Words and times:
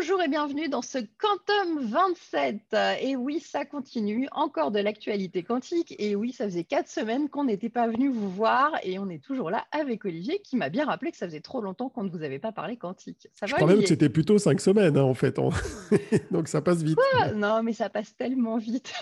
Bonjour 0.00 0.22
et 0.22 0.28
bienvenue 0.28 0.68
dans 0.68 0.80
ce 0.80 0.98
Quantum 0.98 1.84
27. 1.90 2.76
Et 3.02 3.16
oui, 3.16 3.40
ça 3.40 3.64
continue, 3.64 4.28
encore 4.30 4.70
de 4.70 4.78
l'actualité 4.78 5.42
quantique. 5.42 5.92
Et 5.98 6.14
oui, 6.14 6.32
ça 6.32 6.44
faisait 6.44 6.62
quatre 6.62 6.88
semaines 6.88 7.28
qu'on 7.28 7.42
n'était 7.42 7.68
pas 7.68 7.88
venu 7.88 8.08
vous 8.08 8.30
voir 8.30 8.70
et 8.84 9.00
on 9.00 9.08
est 9.08 9.20
toujours 9.20 9.50
là 9.50 9.66
avec 9.72 10.04
Olivier 10.04 10.40
qui 10.44 10.56
m'a 10.56 10.68
bien 10.68 10.86
rappelé 10.86 11.10
que 11.10 11.16
ça 11.16 11.26
faisait 11.26 11.40
trop 11.40 11.60
longtemps 11.60 11.88
qu'on 11.88 12.04
ne 12.04 12.10
vous 12.10 12.22
avait 12.22 12.38
pas 12.38 12.52
parlé 12.52 12.76
quantique. 12.76 13.26
Ça 13.34 13.46
Je 13.46 13.54
crois 13.56 13.66
même 13.66 13.80
que 13.80 13.88
c'était 13.88 14.08
plutôt 14.08 14.38
cinq 14.38 14.60
semaines 14.60 14.96
hein, 14.96 15.02
en 15.02 15.14
fait. 15.14 15.40
Donc 16.30 16.46
ça 16.46 16.62
passe 16.62 16.82
vite. 16.84 16.98
non, 17.34 17.64
mais 17.64 17.72
ça 17.72 17.88
passe 17.88 18.16
tellement 18.16 18.56
vite. 18.56 18.92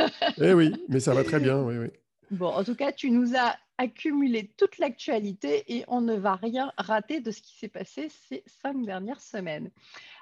eh 0.41 0.55
oui, 0.55 0.73
mais 0.89 1.01
ça 1.01 1.13
va 1.13 1.25
très 1.25 1.41
bien. 1.41 1.61
Oui, 1.61 1.77
oui. 1.77 1.89
Bon, 2.33 2.49
en 2.49 2.65
tout 2.65 2.75
cas, 2.75 2.91
tu 2.91 3.11
nous 3.13 3.37
as 3.37 3.57
accumulé 3.79 4.49
toute 4.57 4.79
l'actualité 4.79 5.65
et 5.73 5.85
on 5.87 6.01
ne 6.01 6.15
va 6.15 6.35
rien 6.35 6.73
rater 6.77 7.21
de 7.21 7.31
ce 7.31 7.41
qui 7.41 7.57
s'est 7.57 7.69
passé 7.69 8.09
ces 8.09 8.43
cinq 8.63 8.85
dernières 8.85 9.21
semaines. 9.21 9.71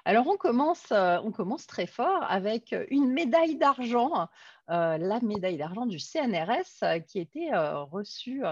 Alors, 0.03 0.27
on 0.27 0.37
commence, 0.37 0.91
euh, 0.91 1.17
on 1.23 1.31
commence 1.31 1.65
très 1.65 1.87
fort 1.87 2.23
avec 2.29 2.75
une 2.91 3.11
médaille 3.11 3.55
d'argent, 3.55 4.27
euh, 4.69 4.97
la 4.99 5.19
médaille 5.21 5.57
d'argent 5.57 5.87
du 5.87 5.97
CNRS 5.97 6.83
euh, 6.83 6.99
qui 6.99 7.17
a 7.17 7.21
été 7.21 7.49
reçue 7.55 8.43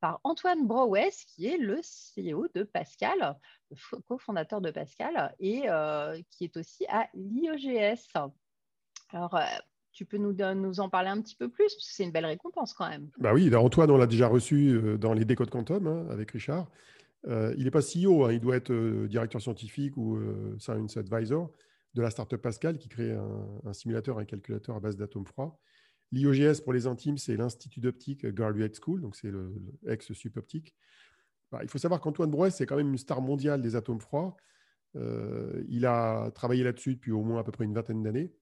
par 0.00 0.20
Antoine 0.24 0.66
Brouès, 0.66 1.24
qui 1.24 1.46
est 1.46 1.58
le 1.58 1.80
CEO 1.80 2.48
de 2.52 2.64
Pascal, 2.64 3.36
le 3.70 4.00
cofondateur 4.08 4.60
de 4.60 4.72
Pascal, 4.72 5.34
et 5.38 5.66
qui 6.30 6.44
est 6.44 6.56
aussi 6.56 6.84
à 6.88 7.08
l'IOGS. 7.14 8.08
Alors, 9.10 9.38
tu 9.98 10.06
peux 10.06 10.16
nous, 10.16 10.78
en 10.78 10.88
parler 10.88 11.08
un 11.08 11.20
petit 11.20 11.34
peu 11.34 11.48
plus 11.48 11.76
c'est 11.80 12.04
une 12.04 12.12
belle 12.12 12.24
récompense 12.24 12.72
quand 12.72 12.88
même. 12.88 13.10
Bah 13.18 13.34
oui, 13.34 13.52
Antoine, 13.52 13.90
on 13.90 13.96
l'a 13.96 14.06
déjà 14.06 14.28
reçu 14.28 14.70
euh, 14.70 14.96
dans 14.96 15.12
les 15.12 15.24
décodes 15.24 15.50
quantum 15.50 15.88
hein, 15.88 16.06
avec 16.08 16.30
Richard. 16.30 16.70
Euh, 17.26 17.52
il 17.58 17.64
n'est 17.64 17.72
pas 17.72 17.80
CEO, 17.80 18.24
hein, 18.24 18.32
il 18.32 18.38
doit 18.38 18.54
être 18.54 18.70
euh, 18.70 19.08
directeur 19.08 19.42
scientifique 19.42 19.96
ou 19.96 20.20
science 20.60 20.96
advisor 20.96 21.50
de 21.94 22.02
la 22.02 22.10
startup 22.10 22.40
Pascal 22.40 22.78
qui 22.78 22.88
crée 22.88 23.10
un, 23.10 23.72
simulateur, 23.72 24.20
un 24.20 24.24
calculateur 24.24 24.76
à 24.76 24.80
base 24.80 24.96
d'atomes 24.96 25.26
froids. 25.26 25.58
L'IOGS 26.12 26.60
pour 26.60 26.72
les 26.72 26.86
intimes, 26.86 27.18
c'est 27.18 27.36
l'Institut 27.36 27.80
d'optique 27.80 28.24
Graduate 28.24 28.78
School, 28.80 29.00
donc 29.00 29.16
c'est 29.16 29.32
le, 29.32 29.52
ex-sup 29.88 30.36
optique. 30.36 30.76
Bah, 31.50 31.58
il 31.62 31.68
faut 31.68 31.78
savoir 31.78 32.00
qu'Antoine 32.00 32.30
Brouet, 32.30 32.50
c'est 32.50 32.66
quand 32.66 32.76
même 32.76 32.90
une 32.90 32.98
star 32.98 33.20
mondiale 33.20 33.62
des 33.62 33.74
atomes 33.74 34.00
froids. 34.00 34.36
il 34.94 35.86
a 35.86 36.30
travaillé 36.30 36.62
là-dessus 36.62 36.94
depuis 36.94 37.10
au 37.10 37.24
moins 37.24 37.40
à 37.40 37.42
peu 37.42 37.50
près 37.50 37.64
une 37.64 37.74
vingtaine 37.74 38.04
d'années. 38.04 38.32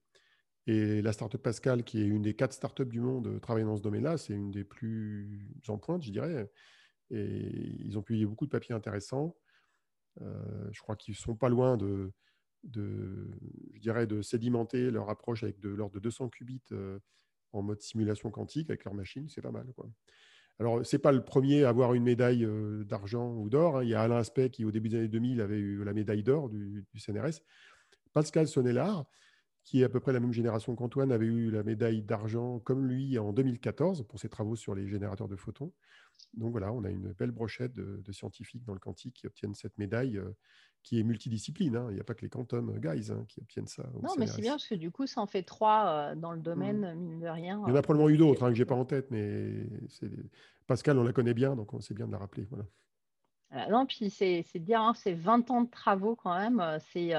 Et 0.67 1.01
la 1.01 1.13
startup 1.13 1.41
Pascal, 1.41 1.83
qui 1.85 2.01
est 2.01 2.05
une 2.05 2.21
des 2.21 2.33
quatre 2.33 2.51
startups 2.51 2.85
du 2.85 2.99
monde 2.99 3.27
euh, 3.27 3.39
travaillant 3.39 3.67
dans 3.67 3.77
ce 3.77 3.81
domaine-là, 3.81 4.17
c'est 4.17 4.33
une 4.33 4.51
des 4.51 4.65
plus 4.65 5.47
en 5.69 5.77
pointe, 5.77 6.03
je 6.03 6.11
dirais. 6.11 6.51
Et 7.09 7.77
ils 7.85 7.97
ont 7.97 8.01
publié 8.01 8.25
beaucoup 8.25 8.45
de 8.45 8.51
papiers 8.51 8.75
intéressants. 8.75 9.37
Euh, 10.21 10.67
je 10.71 10.81
crois 10.81 10.97
qu'ils 10.97 11.15
sont 11.15 11.35
pas 11.35 11.47
loin 11.47 11.77
de, 11.77 12.11
je 12.65 13.79
dirais, 13.79 14.07
de 14.07 14.21
sédimenter 14.21 14.91
leur 14.91 15.09
approche 15.09 15.43
avec 15.43 15.57
de 15.61 15.69
l'ordre 15.69 15.95
de 15.95 15.99
200 16.01 16.27
qubits 16.27 16.61
euh, 16.73 16.99
en 17.53 17.61
mode 17.61 17.81
simulation 17.81 18.29
quantique 18.29 18.69
avec 18.69 18.83
leur 18.83 18.93
machine. 18.93 19.29
C'est 19.29 19.41
pas 19.41 19.51
mal. 19.51 19.71
Quoi. 19.73 19.89
Alors, 20.59 20.85
ce 20.85 20.93
n'est 20.93 21.01
pas 21.01 21.13
le 21.13 21.23
premier 21.23 21.63
à 21.63 21.69
avoir 21.69 21.93
une 21.93 22.03
médaille 22.03 22.45
d'argent 22.83 23.33
ou 23.35 23.49
d'or. 23.49 23.77
Hein. 23.77 23.83
Il 23.83 23.89
y 23.89 23.95
a 23.95 24.01
Alain 24.01 24.17
Aspect 24.17 24.49
qui, 24.49 24.65
au 24.65 24.71
début 24.71 24.89
des 24.89 24.97
années 24.97 25.07
2000, 25.07 25.39
avait 25.39 25.59
eu 25.59 25.81
la 25.85 25.93
médaille 25.93 26.23
d'or 26.23 26.49
du, 26.49 26.85
du, 26.91 26.99
CNRS. 26.99 27.39
Pascal 28.11 28.49
Sonnellard, 28.49 29.05
qui 29.67 29.81
est 29.81 29.83
à 29.83 29.89
peu 29.89 29.99
près 29.99 30.13
la 30.13 30.21
même 30.21 30.31
génération 30.31 30.73
qu'Antoine, 30.77 31.11
avait 31.11 31.25
eu 31.25 31.51
la 31.51 31.61
médaille 31.61 32.01
d'argent 32.01 32.59
comme 32.59 32.87
lui 32.87 33.19
en 33.19 33.33
2014 33.33 34.05
pour 34.07 34.17
ses 34.17 34.29
travaux 34.29 34.55
sur 34.55 34.73
les 34.73 34.87
générateurs 34.87 35.27
de 35.27 35.35
photons. 35.35 35.73
Donc 36.35 36.51
voilà, 36.51 36.71
on 36.71 36.85
a 36.85 36.89
une 36.89 37.11
belle 37.11 37.31
brochette 37.31 37.73
de, 37.73 38.11
scientifiques 38.13 38.63
dans 38.63 38.71
le 38.71 38.79
quantique 38.79 39.15
qui 39.15 39.27
obtiennent 39.27 39.55
cette 39.55 39.77
médaille 39.77 40.19
euh, 40.19 40.31
qui 40.83 41.01
est 41.01 41.03
multidiscipline. 41.03 41.75
Hein. 41.75 41.87
Il 41.89 41.95
n'y 41.95 41.99
a 41.99 42.05
pas 42.05 42.13
que 42.13 42.21
les 42.21 42.29
quantum 42.29 42.79
guys 42.79 43.11
hein, 43.11 43.25
qui 43.27 43.41
obtiennent 43.41 43.67
ça. 43.67 43.83
Non, 44.01 44.11
mais 44.17 44.27
c'est 44.27 44.39
bien 44.39 44.53
parce 44.53 44.69
que 44.69 44.75
du 44.75 44.89
coup, 44.89 45.05
ça 45.05 45.19
en 45.19 45.27
fait 45.27 45.43
trois 45.43 45.85
euh, 45.87 46.15
dans 46.15 46.31
le 46.31 46.39
domaine, 46.39 46.93
mmh. 46.93 46.99
mine 46.99 47.19
de 47.19 47.27
rien. 47.27 47.61
Il 47.67 47.69
y 47.69 47.73
en 47.73 47.75
a 47.75 47.81
probablement 47.81 48.07
eu 48.07 48.15
d'autres 48.15 48.45
hein, 48.45 48.49
que 48.51 48.55
je 48.55 48.61
n'ai 48.61 48.65
pas 48.65 48.75
en 48.75 48.85
tête, 48.85 49.11
mais 49.11 49.67
Pascal, 50.65 50.97
on 50.97 51.03
la 51.03 51.11
connaît 51.11 51.33
bien, 51.33 51.57
donc 51.57 51.73
on 51.73 51.81
sait 51.81 51.93
bien 51.93 52.07
de 52.07 52.13
la 52.13 52.19
rappeler. 52.19 52.47
Voilà. 52.49 53.69
non, 53.69 53.85
puis 53.85 54.09
c'est 54.09 54.45
bien, 54.59 54.93
c'est 54.93 55.13
20 55.13 55.51
ans 55.51 55.63
de 55.63 55.69
travaux 55.69 56.15
quand 56.15 56.37
même. 56.37 56.61
Euh, 56.61 56.79
c'est 56.93 57.13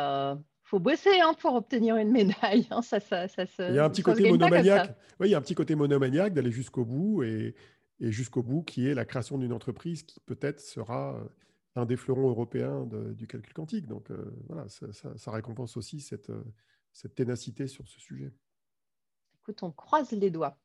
faut 0.68 0.78
bosser 0.78 1.20
hein, 1.20 1.32
pour 1.40 1.54
obtenir 1.54 1.96
une 1.96 2.10
médaille. 2.10 2.66
Hein, 2.70 2.82
ça, 2.82 3.00
ça, 3.00 3.26
ça, 3.28 3.44
il 3.58 3.74
y 3.74 3.78
a 3.78 3.84
un 3.84 3.90
petit 3.90 4.02
côté 4.02 4.30
monomaniaque. 4.30 4.96
Oui, 5.18 5.28
il 5.28 5.30
y 5.30 5.34
a 5.34 5.38
un 5.38 5.42
petit 5.42 5.54
côté 5.54 5.74
monomaniaque 5.74 6.34
d'aller 6.34 6.50
jusqu'au 6.50 6.84
bout 6.84 7.22
et, 7.22 7.54
et 8.00 8.12
jusqu'au 8.12 8.42
bout 8.42 8.62
qui 8.62 8.86
est 8.86 8.94
la 8.94 9.04
création 9.04 9.38
d'une 9.38 9.52
entreprise 9.52 10.02
qui 10.02 10.20
peut-être 10.20 10.60
sera 10.60 11.16
euh, 11.16 11.24
un 11.74 11.86
des 11.86 11.96
fleurons 11.96 12.28
européens 12.28 12.86
du 13.14 13.26
calcul 13.26 13.54
quantique. 13.54 13.86
Donc 13.86 14.10
euh, 14.10 14.30
voilà, 14.46 14.66
ça, 14.68 15.30
récompense 15.30 15.76
aussi 15.76 16.00
cette, 16.00 16.30
euh, 16.30 16.44
cette 16.92 17.14
ténacité 17.14 17.66
sur 17.66 17.88
ce 17.88 17.98
sujet 17.98 18.32
on 19.62 19.70
croise 19.70 20.12
les 20.12 20.30
doigts. 20.30 20.56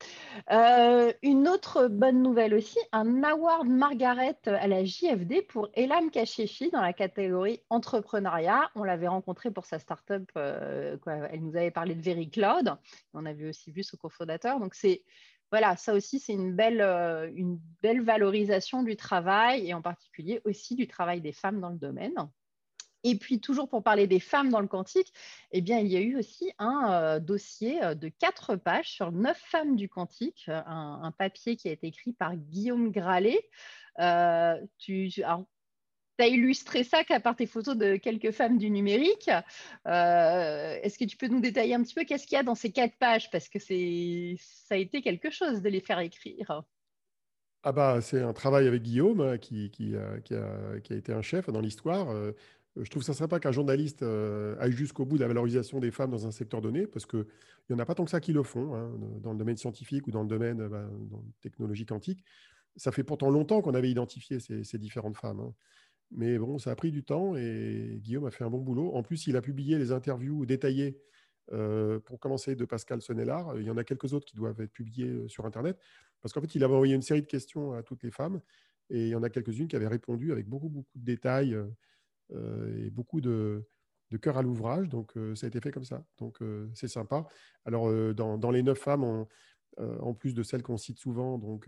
Euh, 0.51 1.11
une 1.21 1.47
autre 1.47 1.87
bonne 1.87 2.21
nouvelle 2.21 2.53
aussi, 2.53 2.79
un 2.91 3.23
award 3.23 3.67
Margaret 3.67 4.37
à 4.45 4.67
la 4.67 4.83
JFD 4.83 5.41
pour 5.43 5.69
Elam 5.73 6.11
Kachefi 6.11 6.69
dans 6.71 6.81
la 6.81 6.93
catégorie 6.93 7.61
entrepreneuriat. 7.69 8.69
On 8.75 8.83
l'avait 8.83 9.07
rencontré 9.07 9.51
pour 9.51 9.65
sa 9.65 9.79
startup, 9.79 10.29
euh, 10.37 10.97
elle 11.05 11.41
nous 11.41 11.55
avait 11.55 11.71
parlé 11.71 11.95
de 11.95 12.01
Very 12.01 12.29
Cloud. 12.29 12.75
On 13.13 13.25
avait 13.25 13.49
aussi 13.49 13.71
vu 13.71 13.83
ce 13.83 13.95
cofondateur. 13.95 14.59
Donc 14.59 14.75
c'est 14.75 15.03
voilà, 15.53 15.75
ça 15.75 15.93
aussi 15.93 16.19
c'est 16.19 16.35
euh, 16.35 17.29
une 17.35 17.59
belle 17.83 18.01
valorisation 18.01 18.81
du 18.81 18.95
travail 18.95 19.67
et 19.67 19.75
en 19.75 19.83
particulier 19.83 20.41
aussi 20.45 20.73
du 20.73 20.87
travail 20.87 21.21
des 21.21 21.31
femmes 21.31 21.61
dans 21.61 21.69
le 21.69 21.77
domaine. 21.77 22.15
Et 23.03 23.15
puis, 23.15 23.39
toujours 23.39 23.67
pour 23.67 23.83
parler 23.83 24.07
des 24.07 24.19
femmes 24.19 24.49
dans 24.49 24.61
le 24.61 24.67
quantique, 24.67 25.13
eh 25.51 25.61
bien, 25.61 25.79
il 25.79 25.87
y 25.87 25.97
a 25.97 25.99
eu 25.99 26.17
aussi 26.17 26.51
un 26.57 26.91
euh, 26.91 27.19
dossier 27.19 27.83
euh, 27.83 27.95
de 27.95 28.07
quatre 28.07 28.55
pages 28.55 28.89
sur 28.89 29.11
neuf 29.11 29.37
femmes 29.37 29.75
du 29.75 29.89
quantique, 29.89 30.45
euh, 30.47 30.61
un, 30.65 31.11
papier 31.11 31.57
qui 31.57 31.67
a 31.67 31.71
été 31.71 31.87
écrit 31.87 32.13
par 32.13 32.35
Guillaume 32.35 32.91
Gralet. 32.91 33.41
tu, 34.77 35.11
as 36.19 36.27
illustré 36.27 36.85
ça 36.85 37.03
qu'à 37.03 37.19
part 37.19 37.35
tes 37.35 37.45
photos 37.45 37.75
de 37.75 37.97
quelques 37.97 38.31
femmes 38.31 38.57
du 38.57 38.69
numérique. 38.69 39.27
Est-ce 39.85 40.97
que 40.97 41.05
tu 41.05 41.17
peux 41.17 41.27
nous 41.27 41.41
détailler 41.41 41.75
un 41.75 41.83
petit 41.83 41.93
peu 41.93 42.05
qu'est-ce 42.05 42.25
qu'il 42.25 42.37
y 42.37 42.39
a 42.39 42.43
dans 42.43 42.55
ces 42.55 42.71
quatre 42.71 42.95
pages? 42.97 43.29
Parce 43.31 43.49
que 43.49 43.59
ça 43.59 44.75
a 44.75 44.77
été 44.77 45.01
quelque 45.01 45.29
chose 45.29 45.61
de 45.61 45.69
les 45.69 45.81
faire 45.81 45.99
écrire. 45.99 46.63
Ah 47.63 47.71
bah, 47.71 47.99
c'est 48.01 48.21
un 48.21 48.33
travail 48.33 48.67
avec 48.67 48.81
Guillaume 48.81 49.21
a, 49.21 49.37
qui 49.37 49.71
a, 49.95 50.95
été 50.95 51.11
un 51.11 51.21
chef 51.21 51.49
dans 51.49 51.61
l'histoire. 51.61 52.07
Je 52.75 52.89
trouve 52.89 53.03
ça 53.03 53.13
sympa 53.13 53.39
qu'un 53.39 53.51
journaliste 53.51 54.01
euh, 54.01 54.55
aille 54.59 54.71
jusqu'au 54.71 55.05
bout 55.05 55.17
de 55.17 55.21
la 55.21 55.27
valorisation 55.27 55.79
des 55.79 55.91
femmes 55.91 56.09
dans 56.09 56.25
un 56.25 56.31
secteur 56.31 56.59
donné, 56.59 56.87
parce 56.87 57.05
qu'il 57.05 57.25
n'y 57.69 57.75
en 57.75 57.79
a 57.79 57.85
pas 57.85 57.93
tant 57.93 58.03
que 58.03 58.09
ça 58.09 58.19
qui 58.19 58.33
le 58.33 58.41
font, 58.41 58.73
hein, 58.73 58.91
dans 59.21 59.31
le 59.31 59.37
domaine 59.37 59.57
scientifique 59.57 60.07
ou 60.07 60.11
dans 60.11 60.23
le 60.23 60.27
domaine 60.27 60.67
bah, 60.67 60.89
dans 61.11 61.23
technologie 61.41 61.85
quantique. 61.85 62.23
Ça 62.75 62.91
fait 62.91 63.03
pourtant 63.03 63.29
longtemps 63.29 63.61
qu'on 63.61 63.75
avait 63.75 63.91
identifié 63.91 64.39
ces, 64.39 64.77
différentes 64.79 65.17
femmes. 65.17 65.39
Hein. 65.39 65.53
Mais 66.09 66.39
bon, 66.39 66.57
ça 66.57 66.71
a 66.71 66.75
pris 66.75 66.91
du 66.91 67.03
temps 67.03 67.35
et 67.35 67.99
Guillaume 68.01 68.25
a 68.25 68.31
fait 68.31 68.43
un 68.43 68.49
bon 68.49 68.61
boulot. 68.61 68.91
En 68.95 69.03
plus, 69.03 69.27
il 69.27 69.37
a 69.37 69.41
publié 69.41 69.77
les 69.77 69.91
interviews 69.91 70.47
détaillées 70.47 70.97
euh, 71.51 71.99
pour 71.99 72.19
commencer 72.19 72.55
de 72.55 72.65
Pascal 72.65 73.03
Sonnellard. 73.03 73.55
Il 73.59 73.65
y 73.65 73.69
en 73.69 73.77
a 73.77 73.83
quelques 73.83 74.13
autres 74.13 74.25
qui 74.25 74.35
doivent 74.35 74.59
être 74.61 74.71
publiées 74.71 75.27
sur 75.27 75.45
Internet, 75.45 75.77
parce 76.21 76.33
qu'en 76.33 76.41
fait, 76.41 76.55
il 76.55 76.63
avait 76.63 76.73
envoyé 76.73 76.95
une 76.95 77.03
série 77.03 77.21
de 77.21 77.27
questions 77.27 77.73
à 77.73 77.83
toutes 77.83 78.01
les 78.01 78.11
femmes 78.11 78.41
et 78.89 79.03
il 79.03 79.09
y 79.09 79.15
en 79.15 79.21
a 79.21 79.29
quelques-unes 79.29 79.67
qui 79.67 79.75
avaient 79.75 79.87
répondu 79.87 80.31
avec 80.31 80.47
beaucoup, 80.47 80.69
beaucoup 80.69 80.97
de 80.97 81.05
détails. 81.05 81.55
Et 82.31 82.89
beaucoup 82.89 83.21
de, 83.21 83.65
cœur 84.17 84.37
à 84.37 84.41
l'ouvrage. 84.41 84.89
Donc, 84.89 85.15
euh, 85.17 85.35
ça 85.35 85.45
a 85.45 85.49
été 85.49 85.59
fait 85.59 85.71
comme 85.71 85.85
ça. 85.85 86.05
Donc, 86.17 86.41
euh, 86.41 86.69
c'est 86.73 86.87
sympa. 86.87 87.27
Alors, 87.65 87.91
dans, 88.13 88.51
les 88.51 88.63
neuf 88.63 88.79
femmes, 88.79 89.25
en 89.77 90.13
plus 90.13 90.33
de 90.33 90.43
celles 90.43 90.63
qu'on 90.63 90.77
cite 90.77 90.99
souvent, 90.99 91.37
donc 91.37 91.67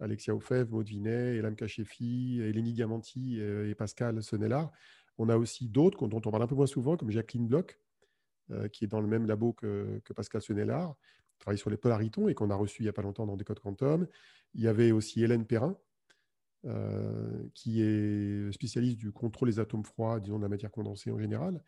Alexia 0.00 0.34
Ofev, 0.34 0.70
Maud 0.70 0.86
Vinet, 0.86 1.36
Elam 1.36 1.54
Kachefi, 1.54 2.40
Eleni 2.40 2.72
Diamanti 2.72 3.40
et 3.40 3.74
Pascal 3.74 4.22
Sonnellard, 4.22 4.72
on 5.18 5.28
a 5.28 5.36
aussi 5.36 5.68
d'autres 5.68 6.08
dont 6.08 6.22
on 6.24 6.30
parle 6.30 6.42
un 6.42 6.46
peu 6.46 6.54
moins 6.54 6.66
souvent, 6.66 6.96
comme 6.96 7.10
Jacqueline 7.10 7.46
Bloch, 7.46 7.78
qui 8.72 8.84
est 8.84 8.88
dans 8.88 9.00
le 9.00 9.06
même 9.06 9.26
labo 9.26 9.52
que, 9.52 10.00
Pascal 10.16 10.42
Sonnellard, 10.42 10.96
travaille 11.38 11.58
sur 11.58 11.70
les 11.70 11.76
polaritons 11.76 12.28
et 12.28 12.34
qu'on 12.34 12.50
a 12.50 12.54
reçu 12.54 12.82
il 12.82 12.86
n'y 12.86 12.88
a 12.88 12.92
pas 12.92 13.02
longtemps 13.02 13.26
dans 13.26 13.36
Décode 13.36 13.60
Quantum. 13.60 14.06
Il 14.54 14.62
y 14.62 14.68
avait 14.68 14.92
aussi 14.92 15.22
Hélène 15.22 15.44
Perrin, 15.44 15.76
euh, 16.64 17.42
qui 17.54 17.82
est 17.82 18.52
spécialiste 18.52 18.96
du 18.96 19.10
contrôle 19.10 19.48
des 19.48 19.58
atomes 19.58 19.84
froids, 19.84 20.20
disons 20.20 20.36
de 20.36 20.42
la 20.42 20.48
matière 20.48 20.70
condensée 20.70 21.10
en 21.10 21.18
général. 21.18 21.60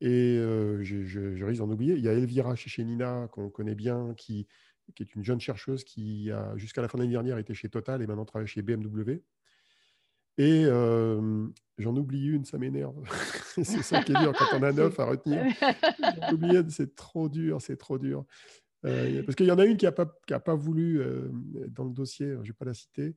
Et 0.00 0.36
euh, 0.36 0.82
je, 0.82 1.44
risque 1.44 1.60
d'en 1.60 1.70
oublier. 1.70 1.94
Il 1.94 2.00
y 2.00 2.08
a 2.08 2.14
Elvira 2.14 2.56
Chechenina, 2.56 3.28
qu'on 3.30 3.48
connaît 3.48 3.76
bien, 3.76 4.14
qui, 4.16 4.48
est 4.98 5.14
une 5.14 5.22
jeune 5.22 5.40
chercheuse 5.40 5.84
qui 5.84 6.32
a, 6.32 6.56
jusqu'à 6.56 6.82
la 6.82 6.88
fin 6.88 6.98
de 6.98 7.04
l'année 7.04 7.12
dernière, 7.12 7.38
été 7.38 7.54
chez 7.54 7.68
Total 7.68 8.02
et 8.02 8.08
maintenant 8.08 8.24
travaille 8.24 8.48
chez 8.48 8.60
BMW. 8.60 9.22
Et 10.36 10.64
euh, 10.64 11.46
j'en 11.78 11.94
oublie 11.94 12.26
une, 12.26 12.44
ça 12.44 12.58
m'énerve. 12.58 12.96
c'est 13.54 13.64
ça 13.64 14.02
qui 14.02 14.10
est 14.10 14.20
dur 14.20 14.32
quand 14.36 14.58
on 14.58 14.62
a 14.64 14.72
neuf 14.72 14.98
à 14.98 15.04
retenir. 15.04 15.44
J'en 16.00 16.32
oublie 16.32 16.56
une, 16.56 16.70
c'est 16.70 16.96
trop 16.96 17.28
dur, 17.28 17.62
c'est 17.62 17.76
trop 17.76 17.98
dur. 17.98 18.24
parce 18.82 19.36
qu'il 19.36 19.46
y 19.46 19.52
en 19.52 19.58
a 19.60 19.64
une 19.64 19.76
qui 19.76 19.84
n'a 19.84 19.92
pas, 19.92 20.06
pas, 20.06 20.54
voulu 20.56 21.04
dans 21.68 21.84
le 21.84 21.92
dossier, 21.92 22.26
je 22.26 22.38
ne 22.38 22.42
vais 22.42 22.52
pas 22.52 22.64
la 22.64 22.74
citer. 22.74 23.14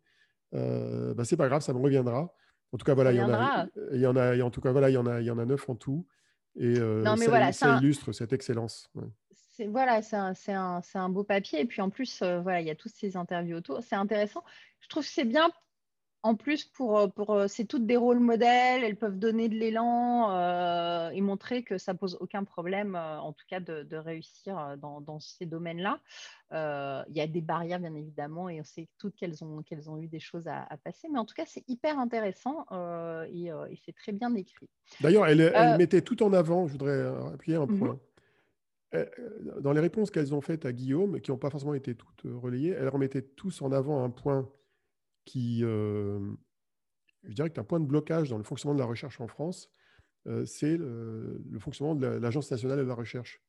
Euh, 0.53 1.13
bah, 1.13 1.25
c'est 1.25 1.38
pas 1.38 1.48
grave, 1.48 1.62
ça 1.62 1.74
me 1.74 1.80
reviendra. 1.80 2.33
En 2.74 2.77
tout 2.77 2.86
cas, 2.86 2.94
voilà, 2.94 3.12
il 3.12 3.18
y 3.18 3.21
en 3.21 3.33
a, 3.33 3.68
il 3.94 4.00
y 4.00 4.07
en 4.07 4.15
a, 4.15 4.39
en 4.42 4.50
tout 4.50 4.62
cas, 4.62 4.71
voilà, 4.71 4.89
il 4.89 4.94
y 4.94 4.98
en 4.98 5.06
a, 5.06 5.19
il 5.19 5.25
y 5.25 5.31
en 5.31 5.38
a 5.38 5.45
neuf 5.45 5.69
en 5.69 5.75
tout. 5.75 6.06
Et 6.56 6.75
ça, 6.75 7.77
illustre 7.81 8.12
cette 8.12 8.33
excellence. 8.33 8.89
Voilà, 9.68 10.01
c'est 10.01 10.53
un, 10.53 10.81
un, 10.94 11.09
beau 11.09 11.24
papier. 11.24 11.62
Et 11.62 11.65
puis 11.65 11.81
en 11.81 11.89
plus, 11.89 12.21
voilà, 12.21 12.62
il 12.62 12.68
y 12.68 12.71
a 12.71 12.75
toutes 12.75 12.94
ces 12.94 13.18
interviews 13.18 13.57
autour. 13.57 13.81
C'est 13.83 13.95
intéressant. 13.95 14.44
Je 14.80 14.88
trouve 14.88 15.03
que 15.03 15.09
c'est 15.09 15.25
bien 15.25 15.51
en 16.23 16.35
plus, 16.35 16.65
pour, 16.65 17.00
euh, 17.00 17.07
pour 17.07 17.31
euh, 17.31 17.47
c'est 17.47 17.65
toutes 17.65 17.88
des 17.88 17.97
rôles 17.97 18.19
modèles, 18.19 18.83
elles 18.83 18.95
peuvent 18.95 19.18
donner 19.18 19.50
de 19.50 19.56
l'élan 19.56 20.31
euh, 20.31 21.09
et 21.09 21.21
montrer 21.21 21.63
que 21.63 21.79
ça 21.79 21.95
pose 21.95 22.18
aucun 22.19 22.44
problème, 22.44 22.95
en 22.95 23.33
tout 23.33 23.45
cas, 23.50 23.59
de, 23.59 23.95
réussir 23.95 24.77
dans, 24.77 25.19
ces 25.19 25.45
domaines-là. 25.45 26.00
il 26.51 27.18
y 27.18 27.21
a 27.21 27.27
des 27.27 27.41
barrières, 27.41 27.79
bien 27.79 27.95
évidemment, 27.95 28.50
et 28.50 28.62
on 28.62 28.63
sait 28.63 28.88
toutes 29.00 29.15
qu'elles 29.15 29.44
ont, 29.44 29.63
qu'elles 29.63 29.89
ont 29.89 29.97
eu 29.97 30.07
des 30.07 30.19
choses 30.19 30.47
à, 30.47 30.68
passer. 30.83 31.07
Mais 31.12 31.19
en 31.19 31.25
tout 31.25 31.35
cas, 31.35 31.45
c'est 31.45 31.68
hyper 31.68 31.97
intéressant 32.00 32.65
et, 33.31 33.50
c'est 33.85 33.95
très 33.95 34.12
bien 34.12 34.33
écrit. 34.35 34.69
D'ailleurs, 35.01 35.25
elle, 35.27 35.77
mettait 35.77 36.01
tout 36.01 36.21
en 36.24 36.33
avant, 36.33 36.67
je 36.67 36.74
voudrais 36.74 37.03
appuyer 37.33 37.57
un 37.57 37.65
mhm. 37.65 37.79
point. 37.79 38.00
Dans 39.62 39.71
les 39.71 39.79
réponses 39.79 40.12
qu'elles 40.12 40.35
ont 40.35 40.41
faites 40.41 40.65
à 40.65 40.74
Guillaume, 40.74 41.19
qui 41.21 41.31
n'ont 41.31 41.38
pas 41.38 41.50
forcément 41.50 41.74
été 41.74 41.95
toutes 41.95 42.24
relayées, 42.25 42.75
elles 42.77 42.89
remettaient 42.89 43.21
tous 43.21 43.62
en 43.62 43.71
avant 43.71 44.03
un 44.03 44.09
point 44.09 44.47
qui, 45.25 45.63
euh, 45.63 46.19
je 47.23 47.33
dirais 47.33 47.50
que 47.50 47.59
un 47.59 47.63
point 47.63 47.79
de 47.79 47.85
blocage 47.85 48.29
dans 48.29 48.38
le 48.38 48.44
fonctionnement 48.44 48.75
de 48.75 48.79
la 48.79 48.85
recherche 48.85 49.19
en 49.21 49.27
France, 49.27 49.69
euh, 50.27 50.45
c'est 50.45 50.77
le, 50.77 51.41
fonctionnement 51.59 51.95
de 51.95 52.06
l'Agence 52.06 52.51
nationale 52.51 52.79
de 52.79 52.83
la 52.83 52.95
recherche. 52.95 53.41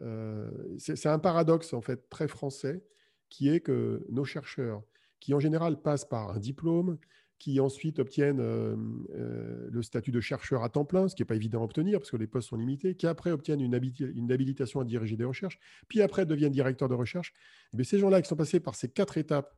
Euh, 0.00 0.50
c'est 0.78 1.06
un 1.06 1.18
paradoxe 1.18 1.74
en 1.74 1.82
fait 1.82 2.08
très 2.08 2.26
français 2.26 2.82
qui 3.28 3.48
est 3.48 3.60
que 3.60 4.06
nos 4.08 4.24
chercheurs, 4.24 4.82
qui 5.20 5.34
en 5.34 5.40
général 5.40 5.80
passent 5.80 6.04
par 6.04 6.30
un 6.30 6.38
diplôme, 6.38 6.98
qui 7.38 7.58
ensuite 7.58 7.98
obtiennent 7.98 8.40
le 8.40 9.82
statut 9.82 10.12
de 10.12 10.20
chercheur 10.20 10.62
à 10.62 10.68
temps 10.68 10.84
plein, 10.84 11.08
ce 11.08 11.16
qui 11.16 11.22
n'est 11.22 11.26
pas 11.26 11.34
évident 11.34 11.60
à 11.60 11.64
obtenir 11.64 11.98
parce 11.98 12.10
que 12.10 12.16
les 12.16 12.28
postes 12.28 12.50
sont 12.50 12.56
limités, 12.56 12.94
qui 12.94 13.06
après 13.08 13.32
obtiennent 13.32 13.60
une, 13.60 13.74
une 13.98 14.30
habilitation 14.30 14.78
à 14.78 14.84
diriger 14.84 15.16
des 15.16 15.24
recherches, 15.24 15.58
puis 15.88 16.02
après 16.02 16.24
deviennent 16.24 16.52
directeurs 16.52 16.88
de 16.88 16.94
recherche. 16.94 17.32
Mais 17.72 17.82
ces 17.82 17.98
gens-là 17.98 18.22
qui 18.22 18.28
sont 18.28 18.36
passés 18.36 18.60
par 18.60 18.76
ces 18.76 18.88
quatre 18.88 19.18
étapes 19.18 19.56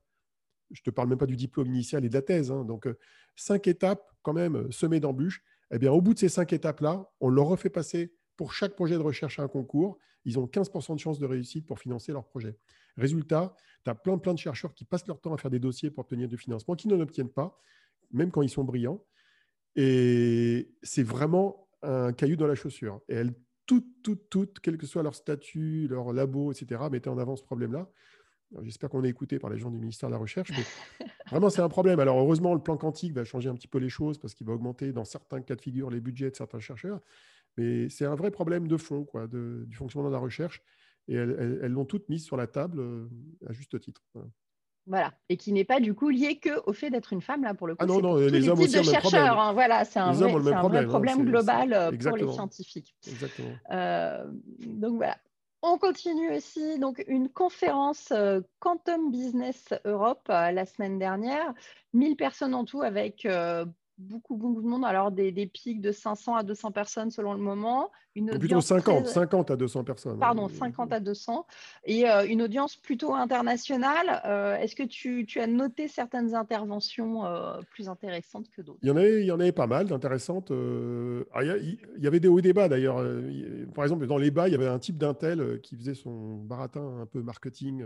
je 0.71 0.81
ne 0.81 0.85
te 0.85 0.91
parle 0.91 1.09
même 1.09 1.19
pas 1.19 1.27
du 1.27 1.37
diplôme 1.37 1.69
initial 1.69 2.05
et 2.05 2.09
de 2.09 2.15
la 2.15 2.23
thèse. 2.23 2.51
Hein. 2.51 2.65
donc, 2.65 2.87
euh, 2.87 2.99
cinq 3.37 3.67
étapes 3.69 4.11
quand 4.23 4.33
même 4.33 4.57
euh, 4.57 4.71
semées 4.71 5.01
d'embûches. 5.01 5.43
Eh 5.71 5.79
bien, 5.79 5.93
au 5.93 6.01
bout 6.01 6.15
de 6.15 6.19
ces 6.19 6.29
cinq 6.29 6.53
étapes-là, 6.53 7.09
on 7.21 7.29
leur 7.29 7.47
refait 7.47 7.71
passer 7.71 8.13
pour 8.37 8.53
chaque 8.53 8.75
projet 8.75 8.95
de 8.95 9.03
recherche 9.03 9.39
à 9.39 9.43
un 9.43 9.49
concours. 9.49 9.99
Ils 10.25 10.39
ont 10.39 10.47
15% 10.47 10.95
de 10.95 11.01
chances 11.01 11.19
de 11.19 11.27
réussite 11.27 11.67
pour 11.67 11.79
financer 11.79 12.13
leur 12.13 12.27
projet. 12.27 12.57
Résultat, 12.97 13.55
tu 13.85 13.91
as 13.91 13.95
plein, 13.95 14.19
plein 14.19 14.35
de 14.35 14.39
chercheurs 14.39 14.75
qui 14.75 14.85
passent 14.85 15.07
leur 15.07 15.21
temps 15.21 15.35
à 15.35 15.39
faire 15.39 15.51
des 15.51 15.59
dossiers 15.59 15.91
pour 15.91 16.05
obtenir 16.05 16.29
du 16.29 16.39
financement, 16.39 16.75
qui 16.75 16.89
n'en 16.89 17.01
obtiennent 17.01 17.31
pas, 17.31 17.59
même 18.13 18.31
quand 18.31 18.43
ils 18.43 18.51
sont 18.51 18.65
brillants. 18.65 19.05
Et 19.77 20.73
c'est 20.83 21.03
vraiment 21.03 21.69
un 21.83 22.13
caillou 22.13 22.37
dans 22.37 22.47
la 22.47 22.55
chaussure. 22.55 23.01
Et 23.09 23.15
elles, 23.15 23.35
toutes, 23.67 24.03
toutes, 24.03 24.29
toutes, 24.31 24.61
quel 24.61 24.79
que 24.79 24.87
soit 24.87 25.03
leur 25.03 25.15
statut, 25.15 25.89
leur 25.89 26.13
labo, 26.13 26.53
etc., 26.53 26.83
mettaient 26.91 27.09
en 27.09 27.19
avant 27.19 27.37
ce 27.37 27.43
problème-là. 27.43 27.91
J'espère 28.63 28.91
qu'on 28.91 29.05
est 29.05 29.09
écouté 29.09 29.39
par 29.39 29.51
les 29.51 29.59
gens 29.59 29.71
du 29.71 29.79
ministère 29.79 30.09
de 30.09 30.15
la 30.15 30.19
Recherche. 30.19 30.51
Mais 30.51 31.07
vraiment, 31.31 31.51
c'est 31.51 31.63
un 31.63 31.69
problème. 31.69 31.99
Alors, 32.01 32.19
heureusement, 32.19 32.55
le 32.55 32.61
plan 32.61 32.77
quantique 32.77 33.13
va 33.13 33.25
changer 33.25 33.49
un 33.49 33.55
petit 33.55 33.69
peu 33.69 33.79
les 33.79 33.89
choses 33.89 34.19
parce 34.19 34.35
qu'il 34.35 34.47
va 34.47 34.53
augmenter 34.53 34.93
dans 34.93 35.05
certains 35.05 35.41
cas 35.41 35.57
de 35.57 35.61
figure 35.61 35.91
les 35.91 36.01
budgets 36.01 36.31
de 36.31 36.37
certains 36.37 36.61
chercheurs. 36.61 37.01
Mais 37.57 37.89
c'est 37.89 38.05
un 38.05 38.15
vrai 38.15 38.31
problème 38.31 38.69
de 38.69 38.77
fond 38.77 39.05
quoi, 39.05 39.27
du 39.27 39.75
fonctionnement 39.75 40.09
de 40.09 40.15
la 40.15 40.21
recherche. 40.21 40.63
Et 41.07 41.15
elles 41.15 41.73
l'ont 41.73 41.85
toutes 41.85 42.09
mise 42.09 42.25
sur 42.25 42.37
la 42.37 42.47
table 42.47 42.81
euh, 42.81 43.09
à 43.47 43.53
juste 43.53 43.79
titre. 43.79 44.03
Voilà. 44.87 45.15
Et 45.29 45.37
qui 45.37 45.53
n'est 45.53 45.65
pas 45.65 45.81
du 45.81 45.95
coup 45.95 46.11
lié 46.11 46.39
que 46.39 46.63
au 46.67 46.73
fait 46.73 46.91
d'être 46.91 47.13
une 47.13 47.23
femme, 47.23 47.43
là, 47.43 47.55
pour 47.55 47.67
le 47.67 47.75
coup. 47.75 47.83
Ah 47.83 47.87
non, 47.87 48.01
non, 48.01 48.17
les, 48.17 48.29
les 48.29 48.49
hommes 48.49 48.61
aussi 48.61 48.79
de 48.79 48.83
chercheurs. 48.83 49.39
Hein. 49.39 49.53
Voilà, 49.53 49.85
c'est 49.85 49.99
un, 49.99 50.13
vrai, 50.13 50.53
un 50.53 50.59
problème, 50.59 50.89
problème 50.89 51.21
hein. 51.21 51.25
global 51.25 51.73
euh, 51.73 51.93
pour 51.93 52.17
les 52.17 52.31
scientifiques. 52.31 52.95
Exactement. 53.07 53.55
Euh, 53.71 54.27
donc 54.61 54.97
voilà. 54.97 55.17
On 55.67 55.79
continue 55.79 56.31
aussi 56.31 56.79
donc 56.79 57.03
une 57.07 57.31
conférence 57.31 58.13
euh, 58.13 58.43
Quantum 58.59 59.11
Business 59.11 59.73
Europe 59.87 60.27
euh, 60.29 60.51
la 60.51 60.67
semaine 60.67 60.99
dernière. 60.99 61.55
1000 61.95 62.17
personnes 62.17 62.55
en 62.55 62.67
tout 62.67 62.83
avec 62.83 63.25
euh, 63.25 63.65
beaucoup, 63.99 64.37
beaucoup 64.37 64.63
de 64.63 64.67
monde. 64.67 64.85
Alors, 64.85 65.11
des, 65.11 65.33
pics 65.47 65.81
de 65.81 65.93
500 65.93 66.37
à 66.37 66.43
200 66.43 66.73
personnes 66.73 67.11
selon 67.11 67.33
le 67.33 67.41
moment. 67.41 67.91
Une 68.17 68.39
plutôt 68.39 68.61
50, 68.61 69.07
50 69.07 69.51
à 69.51 69.57
200 69.57 69.85
personnes. 69.85 70.19
Pardon, 70.19 70.49
50 70.49 70.93
à 70.93 71.01
200. 71.01 71.47
Et 71.85 72.09
euh, 72.09 72.27
une 72.27 72.43
audience 72.43 72.77
plutôt 72.77 73.15
internationale. 73.15 74.23
Euh, 74.25 74.57
est-ce 74.57 74.77
que 74.77 74.83
tu, 74.85 75.27
as 75.41 75.47
noté 75.47 75.89
certaines 75.89 76.35
interventions 76.35 77.25
euh, 77.25 77.61
plus 77.71 77.89
intéressantes 77.89 78.49
que 78.51 78.63
d'autres? 78.63 78.79
Il, 78.83 78.89
y 78.89 78.93
en 78.93 78.97
avait, 78.97 79.23
il 79.23 79.27
y 79.27 79.33
en 79.33 79.41
avait 79.41 79.53
pas 79.53 79.67
mal 79.67 79.87
d'intéressantes. 79.87 80.53
Ah, 81.33 81.43
il, 81.43 81.79
y 81.99 82.07
avait 82.07 82.21
des 82.21 82.29
hauts 82.29 82.39
et 82.39 82.43
des 82.43 82.53
bas 82.53 82.69
d'ailleurs. 82.69 83.05
Par 83.75 83.85
exemple, 83.85 84.07
dans 84.07 84.19
les 84.19 84.31
bas, 84.31 84.49
il 84.49 84.53
y 84.53 84.57
avait 84.57 84.69
un 84.69 84.79
type 84.79 84.99
d'intel 84.99 85.61
qui 85.63 85.77
faisait 85.77 85.95
son 85.95 86.37
baratin 86.37 87.01
un 87.01 87.07
peu 87.07 87.23
marketing, 87.23 87.85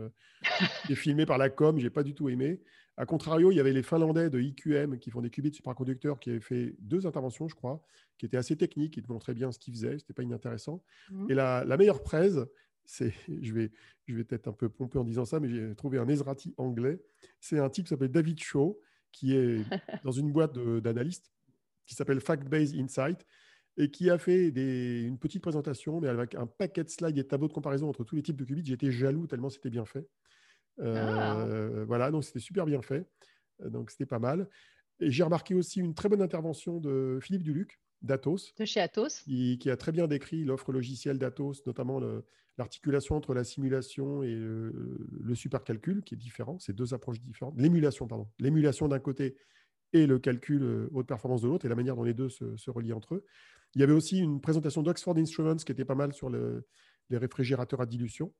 qui 0.86 0.92
est 0.92 0.96
filmé 0.96 1.26
par 1.26 1.38
la 1.38 1.48
com. 1.48 1.78
Je 1.78 1.84
n'ai 1.84 1.90
pas 1.90 2.02
du 2.02 2.14
tout 2.14 2.28
aimé. 2.28 2.60
A 2.98 3.06
contrario, 3.06 3.52
il 3.52 3.54
y 3.54 3.60
avait 3.60 3.72
les 3.72 3.84
Finlandais 3.84 4.28
de 4.28 4.40
IQM 4.40 4.98
qui 4.98 5.12
font 5.12 5.20
des 5.20 5.30
qubits 5.30 5.54
supraconducteurs 5.54 6.18
qui 6.18 6.30
avaient 6.30 6.40
fait 6.40 6.74
deux 6.80 7.06
interventions, 7.06 7.46
je 7.46 7.54
crois, 7.54 7.80
qui 8.18 8.26
étaient 8.26 8.36
assez 8.36 8.56
techniques, 8.56 8.94
qui 8.94 9.02
montraient 9.08 9.34
bien 9.34 9.52
ce 9.52 9.58
qu'ils 9.60 9.72
faisaient. 9.72 9.98
Ce 9.98 10.02
n'était 10.02 10.14
pas 10.14 10.24
inintéressant. 10.24 10.82
Mmh. 11.10 11.30
Et 11.30 11.34
la, 11.34 11.76
meilleure 11.78 12.02
presse, 12.02 12.38
c'est, 12.84 13.14
je 13.40 13.52
vais, 13.52 13.70
je 14.06 14.16
vais 14.16 14.24
peut-être 14.24 14.48
un 14.48 14.52
peu 14.52 14.68
pomper 14.68 14.98
en 14.98 15.04
disant 15.04 15.24
ça, 15.24 15.38
mais 15.38 15.48
j'ai 15.48 15.76
trouvé 15.76 15.98
un 15.98 16.08
Ezrati 16.08 16.54
anglais. 16.56 17.00
C'est 17.38 17.60
un 17.60 17.70
type 17.70 17.84
qui 17.84 17.90
s'appelle 17.90 18.10
David 18.10 18.40
Shaw, 18.40 18.76
qui 19.12 19.36
est 19.36 19.60
dans 20.04 20.10
une 20.10 20.32
boîte 20.32 20.58
d'analystes 20.58 21.32
qui 21.86 21.94
s'appelle 21.94 22.20
Fact-Based 22.20 22.74
Insight 22.74 23.24
et 23.76 23.92
qui 23.92 24.10
a 24.10 24.18
fait 24.18 24.48
une 24.48 25.18
petite 25.18 25.40
présentation, 25.40 26.00
mais 26.00 26.08
avec 26.08 26.34
un 26.34 26.46
paquet 26.46 26.82
de 26.82 26.88
slides 26.90 27.16
et 27.16 27.22
de 27.22 27.28
tableaux 27.28 27.46
de 27.46 27.52
comparaison 27.52 27.88
entre 27.88 28.02
tous 28.02 28.16
les 28.16 28.22
types 28.22 28.36
de 28.36 28.44
qubits. 28.44 28.66
J'étais 28.66 28.90
jaloux 28.90 29.28
tellement 29.28 29.50
c'était 29.50 29.70
bien 29.70 29.84
fait. 29.84 30.04
Ah. 30.80 31.40
Euh, 31.40 31.84
voilà, 31.86 32.10
donc 32.10 32.24
c'était 32.24 32.38
super 32.38 32.66
bien 32.66 32.82
fait. 32.82 33.06
Euh, 33.62 33.70
donc 33.70 33.90
c'était 33.90 34.06
pas 34.06 34.18
mal. 34.18 34.48
Et 35.00 35.10
j'ai 35.10 35.22
remarqué 35.22 35.54
aussi 35.54 35.80
une 35.80 35.94
très 35.94 36.08
bonne 36.08 36.22
intervention 36.22 36.78
de 36.78 37.18
Philippe 37.22 37.42
Duluc, 37.42 37.80
d'Atos. 38.02 38.54
De 38.58 38.64
chez 38.64 38.80
Atos. 38.80 39.22
Qui, 39.22 39.70
a 39.70 39.76
très 39.76 39.92
bien 39.92 40.06
décrit 40.06 40.44
l'offre 40.44 40.72
logicielle 40.72 41.18
d'Atos, 41.18 41.64
notamment 41.66 42.00
l'articulation 42.56 43.16
entre 43.16 43.32
la 43.34 43.44
simulation 43.44 44.22
et 44.22 44.34
le, 44.34 45.34
supercalcul, 45.34 46.02
qui 46.02 46.14
est 46.14 46.18
différent. 46.18 46.58
C'est 46.58 46.74
deux 46.74 46.94
approches 46.94 47.20
différentes. 47.20 47.54
L'émulation, 47.56 48.08
pardon. 48.08 48.28
L'émulation 48.40 48.88
d'un 48.88 48.98
côté 48.98 49.36
et 49.92 50.06
le 50.06 50.18
calcul 50.18 50.62
euh, 50.62 50.88
haute 50.92 51.06
performance 51.06 51.42
de 51.42 51.48
l'autre, 51.48 51.64
et 51.64 51.68
la 51.68 51.74
manière 51.74 51.96
dont 51.96 52.02
les 52.02 52.12
deux 52.12 52.28
se, 52.28 52.70
relient 52.70 52.92
entre 52.92 53.14
eux. 53.14 53.24
Il 53.74 53.80
y 53.80 53.84
avait 53.84 53.92
aussi 53.92 54.18
une 54.18 54.40
présentation 54.40 54.82
d'Oxford 54.82 55.16
Instruments 55.16 55.56
qui 55.56 55.72
était 55.72 55.84
pas 55.84 55.94
mal 55.94 56.12
sur 56.12 56.28
les 56.28 57.16
réfrigérateurs 57.16 57.80
à 57.80 57.86
dilution 57.86 58.34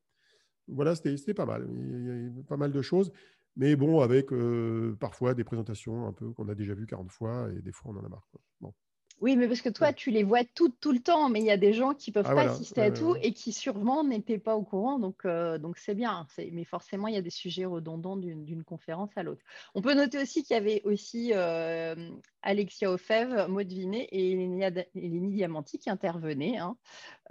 voilà, 0.71 0.95
c'était 0.95 1.33
pas 1.33 1.45
mal. 1.45 1.67
Il 1.69 2.35
y 2.37 2.39
a 2.39 2.43
pas 2.43 2.57
mal 2.57 2.71
de 2.71 2.81
choses. 2.81 3.11
Mais 3.55 3.75
bon, 3.75 4.01
avec 4.01 4.31
euh, 4.31 4.95
parfois 4.99 5.33
des 5.33 5.43
présentations 5.43 6.07
un 6.07 6.13
peu 6.13 6.31
qu'on 6.31 6.47
a 6.49 6.55
déjà 6.55 6.73
vues 6.73 6.85
40 6.85 7.11
fois 7.11 7.49
et 7.57 7.61
des 7.61 7.71
fois 7.71 7.91
on 7.93 7.97
en 7.97 8.05
a 8.05 8.09
marre. 8.09 8.27
Bon. 8.61 8.73
Oui, 9.21 9.35
mais 9.35 9.47
parce 9.47 9.61
que 9.61 9.69
toi, 9.69 9.91
tu 9.91 10.11
les 10.11 10.23
vois 10.23 10.43
toutes 10.55 10.79
tout 10.79 10.93
le 10.93 10.99
temps, 10.99 11.29
mais 11.29 11.39
il 11.39 11.45
y 11.45 11.51
a 11.51 11.57
des 11.57 11.73
gens 11.73 11.93
qui 11.93 12.11
ne 12.11 12.13
peuvent 12.13 12.27
ah, 12.29 12.35
pas 12.35 12.41
assister 12.43 12.81
à 12.81 12.91
tout 12.91 13.15
et 13.21 13.33
qui 13.33 13.51
sûrement 13.51 14.03
n'étaient 14.03 14.37
pas 14.37 14.55
au 14.55 14.61
courant, 14.61 14.97
donc 14.97 15.25
euh, 15.25 15.57
donc 15.57 15.77
c'est 15.77 15.93
bien. 15.93 16.25
Mais 16.53 16.63
forcément, 16.63 17.07
il 17.07 17.15
y 17.15 17.17
a 17.17 17.21
des 17.21 17.29
sujets 17.29 17.65
redondants 17.65 18.15
d'une 18.15 18.63
conférence 18.63 19.09
à 19.17 19.23
l'autre. 19.23 19.41
On 19.75 19.81
peut 19.81 19.93
noter 19.93 20.21
aussi 20.21 20.43
qu'il 20.43 20.55
y 20.55 20.59
avait 20.59 20.81
aussi 20.85 21.31
euh, 21.33 21.95
Alexia 22.43 22.91
Ofev, 22.91 23.47
Maud 23.49 23.67
Vinet 23.67 24.07
et 24.11 24.31
Eleni 24.31 25.33
Diamanti 25.33 25.79
qui 25.79 25.89
intervenaient. 25.89 26.57
Hein. 26.57 26.77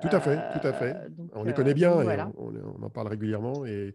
Tout 0.03 0.09
à 0.13 0.21
fait, 0.21 0.37
tout 0.59 0.67
à 0.67 0.73
fait. 0.73 0.95
Euh, 0.95 1.09
on 1.33 1.45
les 1.45 1.55
connaît 1.55 1.75
bien, 1.75 2.03
et 2.03 2.21
on, 2.37 2.83
en 2.83 2.91
parle 2.91 3.09
régulièrement 3.09 3.65
et, 3.65 3.95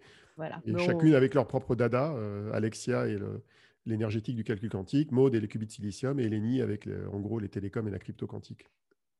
chacune 0.79 1.13
avec 1.13 1.35
leur 1.35 1.45
propre 1.45 1.75
dada. 1.75 2.15
Alexia 2.53 3.07
et 3.07 3.17
le 3.17 3.43
l'énergétique 3.85 4.35
du 4.35 4.43
calcul 4.43 4.69
quantique, 4.69 5.11
Maud 5.11 5.35
et 5.35 5.39
les 5.39 5.47
qubits 5.47 5.65
de 5.65 5.71
silicium, 5.71 6.19
et 6.19 6.23
Eleni 6.23 6.61
avec 6.61 6.87
en 7.11 7.19
gros 7.19 7.39
les 7.39 7.49
télécoms 7.49 7.87
et 7.87 7.91
la 7.91 7.99
crypto 7.99 8.27
quantique. 8.27 8.65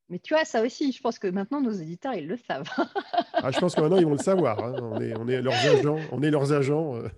Mais 0.10 0.20
tu 0.20 0.34
vois, 0.34 0.46
ça 0.46 0.62
aussi, 0.64 0.92
je 0.92 1.02
pense 1.02 1.18
que 1.18 1.28
maintenant 1.28 1.62
nos 1.62 1.72
éditeurs, 1.72 2.14
ils 2.14 2.28
le 2.28 2.38
savent. 2.38 2.70
ah, 3.34 3.52
je 3.52 3.60
pense 3.60 3.76
que 3.76 3.82
maintenant, 3.82 3.98
ils 3.98 4.06
vont 4.06 4.12
le 4.12 4.18
savoir. 4.18 4.64
Hein. 4.64 4.76
On, 4.82 5.02
est, 5.02 5.18
on, 5.18 5.28
est, 5.28 5.42
leurs 5.42 5.54
agents. 5.54 6.00
On 6.12 6.22
est 6.22 6.32
leurs 6.32 6.52
agents. 6.52 6.96
Euh. 6.98 7.10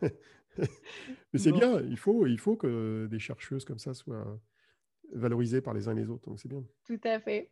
Mais 1.33 1.39
c'est 1.39 1.51
bien, 1.51 1.81
il 1.81 1.97
faut, 1.97 2.27
il 2.27 2.39
faut 2.39 2.55
que 2.55 3.07
des 3.11 3.19
chercheuses 3.19 3.65
comme 3.65 3.79
ça 3.79 3.93
soient, 3.93 4.39
valorisés 5.13 5.61
par 5.61 5.73
les 5.73 5.87
uns 5.87 5.91
et 5.95 6.01
les 6.01 6.09
autres. 6.09 6.29
Donc 6.29 6.39
c'est 6.39 6.49
bien. 6.49 6.63
Tout 6.85 6.99
à 7.03 7.19
fait. 7.19 7.49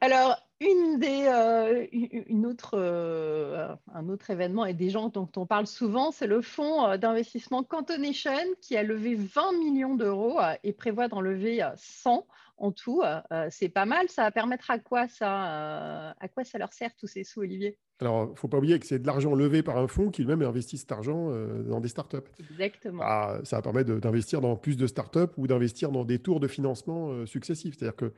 Alors, 0.00 0.36
une 0.60 0.98
des, 0.98 1.24
euh, 1.26 1.86
une 1.92 2.46
autre, 2.46 2.72
euh, 2.74 3.74
un 3.94 4.08
autre 4.08 4.30
événement 4.30 4.66
et 4.66 4.74
des 4.74 4.90
gens 4.90 5.08
dont 5.08 5.28
on 5.36 5.46
parle 5.46 5.66
souvent, 5.66 6.10
c'est 6.10 6.26
le 6.26 6.42
fonds 6.42 6.86
euh, 6.86 6.96
d'investissement 6.98 7.62
Cantonation 7.62 8.32
qui 8.60 8.76
a 8.76 8.82
levé 8.82 9.14
20 9.14 9.52
millions 9.58 9.94
d'euros 9.94 10.38
et 10.62 10.72
prévoit 10.72 11.08
d'en 11.08 11.20
lever 11.20 11.66
100 11.76 12.26
en 12.60 12.72
tout. 12.72 13.02
c'est 13.50 13.68
pas 13.68 13.86
mal. 13.86 14.08
Ça 14.08 14.22
va 14.22 14.30
permettre 14.30 14.70
à 14.70 14.78
quoi 14.78 15.08
ça, 15.08 16.10
à 16.10 16.28
quoi 16.28 16.44
ça 16.44 16.58
leur 16.58 16.72
sert 16.72 16.94
tous 16.96 17.06
ces 17.06 17.24
sous, 17.24 17.40
Olivier? 17.40 17.78
Alors, 18.00 18.26
il 18.28 18.30
ne 18.30 18.36
faut 18.36 18.48
pas 18.48 18.56
oublier 18.56 18.78
que 18.78 18.86
c'est 18.86 18.98
de 18.98 19.06
l'argent 19.06 19.34
levé 19.34 19.62
par 19.62 19.76
un 19.76 19.86
fonds 19.86 20.10
qui 20.10 20.22
lui-même 20.22 20.42
investit 20.42 20.78
cet 20.78 20.90
argent 20.90 21.28
euh, 21.30 21.62
dans 21.64 21.80
des 21.80 21.88
startups. 21.88 22.16
Exactement. 22.38 23.02
Ah, 23.04 23.40
ça 23.44 23.56
va 23.56 23.62
permettre 23.62 23.92
d'investir 23.96 24.40
dans 24.40 24.56
plus 24.56 24.78
de 24.78 24.86
startups 24.86 25.32
ou 25.36 25.46
d'investir 25.46 25.90
dans 25.90 26.04
des 26.04 26.18
tours 26.18 26.40
de 26.40 26.48
financement 26.48 27.10
euh, 27.10 27.26
successifs. 27.26 27.76
C'est-à-dire 27.78 27.96
que 27.96 28.12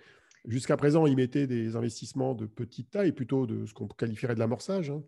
Jusqu'à 0.48 0.76
présent, 0.76 1.06
ils 1.06 1.14
mettaient 1.14 1.46
des 1.46 1.76
investissements 1.76 2.34
de 2.34 2.46
petite 2.46 2.90
taille, 2.90 3.12
plutôt 3.12 3.46
de 3.46 3.64
ce 3.64 3.72
qu'on 3.72 3.86
qualifierait 3.86 4.34
de 4.34 4.40
l'amorçage. 4.40 4.90
Hein. 4.90 5.00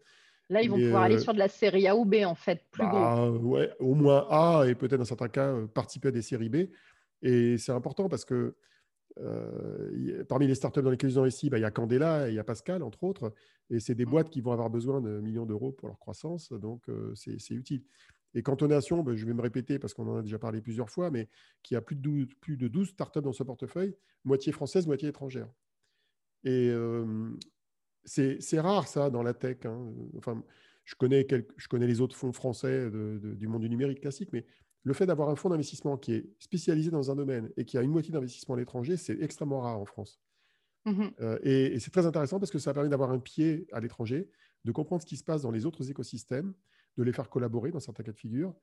Là, 0.48 0.62
ils 0.62 0.70
vont 0.70 0.76
pouvoir 0.76 1.02
aller 1.02 1.18
sur 1.18 1.34
de 1.34 1.40
la 1.40 1.48
série 1.48 1.88
A 1.88 1.96
ou 1.96 2.04
B, 2.04 2.18
en 2.24 2.36
fait, 2.36 2.62
plus 2.70 2.84
bah, 2.84 3.28
Ouais, 3.30 3.68
au 3.80 3.94
moins 3.94 4.28
A, 4.30 4.64
et 4.68 4.76
peut-être 4.76 4.98
dans 4.98 5.04
certains 5.04 5.28
cas, 5.28 5.52
participer 5.74 6.08
à 6.08 6.10
des 6.12 6.22
séries 6.22 6.50
B. 6.50 6.68
Et 7.22 7.58
c'est 7.58 7.72
important 7.72 8.08
parce 8.08 8.24
que 8.24 8.54
euh, 9.20 10.24
parmi 10.24 10.46
les 10.46 10.54
startups 10.54 10.82
dans 10.82 10.90
lesquelles 10.90 11.10
ils 11.10 11.18
ont 11.18 11.22
investi, 11.22 11.50
bah, 11.50 11.58
il 11.58 11.62
y 11.62 11.64
a 11.64 11.70
Candela 11.70 12.28
et 12.28 12.32
il 12.32 12.34
y 12.34 12.38
a 12.38 12.44
Pascal, 12.44 12.82
entre 12.82 13.04
autres. 13.04 13.32
Et 13.70 13.80
c'est 13.80 13.94
des 13.94 14.06
mmh. 14.06 14.10
boîtes 14.10 14.30
qui 14.30 14.40
vont 14.40 14.52
avoir 14.52 14.70
besoin 14.70 15.00
de 15.00 15.20
millions 15.20 15.46
d'euros 15.46 15.72
pour 15.72 15.88
leur 15.88 15.98
croissance. 15.98 16.52
Donc, 16.52 16.88
euh, 16.88 17.14
c'est 17.14 17.54
utile. 17.54 17.84
Et 18.34 18.42
Cantonation, 18.42 19.02
bah, 19.02 19.14
je 19.14 19.24
vais 19.24 19.34
me 19.34 19.42
répéter 19.42 19.78
parce 19.78 19.94
qu'on 19.94 20.08
en 20.08 20.16
a 20.16 20.22
déjà 20.22 20.38
parlé 20.38 20.60
plusieurs 20.60 20.90
fois, 20.90 21.10
mais 21.10 21.28
qui 21.62 21.76
a 21.76 21.80
plus 21.80 21.96
de 21.96 22.02
12, 22.02 22.26
plus 22.40 22.56
de 22.56 22.66
12 22.66 22.88
startups 22.88 23.22
dans 23.22 23.32
ce 23.32 23.44
portefeuille, 23.44 23.94
moitié 24.24 24.52
française, 24.52 24.86
moitié 24.86 25.08
étrangère. 25.08 25.48
Et 26.42 26.68
euh, 26.70 27.30
c'est 28.04 28.60
rare, 28.60 28.88
ça, 28.88 29.10
dans 29.10 29.22
la 29.22 29.34
tech. 29.34 29.58
Hein. 29.64 29.92
Enfin, 30.16 30.42
je 30.84 30.96
connais, 30.96 31.26
je 31.56 31.68
connais 31.68 31.86
les 31.86 32.00
autres 32.00 32.16
fonds 32.16 32.32
français 32.32 32.90
du 32.90 33.48
monde 33.48 33.62
du 33.62 33.70
numérique 33.70 34.00
classique, 34.00 34.30
mais 34.32 34.44
le 34.84 34.92
fait 34.92 35.06
d'avoir 35.06 35.30
un 35.30 35.36
fonds 35.36 35.48
d'investissement 35.48 35.96
qui 35.96 36.12
est 36.12 36.26
spécialisé 36.38 36.90
dans 36.90 37.10
un 37.10 37.16
domaine 37.16 37.50
et 37.56 37.64
qui 37.64 37.78
a 37.78 37.82
une 37.82 37.90
moitié 37.90 38.12
d'investissement 38.12 38.54
à 38.54 38.58
l'étranger, 38.58 38.96
c'est 38.96 39.20
extrêmement 39.20 39.60
rare 39.60 39.78
en 39.78 39.86
France. 39.86 40.20
Mmh 40.84 41.04
euh, 41.20 41.38
et, 41.42 41.78
c'est 41.80 41.90
très 41.90 42.04
intéressant 42.04 42.38
parce 42.38 42.50
que 42.50 42.58
ça 42.58 42.74
permet 42.74 42.90
d'avoir 42.90 43.10
un 43.10 43.18
pied 43.18 43.66
à 43.72 43.80
l'étranger, 43.80 44.28
de 44.66 44.72
comprendre 44.72 45.00
ce 45.00 45.06
qui 45.06 45.16
se 45.16 45.24
passe 45.24 45.40
dans 45.40 45.50
les 45.50 45.64
autres 45.64 45.90
écosystèmes, 45.90 46.52
de 46.98 47.02
les 47.02 47.12
faire 47.12 47.30
collaborer 47.30 47.70
dans 47.70 47.80
certains 47.80 48.02
cas 48.02 48.12
de 48.12 48.18
figure. 48.18 48.54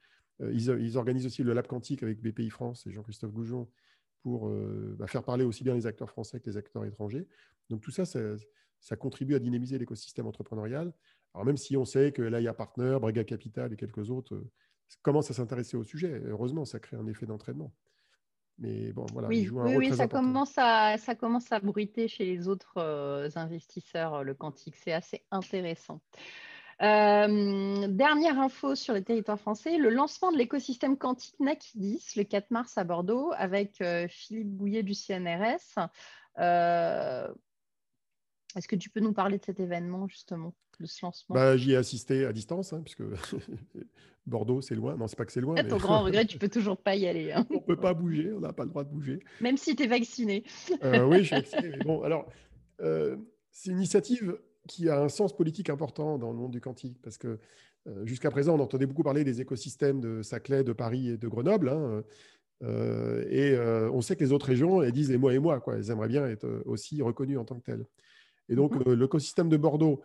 Euh, 0.42 0.54
ils, 0.54 0.98
organisent 0.98 1.25
aussi 1.25 1.44
le 1.44 1.54
Lab 1.54 1.66
Quantique 1.66 2.04
avec 2.04 2.22
BPI 2.22 2.51
France 2.51 2.86
et 2.86 2.92
Jean-Christophe 2.92 3.32
Goujon 3.32 3.68
pour 4.22 4.48
euh, 4.48 4.96
bah, 5.00 5.08
faire 5.08 5.24
parler 5.24 5.44
aussi 5.44 5.63
bien 5.63 5.74
les 5.74 5.88
acteurs 5.88 6.12
français 6.12 6.40
que 6.40 6.48
les 6.48 6.58
acteurs 6.58 6.86
étrangers. 6.86 7.28
Donc 7.70 7.82
tout 7.82 7.92
ça, 7.92 8.06
ça, 8.06 8.96
contribue 8.96 9.34
à 9.34 9.40
dynamiser 9.40 9.80
l'écosystème 9.80 10.28
entrepreneurial. 10.28 10.94
Alors 11.34 11.46
même 11.46 11.58
si 11.58 11.75
on 11.75 11.86
sait 11.86 12.12
que 12.12 12.22
là, 12.22 12.40
il 12.40 12.44
y 12.44 12.48
a 12.48 12.54
Partner, 12.54 12.98
Brega 13.01 13.24
Capital 13.24 13.74
et 13.74 13.75
quelques 13.75 14.12
autres 14.12 14.44
commencent 15.02 15.32
à 15.32 15.34
s'intéresser 15.34 15.78
au 15.78 15.84
sujet. 15.84 16.22
Heureusement, 16.26 16.66
ça 16.66 16.80
crée 16.80 16.98
un 16.98 17.08
effet 17.08 17.26
d'entraînement. 17.26 17.72
Mais 18.62 18.92
bon, 18.94 19.06
voilà, 19.12 19.28
oui, 19.28 19.50
oui, 19.52 19.76
oui 19.76 19.94
ça, 19.94 20.08
commence 20.08 20.54
à, 20.58 20.98
ça 20.98 21.16
commence 21.16 21.52
à 21.52 21.60
bruiter 21.60 22.08
chez 22.08 22.26
les 22.26 22.48
autres 22.48 22.78
euh, 22.78 23.28
investisseurs, 23.36 24.16
euh, 24.16 24.24
le 24.24 24.36
quantique. 24.36 24.76
C'est 24.76 24.94
assez 24.94 25.24
intéressant. 25.32 26.00
Euh, 26.84 27.88
dernière 27.88 28.40
info 28.40 28.76
sur 28.76 28.94
le 28.94 29.04
territoire 29.04 29.40
français, 29.40 29.78
le 29.78 29.90
lancement 29.90 30.32
de 30.32 30.38
l'écosystème 30.38 30.98
quantique 30.98 31.40
NACIDIS 31.40 32.14
le 32.16 32.24
4 32.24 32.52
mars 32.52 32.78
à 32.78 32.84
Bordeaux 32.84 33.32
avec 33.36 33.84
Philippe 34.10 34.50
Bouillet 34.50 34.82
du 34.82 34.96
CNRS. 34.96 35.78
Est-ce 38.55 38.67
que 38.67 38.75
tu 38.75 38.89
peux 38.89 39.00
nous 39.00 39.13
parler 39.13 39.38
de 39.38 39.46
cet 39.46 39.60
événement 39.60 40.08
justement, 40.08 40.53
de 40.79 40.86
ce 40.86 41.05
lancement? 41.05 41.36
Bah, 41.36 41.58
J'y 41.58 41.72
ai 41.72 41.75
assisté 41.75 42.25
à 42.25 42.34
distance, 42.34 42.74
hein, 42.74 42.81
puisque 42.84 43.03
Bordeaux, 44.25 44.62
c'est 44.62 44.75
loin. 44.75 44.96
Non, 44.96 45.08
c'est 45.08 45.17
pas 45.17 45.25
que 45.25 45.31
c'est 45.31 45.41
loin. 45.41 45.55
Ton 45.63 45.77
grand 45.77 46.01
regret, 46.03 46.25
tu 46.25 46.38
peux 46.38 46.50
toujours 46.50 46.77
pas 46.77 46.96
y 46.96 47.08
aller. 47.08 47.31
Hein. 47.31 47.46
on 47.50 47.60
peut 47.60 47.79
pas 47.79 47.93
bouger, 47.93 48.31
on 48.34 48.39
n'a 48.39 48.53
pas 48.53 48.63
le 48.63 48.70
droit 48.70 48.84
de 48.84 48.89
bouger. 48.89 49.20
Même 49.39 49.58
si 49.58 49.75
tu 49.75 49.84
es 49.84 49.88
vacciné. 49.88 50.43
Euh, 50.84 51.05
oui, 51.05 51.20
je 51.20 51.24
suis 51.24 51.36
vacciné. 51.36 51.77
bon, 51.86 52.03
alors, 52.03 52.27
euh, 52.81 53.17
c'est 53.51 53.72
une 53.72 53.77
initiative 53.77 54.38
qui 54.67 54.89
a 54.89 55.01
un 55.01 55.10
sens 55.10 55.36
politique 55.36 55.70
important 55.70 56.17
dans 56.17 56.31
le 56.31 56.38
monde 56.38 56.51
du 56.51 56.62
quantique, 56.62 57.01
parce 57.01 57.17
que 57.17 57.39
euh, 57.88 58.05
jusqu'à 58.05 58.29
présent, 58.29 58.55
on 58.55 58.60
entendait 58.60 58.86
beaucoup 58.86 59.03
parler 59.03 59.24
des 59.24 59.41
écosystèmes 59.41 60.00
de 60.00 60.22
Saclay, 60.22 60.63
de 60.63 60.74
Paris 60.74 61.10
et 61.10 61.17
de 61.17 61.27
Grenoble. 61.27 61.70
Hein, 61.70 62.03
et 63.31 63.58
on 63.91 64.01
sait 64.01 64.15
que 64.15 64.24
les 64.24 64.31
autres 64.31 64.46
régions, 64.46 64.84
elles 64.84 64.91
disent 64.91 65.10
et 65.10 65.17
moi 65.17 65.34
et 65.34 65.39
moi, 65.39 65.60
quoi. 65.60 65.77
Elles 65.77 65.89
aimeraient 65.89 66.08
bien 66.08 66.27
être 66.27 66.62
aussi 66.65 67.01
reconnues 67.01 67.39
en 67.39 67.43
tant 67.43 67.55
que 67.55 67.63
telles. 67.63 67.86
Et 68.51 68.55
donc, 68.55 68.75
mmh. 68.75 68.93
l'écosystème 68.93 69.50
de 69.50 69.58
Bordeaux, 69.58 70.01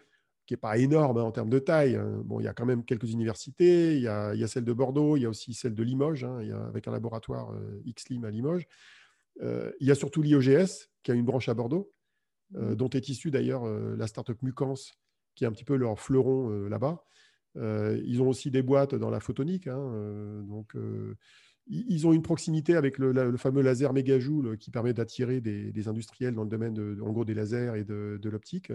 qui 0.47 0.55
n'est 0.55 0.59
pas 0.59 0.79
énorme 0.79 1.19
hein, 1.19 1.25
en 1.25 1.33
termes 1.33 1.51
de 1.51 1.59
taille. 1.59 1.97
Hein. 1.97 2.23
Bon, 2.25 2.41
il 2.41 2.45
y 2.45 2.49
a 2.49 2.55
quand 2.55 2.65
même 2.65 2.85
quelques 2.85 3.11
universités. 3.11 3.97
Il 3.97 4.03
y, 4.03 4.09
a, 4.09 4.33
il 4.35 4.41
y 4.41 4.45
a 4.45 4.49
celle 4.49 4.65
de 4.65 4.73
Bordeaux, 4.73 5.17
il 5.17 5.23
y 5.23 5.27
a 5.27 5.29
aussi 5.29 5.53
celle 5.53 5.75
de 5.75 5.83
Limoges, 5.83 6.25
hein, 6.25 6.39
il 6.41 6.49
y 6.49 6.53
a, 6.53 6.65
avec 6.65 6.87
un 6.87 6.93
laboratoire 6.93 7.53
euh, 7.53 7.83
XLIM 7.85 8.25
à 8.25 8.31
Limoges. 8.31 8.67
Euh, 9.43 9.73
il 9.81 9.89
y 9.89 9.91
a 9.91 9.97
surtout 9.97 10.23
l'IOGS, 10.23 10.89
qui 11.03 11.11
a 11.11 11.15
une 11.15 11.25
branche 11.25 11.49
à 11.49 11.55
Bordeaux, 11.55 11.93
euh, 12.55 12.71
mmh. 12.71 12.75
dont 12.77 12.89
est 12.91 13.09
issue 13.09 13.33
d'ailleurs 13.33 13.67
la 13.67 14.07
startup 14.07 14.41
Mucans, 14.43 14.75
qui 15.35 15.45
est 15.45 15.47
un 15.49 15.53
petit 15.53 15.65
peu 15.65 15.77
leur 15.77 15.99
fleuron 15.99 16.49
là-bas. 16.69 17.05
ils 17.57 18.23
ont 18.23 18.29
aussi 18.29 18.53
des 18.53 18.63
boîtes 18.63 18.95
dans 18.95 19.11
la 19.11 19.21
photonique. 19.21 19.69
donc, 19.69 20.75
ils 21.69 22.07
ont 22.07 22.13
une 22.13 22.23
proximité 22.23 22.77
avec 22.77 22.99
le, 22.99 23.37
fameux 23.37 23.63
laser 23.63 23.93
mégajoule 23.93 24.57
qui 24.57 24.71
permet 24.71 24.93
d'attirer 24.93 25.41
des, 25.41 25.89
industriels 25.89 26.35
dans 26.35 26.45
le 26.45 26.49
domaine 26.49 26.75
de, 26.75 26.99
en 27.03 27.13
gros, 27.13 27.25
des 27.25 27.35
lasers 27.35 27.75
et 27.77 27.85
de, 27.85 28.29
l'optique. 28.29 28.73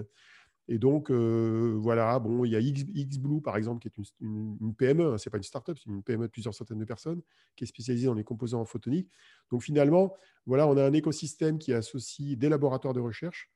Et 0.68 0.78
donc, 0.78 1.10
euh, 1.10 1.76
voilà, 1.80 2.20
bon, 2.20 2.46
il 2.46 2.52
y 2.52 2.56
a 2.56 2.62
XBlue, 2.62 3.42
par 3.42 3.58
exemple, 3.58 3.82
qui 3.82 3.88
est 3.88 4.06
une, 4.22 4.76
PME, 4.76 5.14
hein, 5.14 5.18
ce 5.18 5.28
n'est 5.28 5.32
pas 5.32 5.38
une 5.38 5.44
startup, 5.44 5.78
c'est 5.78 5.90
une 5.90 6.04
PME 6.04 6.28
de 6.28 6.32
plusieurs 6.32 6.54
centaines 6.54 6.78
de 6.78 6.86
personnes, 6.86 7.22
qui 7.56 7.64
est 7.64 7.68
spécialisée 7.68 8.06
dans 8.06 8.14
les 8.14 8.24
composants 8.24 8.64
photoniques. 8.66 9.10
Donc, 9.50 9.64
finalement, 9.64 10.14
voilà, 10.46 10.68
on 10.68 10.78
a 10.78 10.86
un 10.86 10.94
écosystème 10.94 11.60
qui 11.60 11.74
associe 11.74 12.38
des 12.38 12.48
laboratoires 12.48 12.94
de 12.94 13.00
recherche, 13.00 13.52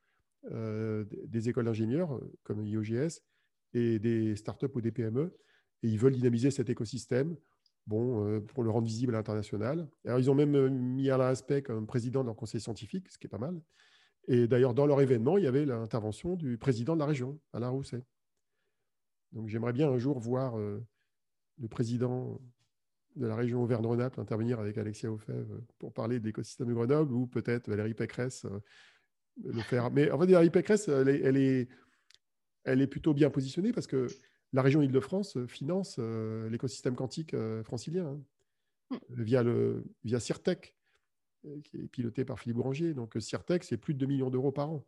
euh, 0.50 1.04
des 1.26 1.48
écoles 1.48 1.66
d'ingénieurs, 1.66 2.14
euh, 2.14 2.32
comme 2.42 2.66
IOGS, 2.66 3.22
et 3.72 3.98
des 3.98 4.36
startups 4.36 4.66
ou 4.74 4.80
des 4.80 4.92
PME, 4.92 5.34
et 5.82 5.88
ils 5.88 5.98
veulent 5.98 6.14
dynamiser 6.14 6.50
cet 6.50 6.70
écosystème 6.70 7.36
bon, 7.86 8.40
pour 8.42 8.62
le 8.62 8.70
rendre 8.70 8.86
visible 8.86 9.14
à 9.14 9.18
l'international. 9.18 9.88
Alors, 10.04 10.18
ils 10.18 10.30
ont 10.30 10.34
même 10.34 10.68
mis 10.68 11.10
à 11.10 11.16
l'aspect 11.16 11.62
comme 11.62 11.86
président 11.86 12.22
de 12.22 12.26
leur 12.26 12.36
conseil 12.36 12.60
scientifique, 12.60 13.10
ce 13.10 13.18
qui 13.18 13.26
est 13.26 13.30
pas 13.30 13.38
mal. 13.38 13.60
Et 14.28 14.48
d'ailleurs, 14.48 14.74
dans 14.74 14.86
leur 14.86 15.00
événement, 15.00 15.38
il 15.38 15.44
y 15.44 15.46
avait 15.46 15.64
l'intervention 15.64 16.34
du 16.34 16.58
président 16.58 16.94
de 16.94 17.00
la 17.00 17.06
région, 17.06 17.38
Alain 17.52 17.68
Rousset. 17.68 18.02
Donc 19.32 19.48
j'aimerais 19.48 19.72
bien 19.72 19.88
un 19.88 19.98
jour 19.98 20.18
voir 20.18 20.58
euh, 20.58 20.84
le 21.60 21.68
président 21.68 22.40
de 23.16 23.26
la 23.26 23.36
région 23.36 23.62
Auvergne-Rhône-Alpes 23.62 24.18
intervenir 24.18 24.60
avec 24.60 24.76
Alexia 24.78 25.10
Aufèvre 25.10 25.60
pour 25.78 25.92
parler 25.92 26.20
de 26.20 26.24
l'écosystème 26.24 26.68
de 26.68 26.74
Grenoble 26.74 27.12
ou 27.12 27.26
peut-être 27.26 27.68
Valérie 27.68 27.94
Pécresse 27.94 28.44
euh, 28.44 28.60
le 29.44 29.60
faire. 29.60 29.90
Mais 29.90 30.10
en 30.10 30.18
fait, 30.18 30.26
Valérie 30.26 30.50
Pécresse, 30.50 30.88
elle 30.88 31.36
est, 31.36 32.86
plutôt 32.86 33.14
bien 33.14 33.30
positionnée 33.30 33.72
parce 33.72 33.86
que 33.86 34.06
la 34.56 34.62
région 34.62 34.82
Île-de-France 34.82 35.38
finance 35.46 35.96
euh, 35.98 36.48
l'écosystème 36.50 36.96
quantique 36.96 37.36
francilien 37.64 38.18
hein, 38.90 38.98
hmm. 39.10 39.22
via, 39.22 39.42
le, 39.42 39.84
via 40.04 40.18
CIRTEC, 40.18 40.76
euh, 41.46 41.60
qui 41.62 41.76
est 41.76 41.88
piloté 41.88 42.24
par 42.24 42.38
Philippe 42.38 42.56
Bouranger. 42.56 42.94
Donc, 42.94 43.16
euh, 43.16 43.20
Cirtec, 43.20 43.64
c'est 43.64 43.76
plus 43.76 43.94
de 43.94 43.98
2 44.00 44.06
millions 44.06 44.30
d'euros 44.30 44.52
par 44.52 44.70
an, 44.70 44.86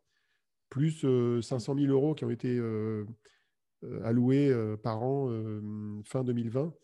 plus 0.70 1.00
500 1.42 1.74
euh, 1.74 1.80
000 1.80 1.92
euros 1.92 2.14
qui 2.14 2.24
ont 2.24 2.30
été 2.30 2.60
alloués 4.02 4.52
par 4.82 5.02
an 5.02 5.30
fin 6.04 6.24
2020 6.24 6.74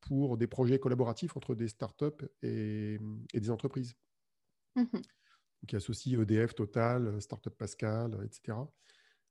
pour 0.00 0.36
des 0.36 0.46
projets 0.46 0.78
collaboratifs 0.78 1.36
entre 1.36 1.54
des 1.56 1.66
startups 1.66 2.24
et, 2.42 2.98
et 3.34 3.40
des 3.40 3.50
entreprises. 3.50 3.94
Mmh 4.76 4.84
qui 5.66 5.74
associent 5.74 6.22
EDF, 6.22 6.54
Total, 6.54 7.20
Startup 7.20 7.52
Pascal, 7.52 8.16
etc. 8.24 8.56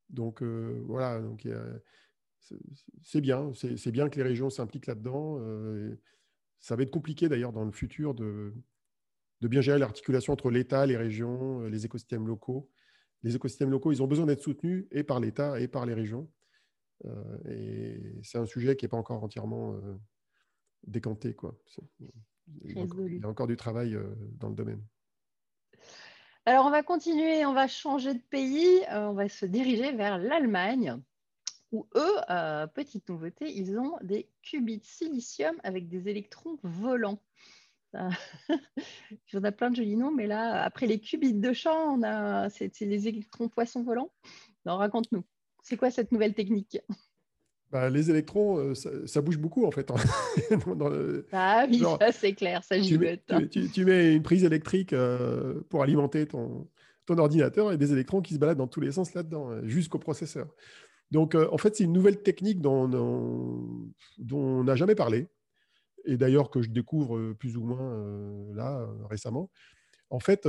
Donc 0.10 0.44
voilà, 0.44 1.22
donc, 1.22 1.48
c'est 3.04 3.22
bien, 3.22 3.52
c'est 3.54 3.92
bien 3.92 4.10
que 4.10 4.18
les 4.18 4.24
régions 4.24 4.50
s'impliquent 4.50 4.88
là-dedans. 4.88 5.40
ça 6.60 6.76
va 6.76 6.84
être 6.84 6.92
compliqué 6.92 7.30
d'ailleurs 7.30 7.54
dans 7.54 7.66
le 7.66 7.72
futur 7.72 8.14
de, 8.14 8.54
bien 9.42 9.62
gérer 9.62 9.80
l'articulation 9.80 10.34
entre 10.34 10.50
l'État, 10.50 10.86
les 10.86 10.98
régions, 10.98 11.62
euh, 11.62 11.70
les 11.70 11.86
écosystèmes 11.86 12.28
locaux. 12.28 12.70
Les 13.24 13.36
écosystèmes 13.36 13.70
locaux, 13.70 13.92
ils 13.92 14.02
ont 14.02 14.08
besoin 14.08 14.26
d'être 14.26 14.42
soutenus 14.42 14.86
et 14.92 15.04
par 15.04 15.20
l'État 15.20 15.60
et 15.60 15.68
par 15.68 15.86
les 15.86 15.94
régions. 15.94 16.30
Euh, 17.06 17.38
et 17.50 18.20
c'est 18.24 18.38
un 18.38 18.46
sujet 18.46 18.76
qui 18.76 18.86
n'est 18.86 18.90
pas 18.90 18.98
encore 18.98 19.24
entièrement 19.24 19.74
euh, 19.74 19.96
décanté. 20.86 21.36
Il, 22.64 22.72
y 22.72 22.80
a 23.24 23.28
encore, 23.28 23.48
du 23.48 23.58
travail 23.58 23.98
dans 24.38 24.50
le 24.50 24.56
domaine. 24.56 24.82
Alors, 26.46 26.66
on 26.66 26.72
va 26.72 26.82
continuer, 26.82 27.46
on 27.46 27.54
va 27.54 27.68
changer 27.68 28.14
de 28.14 28.22
pays, 28.30 28.80
on 28.90 29.14
va 29.14 29.28
se 29.28 29.46
diriger 29.46 29.92
vers 29.92 30.18
l'Allemagne, 30.18 31.02
où 31.72 31.88
eux, 31.96 32.16
petite 32.74 33.10
nouveauté, 33.10 33.52
ils 33.52 33.78
ont 33.78 33.98
des 34.02 34.30
qubits 34.42 34.82
silicium 34.84 35.56
avec 35.64 35.88
des 35.88 36.10
électrons 36.10 36.58
volants. 36.64 37.22
on 37.94 38.10
a 39.44 39.52
plein 39.52 39.72
de 39.72 39.76
jolis 39.76 39.98
noms, 39.98 40.14
mais 40.14 40.28
là, 40.28 40.64
après 40.64 40.88
les 40.88 41.00
qubits 41.00 41.34
de 41.34 41.54
champ, 41.54 41.98
on 41.98 42.04
a 42.04 42.50
c'est 42.50 42.80
les 42.82 43.08
électrons 43.08 43.50
poissons 43.50 43.84
volants. 43.84 44.12
raconte-nous, 44.66 45.24
c'est 45.64 45.78
quoi 45.78 45.92
cette 45.92 46.12
nouvelle 46.12 46.34
technique? 46.34 46.80
Bah, 47.72 47.90
les 47.90 48.10
électrons, 48.10 48.58
euh, 48.58 48.74
ça, 48.74 49.22
bouge 49.22 49.38
beaucoup 49.38 49.66
en 49.66 49.72
fait. 49.72 49.92
Hein. 49.92 49.96
Ah 51.34 51.66
oui, 51.70 51.84
ça 52.00 52.12
c'est 52.14 52.34
clair, 52.34 52.64
ça 52.64 52.80
gigote. 52.80 53.20
Tu, 53.52 53.70
tu, 53.70 53.84
mets 53.84 54.16
une 54.16 54.24
prise 54.24 54.46
électrique 54.46 54.94
euh, 54.94 55.62
pour 55.70 55.84
alimenter 55.84 56.26
ton, 56.28 56.70
ton 57.06 57.18
ordinateur 57.18 57.74
et 57.74 57.78
des 57.78 57.92
électrons 57.92 58.22
qui 58.22 58.36
se 58.36 58.40
baladent 58.40 58.58
dans 58.58 58.68
tous 58.68 58.80
les 58.80 58.92
sens 58.92 59.14
là-dedans, 59.14 59.50
euh, 59.50 59.62
jusqu'au 59.66 60.00
processeur. 60.00 60.48
Donc 61.12 61.36
en 61.36 61.58
fait, 61.58 61.76
c'est 61.76 61.84
une 61.84 61.94
nouvelle 61.94 62.22
technique 62.22 62.62
dont, 62.62 62.90
on 64.32 64.64
n'a 64.64 64.76
jamais 64.76 64.96
parlé 64.96 65.28
et 66.06 66.18
d'ailleurs 66.18 66.50
que 66.50 66.62
je 66.62 66.70
découvre 66.70 67.34
plus 67.34 67.58
ou 67.58 67.64
moins 67.64 68.54
là 68.54 68.88
récemment. 69.10 69.50
En 70.10 70.20
fait, 70.20 70.48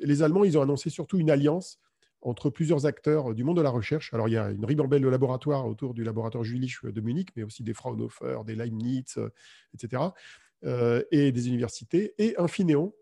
les 0.00 0.22
Allemands, 0.22 0.44
ils 0.44 0.58
ont 0.58 0.62
annoncé 0.62 0.90
surtout 0.90 1.18
une 1.18 1.30
alliance 1.30 1.80
entre 2.20 2.50
plusieurs 2.50 2.84
acteurs 2.84 3.34
du 3.34 3.44
monde 3.44 3.56
de 3.58 3.62
la 3.62 3.70
recherche. 3.70 4.12
Alors, 4.12 4.28
il 4.28 4.32
y 4.32 4.36
a 4.36 4.50
une 4.50 4.64
ribambelle 4.64 5.02
de 5.02 5.08
laboratoires 5.08 5.66
autour 5.66 5.94
du 5.94 6.04
laboratoire 6.04 6.44
Jülich 6.44 6.78
de 6.82 7.00
Munich, 7.00 7.28
mais 7.36 7.42
aussi 7.42 7.62
des 7.62 7.74
Fraunhofer, 7.74 8.40
des 8.44 8.54
Leibniz, 8.54 9.18
etc., 9.74 10.02
et 11.12 11.32
des 11.32 11.48
universités, 11.48 12.14
et 12.18 12.36
Infineon, 12.38 12.92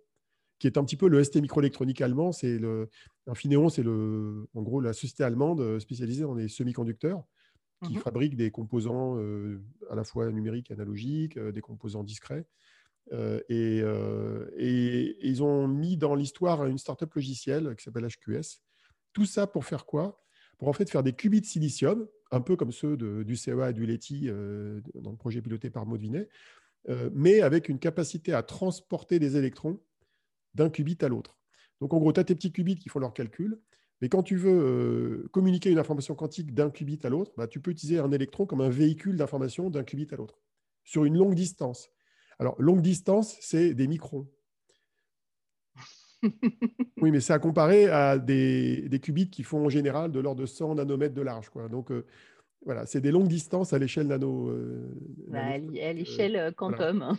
qui 0.59 0.67
est 0.67 0.79
un 0.79 0.85
petit 0.85 0.97
peu 0.97 1.09
le 1.09 1.23
ST 1.23 1.37
microélectronique 1.37 2.01
allemand. 2.01 2.33
C'est 2.33 2.59
le, 2.59 2.89
Infineon, 3.27 3.69
c'est 3.69 3.83
le, 3.83 4.49
en 4.55 4.63
gros 4.63 4.81
la 4.81 4.93
société 4.93 5.25
allemande 5.25 5.79
spécialisée 5.79 6.23
dans 6.23 6.35
les 6.35 6.49
semi-conducteurs 6.49 7.25
qui 7.85 7.95
mhm. 7.95 8.01
fabrique 8.01 8.37
des 8.37 8.51
composants 8.51 9.19
euh, 9.19 9.63
à 9.91 9.95
la 9.95 10.05
fois 10.05 10.31
numériques 10.31 10.71
et 10.71 10.75
analogiques, 10.75 11.37
euh, 11.37 11.53
des 11.53 11.61
composants 11.61 12.05
discrets. 12.05 12.47
Euh, 13.13 13.41
et, 13.49 13.79
et, 14.57 15.17
ils 15.27 15.43
ont 15.43 15.69
mis 15.69 15.97
dans 15.97 16.15
l'histoire 16.15 16.67
une 16.67 16.79
startup 16.79 17.13
logicielle 17.15 17.77
qui 17.77 17.85
s'appelle 17.85 18.07
HQS. 18.07 18.63
Tout 19.13 19.27
ça 19.27 19.47
pour 19.47 19.65
faire 19.65 19.87
quoi? 19.87 20.23
Pour 20.59 20.69
en 20.69 20.73
fait 20.73 20.91
faire 20.91 21.03
des 21.03 21.13
qubits 21.13 21.41
de 21.41 21.47
silicium, 21.47 22.09
un 22.33 22.41
peu 22.41 22.57
comme 22.57 22.73
ceux 22.73 22.97
du 22.97 23.37
CEA 23.37 23.71
et 23.71 23.73
du 23.73 23.87
LETI 23.87 24.29
dans 24.95 25.11
le 25.11 25.17
projet 25.17 25.41
piloté 25.41 25.71
par 25.71 25.87
Maud 25.87 26.01
Vinet, 26.01 26.29
mais 27.13 27.43
avec 27.43 27.69
une 27.69 27.79
capacité 27.79 28.33
à 28.33 28.43
transporter 28.43 29.19
des 29.19 29.37
électrons 29.37 29.79
d'un 30.57 30.71
qubit 30.71 30.99
à 31.03 31.09
l'autre. 31.09 31.39
Donc 31.81 31.93
en 31.95 31.99
gros, 31.99 32.13
tu 32.13 32.21
as 32.21 32.25
tes 32.25 32.35
petits 32.35 32.53
qubits 32.53 32.77
qui 32.77 32.89
font 32.89 32.99
leur 32.99 33.13
calcul, 33.13 33.61
mais 34.01 34.09
quand 34.09 34.23
tu 34.23 34.37
veux 34.37 34.51
euh, 34.51 35.29
communiquer 35.33 35.71
une 35.71 35.79
information 35.79 36.15
quantique 36.15 36.53
d'un 36.55 36.71
qubit 36.71 36.99
à 37.05 37.09
l'autre, 37.09 37.33
bah, 37.37 37.47
tu 37.47 37.61
peux 37.61 37.71
utiliser 37.71 37.99
un 37.99 38.11
électron 38.11 38.47
comme 38.47 38.61
un 38.61 38.69
véhicule 38.69 39.17
d'information 39.17 39.71
d'un 39.71 39.85
qubit 39.85 40.09
à 40.11 40.17
l'autre, 40.17 40.39
sur 40.85 41.05
une 41.05 41.17
longue 41.17 41.35
distance. 41.35 41.91
Alors, 42.39 42.61
longue 42.61 42.83
distance, 42.83 43.37
c'est 43.41 43.75
des 43.75 43.87
microns. 43.87 44.29
oui, 47.01 47.11
mais 47.11 47.21
c'est 47.21 47.33
à 47.33 47.39
comparer 47.39 47.89
à 47.89 48.19
des, 48.19 49.01
qubits 49.03 49.31
qui 49.31 49.43
font 49.43 49.67
en 49.67 49.69
général 49.69 50.13
de 50.13 50.21
l'ordre 50.21 50.43
de 50.43 50.47
100 50.47 50.75
nanomètres 50.75 51.15
de 51.15 51.23
large. 51.23 51.49
Quoi. 51.49 51.69
Donc, 51.69 51.91
euh, 51.91 52.05
voilà, 52.67 52.85
c'est 52.85 53.01
des 53.01 53.11
longues 53.11 53.29
distances 53.29 53.73
à 53.73 53.79
l'échelle 53.79 54.09
nano. 54.09 54.51
Euh, 54.51 54.95
bah, 55.29 55.45
à 55.45 55.59
l'échelle 55.59 56.53
quantum. 56.55 57.17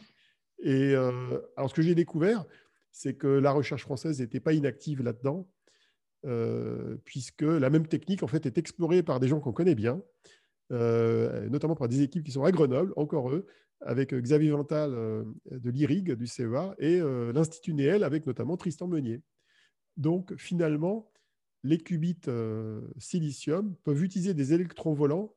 Et 0.60 0.94
alors, 0.96 1.70
ce 1.70 1.74
que 1.74 1.82
j'ai 1.82 1.96
découvert, 1.96 2.46
c'est 2.98 3.14
que 3.14 3.28
la 3.28 3.52
recherche 3.52 3.84
française 3.84 4.20
n'était 4.20 4.40
pas 4.40 4.54
inactive 4.54 5.04
là-dedans. 5.04 5.48
Euh, 6.26 6.98
puisque 7.06 7.44
la 7.44 7.70
même 7.70 7.88
technique 7.88 8.24
en 8.24 8.28
fait 8.28 8.48
est 8.48 8.58
explorée 8.58 9.04
par 9.04 9.20
des 9.20 9.28
gens 9.28 9.40
qu'on 9.40 9.54
connaît 9.54 9.76
bien, 9.76 10.02
euh, 10.72 11.48
notamment 11.50 11.76
par 11.76 11.88
des 11.88 12.02
équipes 12.02 12.24
qui 12.24 12.32
sont 12.32 12.44
à 12.44 12.52
Grenoble, 12.52 12.92
encore 12.96 13.30
eux, 13.30 13.46
avec 13.82 14.14
euh, 14.14 14.20
Xavier 14.20 14.50
Vental 14.50 14.90
de 15.52 15.70
l'IRIG, 15.70 16.14
du 16.14 16.26
CEA, 16.26 16.74
et 16.80 17.00
l'Institut 17.00 17.76
Néel, 17.76 18.04
avec 18.04 18.26
notamment 18.26 18.58
Tristan 18.58 18.88
Meunier. 18.88 19.22
Donc 19.96 20.36
finalement, 20.38 21.12
les 21.64 21.78
qubits 21.78 22.18
silicium 22.98 23.76
peuvent 23.84 24.04
utiliser 24.04 24.34
des 24.34 24.54
électrons 24.54 24.94
volants 24.94 25.36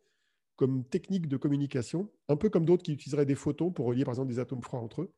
comme 0.57 0.85
technique 0.85 1.29
de 1.29 1.37
communication, 1.37 2.11
un 2.29 2.37
peu 2.37 2.49
comme 2.49 2.65
d'autres 2.65 2.83
qui 2.83 2.93
utiliseraient 2.93 3.27
des 3.27 3.35
photons 3.35 3.71
pour 3.71 3.87
relier 3.87 4.05
par 4.05 4.13
exemple 4.13 4.33
des 4.33 4.39
atomes 4.39 4.63
froids 4.63 4.81
entre 4.81 5.03
eux. 5.03 5.13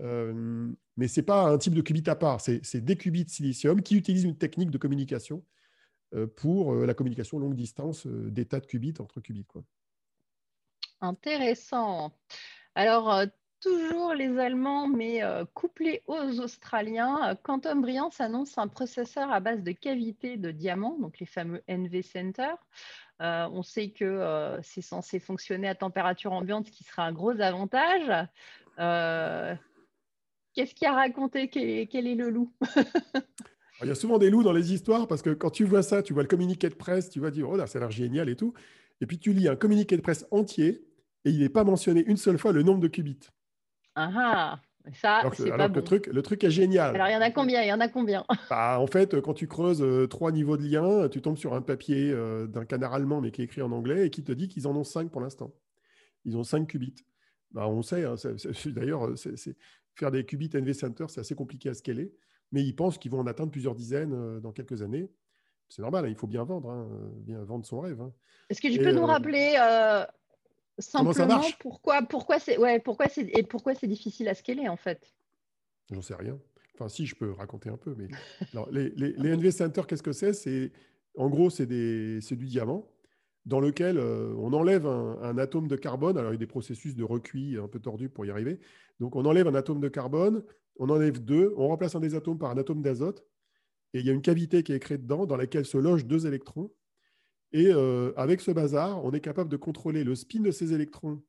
Euh, 0.00 0.72
mais 0.96 1.08
ce 1.08 1.20
n'est 1.20 1.24
pas 1.24 1.42
un 1.42 1.58
type 1.58 1.74
de 1.74 1.82
qubit 1.82 2.08
à 2.08 2.16
part, 2.16 2.40
c'est 2.40 2.84
des 2.84 2.96
qubits 2.96 3.28
silicium 3.28 3.82
qui 3.82 3.96
utilisent 3.96 4.24
une 4.24 4.36
technique 4.36 4.70
de 4.70 4.78
communication 4.78 5.44
euh, 6.14 6.26
pour 6.26 6.74
euh, 6.74 6.86
la 6.86 6.94
communication 6.94 7.38
longue 7.38 7.54
distance 7.54 8.06
d'états 8.06 8.60
de 8.60 8.66
qubits 8.66 8.94
entre 8.98 9.20
qubits. 9.20 9.46
Intéressant. 11.00 12.12
Alors, 12.74 13.22
toujours 13.60 14.14
les 14.14 14.38
Allemands, 14.38 14.88
mais 14.88 15.20
couplés 15.52 16.02
aux 16.06 16.40
Australiens, 16.40 17.36
Quantum 17.42 17.82
Brillance 17.82 18.20
annonce 18.20 18.58
un 18.58 18.68
processeur 18.68 19.30
à 19.30 19.40
base 19.40 19.62
de 19.62 19.72
cavités 19.72 20.36
de 20.36 20.50
diamant, 20.50 20.98
donc 20.98 21.18
les 21.18 21.26
fameux 21.26 21.62
NV 21.68 22.02
Center. 22.02 22.54
on 23.20 23.62
sait 23.62 23.90
que 23.90 24.58
c'est 24.62 24.82
censé 24.82 25.18
fonctionner 25.20 25.68
à 25.68 25.74
température 25.74 26.32
ambiante, 26.32 26.66
ce 26.66 26.72
qui 26.72 26.84
sera 26.84 27.04
un 27.04 27.12
gros 27.12 27.38
avantage. 27.40 28.28
Qu'est-ce 30.54 30.74
qui 30.74 30.86
a 30.86 30.94
raconté? 30.94 31.48
Quel 31.48 32.06
est, 32.06 32.14
le 32.14 32.30
loup? 32.30 32.52
Il 33.82 33.88
y 33.88 33.90
a 33.90 33.94
souvent 33.96 34.18
des 34.18 34.30
loups 34.30 34.44
dans 34.44 34.52
les 34.52 34.72
histoires 34.72 35.08
parce 35.08 35.20
que 35.20 35.30
quand 35.30 35.50
tu 35.50 35.64
vois 35.64 35.82
ça, 35.82 36.02
tu 36.02 36.12
vois 36.12 36.22
le 36.22 36.28
communiqué 36.28 36.68
de 36.68 36.74
presse, 36.74 37.10
tu 37.10 37.18
vas 37.18 37.32
dire 37.32 37.50
oh 37.50 37.56
là, 37.56 37.66
ça 37.66 37.78
a 37.78 37.80
l'air 37.80 37.90
génial 37.90 38.28
et 38.28 38.36
tout. 38.36 38.54
Et 39.00 39.06
puis 39.06 39.18
tu 39.18 39.32
lis 39.32 39.48
un 39.48 39.56
communiqué 39.56 39.96
de 39.96 40.00
presse 40.00 40.26
entier 40.30 40.86
et 41.24 41.30
il 41.30 41.40
n'est 41.40 41.48
pas 41.48 41.64
mentionné 41.64 42.04
une 42.06 42.16
seule 42.16 42.38
fois 42.38 42.52
le 42.52 42.62
nombre 42.62 42.80
de 42.80 42.88
qubits. 42.88 43.28
Ah 43.96 44.10
ah 44.14 44.60
ça, 44.92 45.16
alors, 45.16 45.34
que, 45.34 45.42
alors 45.50 45.68
le, 45.68 45.82
truc, 45.82 46.08
le 46.08 46.20
truc 46.20 46.44
est 46.44 46.50
génial. 46.50 46.94
Alors, 46.94 47.08
il 47.08 47.12
y 47.12 47.16
en 47.16 47.22
a 47.22 47.30
combien? 47.30 47.62
Il 47.62 47.68
y 47.68 47.72
en 47.72 47.80
a 47.80 47.88
combien? 47.88 48.22
Bah, 48.50 48.78
En 48.78 48.86
fait, 48.86 49.18
quand 49.22 49.32
tu 49.32 49.48
creuses 49.48 49.82
euh, 49.82 50.06
trois 50.06 50.30
niveaux 50.30 50.58
de 50.58 50.62
lien, 50.62 51.08
tu 51.08 51.22
tombes 51.22 51.38
sur 51.38 51.54
un 51.54 51.62
papier 51.62 52.10
euh, 52.12 52.46
d'un 52.46 52.66
canard 52.66 52.92
allemand, 52.92 53.22
mais 53.22 53.30
qui 53.30 53.40
est 53.40 53.46
écrit 53.46 53.62
en 53.62 53.72
anglais, 53.72 54.06
et 54.06 54.10
qui 54.10 54.22
te 54.22 54.32
dit 54.32 54.46
qu'ils 54.46 54.68
en 54.68 54.76
ont 54.76 54.84
cinq 54.84 55.10
pour 55.10 55.22
l'instant. 55.22 55.54
Ils 56.26 56.36
ont 56.36 56.44
cinq 56.44 56.68
qubits. 56.68 57.06
Bah, 57.52 57.66
on 57.66 57.80
sait, 57.80 58.04
hein, 58.04 58.16
d'ailleurs, 58.66 59.12
c'est 59.16 59.56
faire 59.94 60.10
des 60.10 60.24
qubits 60.24 60.50
NV 60.52 60.72
Center, 60.72 61.06
c'est 61.08 61.20
assez 61.20 61.34
compliqué 61.34 61.68
à 61.68 61.74
scaler, 61.74 62.12
mais 62.52 62.62
ils 62.62 62.74
pensent 62.74 62.98
qu'ils 62.98 63.10
vont 63.10 63.20
en 63.20 63.26
atteindre 63.26 63.50
plusieurs 63.50 63.74
dizaines 63.74 64.12
euh, 64.12 64.40
dans 64.40 64.52
quelques 64.52 64.82
années. 64.82 65.10
C'est 65.68 65.82
normal, 65.82 66.04
hein, 66.04 66.08
il 66.08 66.16
faut 66.16 66.26
bien 66.26 66.44
vendre, 66.44 66.70
hein, 66.70 66.88
bien 67.16 67.42
vendre 67.42 67.64
son 67.64 67.80
rêve. 67.80 68.00
Hein. 68.00 68.12
Est-ce 68.50 68.60
que 68.60 68.68
tu 68.68 68.78
peux 68.78 68.92
nous 68.92 69.02
euh, 69.02 69.06
rappeler 69.06 69.56
euh, 69.58 70.04
simplement 70.78 71.40
pourquoi, 71.58 72.02
pourquoi 72.02 72.38
c'est 72.38 72.58
ouais, 72.58 72.80
pourquoi 72.80 73.08
c'est 73.08 73.28
et 73.36 73.42
pourquoi 73.42 73.74
c'est 73.74 73.86
difficile 73.86 74.28
à 74.28 74.34
scaler 74.34 74.68
en 74.68 74.76
fait? 74.76 75.14
J'en 75.90 76.02
sais 76.02 76.14
rien. 76.14 76.38
Enfin, 76.74 76.88
si, 76.88 77.06
je 77.06 77.14
peux 77.14 77.30
raconter 77.30 77.70
un 77.70 77.76
peu, 77.76 77.94
mais 77.96 78.08
les, 78.72 78.90
les, 78.90 79.12
les 79.12 79.36
NV 79.36 79.50
Center, 79.50 79.82
qu'est-ce 79.88 80.02
que 80.02 80.12
c'est? 80.12 80.32
C'est 80.32 80.72
en 81.16 81.28
gros, 81.28 81.50
c'est 81.50 81.66
du 81.66 82.46
diamant 82.46 82.86
dans 83.46 83.60
lequel 83.60 83.98
euh, 83.98 84.34
on 84.38 84.52
enlève 84.52 84.86
un, 84.86 85.38
atome 85.38 85.68
de 85.68 85.76
carbone. 85.76 86.16
Alors, 86.16 86.30
il 86.30 86.34
y 86.34 86.36
a 86.36 86.38
des 86.38 86.46
processus 86.46 86.94
de 86.94 87.04
recuit 87.04 87.58
un 87.58 87.68
peu 87.68 87.78
tordus 87.78 88.08
pour 88.08 88.24
y 88.24 88.30
arriver. 88.30 88.58
Donc, 89.00 89.16
on 89.16 89.24
enlève 89.24 89.46
un 89.46 89.54
atome 89.54 89.80
de 89.80 89.88
carbone, 89.88 90.42
on 90.76 90.88
enlève 90.88 91.22
deux, 91.22 91.52
on 91.56 91.68
remplace 91.68 91.94
un 91.94 92.00
des 92.00 92.14
atomes 92.14 92.38
par 92.38 92.50
un 92.50 92.58
atome 92.58 92.82
d'azote, 92.82 93.24
et 93.92 94.00
il 94.00 94.06
y 94.06 94.10
a 94.10 94.12
une 94.12 94.22
cavité 94.22 94.62
qui 94.62 94.72
est 94.72 94.80
créée 94.80 94.98
dedans 94.98 95.26
dans 95.26 95.36
laquelle 95.36 95.66
se 95.66 95.78
logent 95.78 96.06
deux 96.06 96.26
électrons. 96.26 96.72
Et 97.52 97.68
euh, 97.68 98.12
avec 98.16 98.40
ce 98.40 98.50
bazar, 98.50 99.04
on 99.04 99.12
est 99.12 99.20
capable 99.20 99.50
de 99.50 99.56
contrôler 99.56 100.02
le 100.02 100.14
spin 100.14 100.40
de 100.40 100.50
ces 100.50 100.72
électrons, 100.72 101.22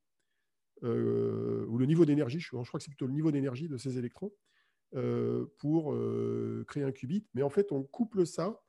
euh, 0.83 1.65
ou 1.67 1.77
le 1.77 1.85
niveau 1.85 2.05
d'énergie, 2.05 2.39
je, 2.39 2.47
je, 2.47 2.67
crois 2.67 2.79
que 2.79 2.83
c'est 2.83 2.89
plutôt 2.89 3.07
le 3.07 3.13
niveau 3.13 3.31
d'énergie 3.31 3.67
de 3.67 3.77
ces 3.77 3.97
électrons, 3.97 4.33
pour 5.59 5.93
créer 6.67 6.83
un 6.83 6.91
qubit. 6.93 7.27
Mais 7.33 7.41
en 7.41 7.49
fait, 7.49 7.73
on 7.73 7.83
couple 7.83 8.25
ça 8.25 8.63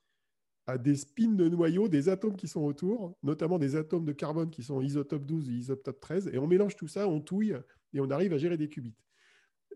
à 0.67 0.79
des 0.79 0.97
spins 0.97 1.33
de 1.33 1.49
noyaux 1.49 1.89
des 1.89 2.09
atomes 2.09 2.37
qui 2.37 2.49
sont 2.49 2.63
autour, 2.63 3.17
notamment 3.23 3.59
des 3.59 3.77
atomes 3.77 4.05
de 4.05 4.13
carbone 4.13 4.51
qui 4.51 4.63
sont 4.63 4.81
isotope 4.81 5.25
12 5.25 5.49
et 5.49 5.53
isotope 5.53 6.01
13, 6.01 6.31
et 6.33 6.39
on 6.39 6.47
mélange 6.47 6.77
tout 6.77 6.89
ça, 6.89 7.09
on 7.09 7.21
touille, 7.21 7.57
et 7.93 8.01
on 8.01 8.11
arrive 8.11 8.33
à 8.33 8.39
gérer 8.39 8.57
des 8.57 8.69
qubits. 8.69 8.97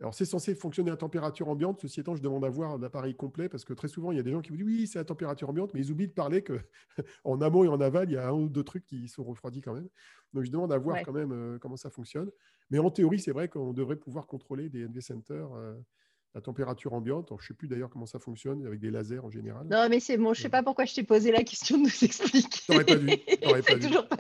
Alors, 0.00 0.14
c'est 0.14 0.24
censé 0.24 0.54
fonctionner 0.54 0.90
à 0.90 0.96
température 0.96 1.48
ambiante. 1.48 1.80
Ceci 1.82 2.00
étant, 2.00 2.16
je 2.16 2.22
demande 2.22 2.42
à 2.44 2.48
voir 2.48 2.72
un 2.72 2.82
appareil 2.82 3.14
complet 3.14 3.50
parce 3.50 3.66
que 3.66 3.74
très 3.74 3.88
souvent, 3.88 4.12
il 4.12 4.16
y 4.16 4.20
a 4.20 4.22
des 4.22 4.30
gens 4.30 4.40
qui 4.40 4.48
vous 4.50 4.56
disent 4.56 4.66
oui, 4.66 4.86
c'est 4.86 4.98
à 4.98 5.04
température 5.04 5.50
ambiante, 5.50 5.74
mais 5.74 5.80
ils 5.80 5.90
oublient 5.92 6.08
de 6.08 6.14
parler 6.14 6.42
qu'en 6.42 6.56
amont 7.42 7.64
et 7.64 7.68
en 7.68 7.80
aval, 7.80 8.08
il 8.08 8.14
y 8.14 8.16
a 8.16 8.28
un 8.28 8.32
ou 8.32 8.48
deux 8.48 8.64
trucs 8.64 8.86
qui 8.86 9.08
sont 9.08 9.24
refroidis 9.24 9.60
quand 9.60 9.74
même. 9.74 9.88
Donc, 10.32 10.44
je 10.44 10.50
demande 10.50 10.72
à 10.72 10.78
voir 10.78 11.02
quand 11.02 11.12
même 11.12 11.32
euh, 11.32 11.58
comment 11.58 11.76
ça 11.76 11.90
fonctionne. 11.90 12.30
Mais 12.70 12.78
en 12.78 12.90
théorie, 12.90 13.18
c'est 13.18 13.32
vrai 13.32 13.48
qu'on 13.48 13.74
devrait 13.74 13.96
pouvoir 13.96 14.26
contrôler 14.26 14.70
des 14.70 14.86
NV 14.86 15.00
Centers 15.02 15.52
euh, 15.52 15.74
la 16.34 16.40
température 16.40 16.92
ambiante. 16.92 17.28
je 17.30 17.34
ne 17.34 17.46
sais 17.48 17.54
plus 17.54 17.68
d'ailleurs 17.68 17.90
comment 17.90 18.06
ça 18.06 18.18
fonctionne 18.18 18.64
avec 18.66 18.78
des 18.80 18.90
lasers 18.90 19.18
en 19.18 19.30
général. 19.30 19.66
Non, 19.68 19.88
mais 19.88 20.00
c'est 20.00 20.16
bon. 20.16 20.32
Je 20.32 20.40
ne 20.40 20.42
sais 20.44 20.48
pas 20.48 20.62
pourquoi 20.62 20.84
je 20.84 20.94
t'ai 20.94 21.02
posé 21.02 21.32
la 21.32 21.42
question 21.42 21.78
de 21.78 21.82
nous 21.84 22.04
expliquer. 22.04 22.60
T'aurais 22.66 22.84
pas 22.84 22.96
dû. 22.96 23.08
c'est 23.66 23.78
toujours 23.80 24.06
pas. 24.06 24.16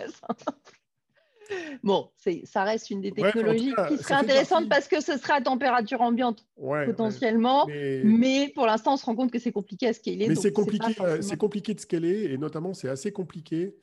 Bon, 1.82 2.10
ça 2.44 2.64
reste 2.64 2.90
une 2.90 3.00
des 3.00 3.12
technologies 3.12 3.74
qui 3.88 3.98
serait 3.98 4.14
intéressante 4.14 4.68
parce 4.68 4.88
que 4.88 5.00
ce 5.00 5.16
sera 5.16 5.34
à 5.34 5.40
température 5.40 6.00
ambiante 6.00 6.46
potentiellement, 6.56 7.66
mais... 7.66 8.52
pour 8.54 8.66
l'instant, 8.66 8.94
on 8.94 8.96
se 8.96 9.04
rend 9.04 9.16
compte 9.16 9.32
que 9.32 9.38
c'est 9.38 9.52
compliqué 9.52 9.88
à 9.88 9.92
scaler. 9.92 10.28
Mais 10.28 10.34
c'est 10.34 10.52
compliqué, 10.52 10.94
euh, 11.00 11.20
c'est 11.22 11.36
compliqué 11.36 11.74
de 11.74 11.80
scaler 11.80 12.24
et 12.24 12.38
notamment 12.38 12.74
c'est 12.74 12.88
assez 12.88 13.12
compliqué. 13.12 13.74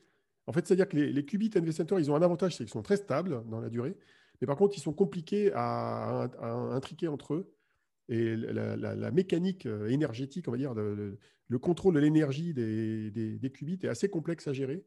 En 0.46 0.54
fait, 0.54 0.66
c'est-à-dire 0.66 0.88
que 0.88 0.96
les, 0.96 1.26
qubits 1.26 1.52
NV 1.54 1.72
Center, 1.72 1.96
ils 2.00 2.10
ont 2.10 2.16
un 2.16 2.22
avantage, 2.22 2.56
c'est 2.56 2.64
qu'ils 2.64 2.72
sont 2.72 2.84
très 2.84 2.96
stables 2.96 3.44
dans 3.50 3.60
la 3.60 3.70
durée, 3.70 3.98
mais 4.40 4.48
par 4.48 4.56
contre, 4.56 4.78
ils 4.78 4.82
sont 4.82 4.94
compliqués 4.94 5.52
à 5.54 6.30
intriquer 6.72 7.08
entre 7.10 7.34
eux. 7.34 7.52
Et 8.10 8.36
la, 8.36 9.12
mécanique 9.12 9.66
euh, 9.66 9.88
énergétique, 9.88 10.48
on 10.48 10.52
va 10.52 10.58
dire, 10.58 10.74
le, 10.74 11.18
contrôle 11.60 11.96
de 11.96 12.00
l'énergie 12.00 12.54
des, 12.54 13.12
des, 13.12 13.52
qubits 13.52 13.80
est 13.84 13.88
assez 13.88 14.10
complexe 14.10 14.48
à 14.48 14.54
gérer. 14.54 14.86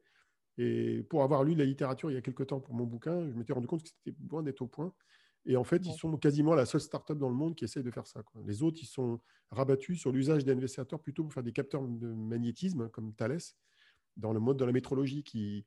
Et 0.59 1.03
pour 1.05 1.23
avoir 1.23 1.45
lu 1.45 1.55
la 1.55 1.65
littérature 1.65 2.11
il 2.11 2.15
y 2.15 2.17
a 2.17 2.23
quelques 2.23 2.47
temps 2.47 2.61
pour 2.61 2.75
mon 2.75 2.85
bouquin, 2.85 3.31
je 3.31 3.37
m'étais 3.37 3.53
rendu 3.53 3.67
compte 3.67 3.83
que 3.83 3.89
c'était 3.89 4.17
loin 4.29 4.43
d'être 4.43 4.63
au 4.63 4.67
point. 4.67 4.93
Et 5.47 5.57
en 5.57 5.65
fait, 5.65 5.87
ils 5.87 5.95
sont 5.95 6.17
quasiment 6.19 6.55
la 6.55 6.67
seule 6.67 6.81
startup 6.81 7.17
dans 7.17 7.29
le 7.29 7.35
monde 7.35 7.55
qui 7.55 7.65
essaie 7.65 7.83
de 7.83 7.91
faire 7.91 8.07
ça. 8.07 8.23
Les 8.47 8.63
autres, 8.63 8.79
ils 8.83 8.87
sont 8.87 9.21
rabattus 9.51 9.99
sur 9.99 10.13
l'usage 10.13 10.45
d'investisseurs 10.45 11.01
plutôt 11.01 11.25
pour 11.25 11.33
faire 11.33 11.43
des 11.43 11.53
capteurs 11.53 11.87
de 11.87 12.09
magnétisme, 12.09 12.91
comme 12.91 13.15
Thales, 13.15 13.39
dans 14.17 14.33
le 14.33 14.41
mode 14.41 14.59
de 14.59 14.65
la 14.65 14.73
métrologie 14.73 15.23
qui, 15.23 15.65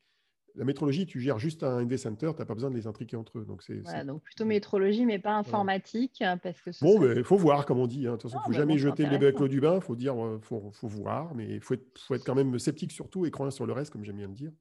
la 0.56 0.66
métrologie, 0.66 1.06
tu 1.06 1.20
gères 1.20 1.40
juste 1.40 1.64
un 1.64 1.82
NV 1.82 1.98
Center, 1.98 2.32
tu 2.36 2.40
n'as 2.40 2.46
pas 2.46 2.54
besoin 2.54 2.70
de 2.70 2.76
les 2.76 2.86
intriquer 2.86 3.16
entre 3.18 3.40
eux. 3.40 3.46
Donc, 3.46 3.64
c'est, 3.64 3.82
donc 4.06 4.22
plutôt 4.22 4.46
métrologie, 4.46 5.06
mais 5.06 5.20
pas 5.20 5.34
informatique. 5.36 6.24
Parce 6.44 6.62
que 6.62 6.70
bon, 6.82 7.00
mais 7.00 7.16
il 7.16 7.24
faut 7.24 7.38
voir, 7.38 7.66
comme 7.66 7.80
on 7.80 7.88
dit. 7.88 8.08
Hein. 8.08 8.14
De 8.14 8.18
toute 8.18 8.30
façon, 8.32 8.42
il 8.46 8.50
ne 8.50 8.54
faut 8.54 8.60
jamais 8.60 8.78
jeter 8.78 9.04
le 9.04 9.10
bébé 9.10 9.28
avec 9.28 9.40
l'eau 9.40 9.48
du 9.48 9.60
bain. 9.60 9.76
Il 9.76 9.82
faut 9.82 9.96
dire, 9.96 10.24
euh, 10.24 10.40
faut, 10.42 10.72
faut 10.72 10.88
voir, 10.88 11.34
mais 11.34 11.56
il 11.56 11.62
faut 11.62 11.74
être, 11.74 12.00
faut 12.00 12.14
être 12.14 12.26
quand 12.26 12.36
même 12.36 12.58
sceptique 12.60 12.92
surtout 12.92 13.26
et 13.26 13.32
croire 13.32 13.52
sur 13.52 13.66
le 13.66 13.74
reste, 13.74 13.92
comme 13.92 14.04
j'aime 14.04 14.18
bien 14.18 14.28
le 14.28 14.34
dire. 14.34 14.52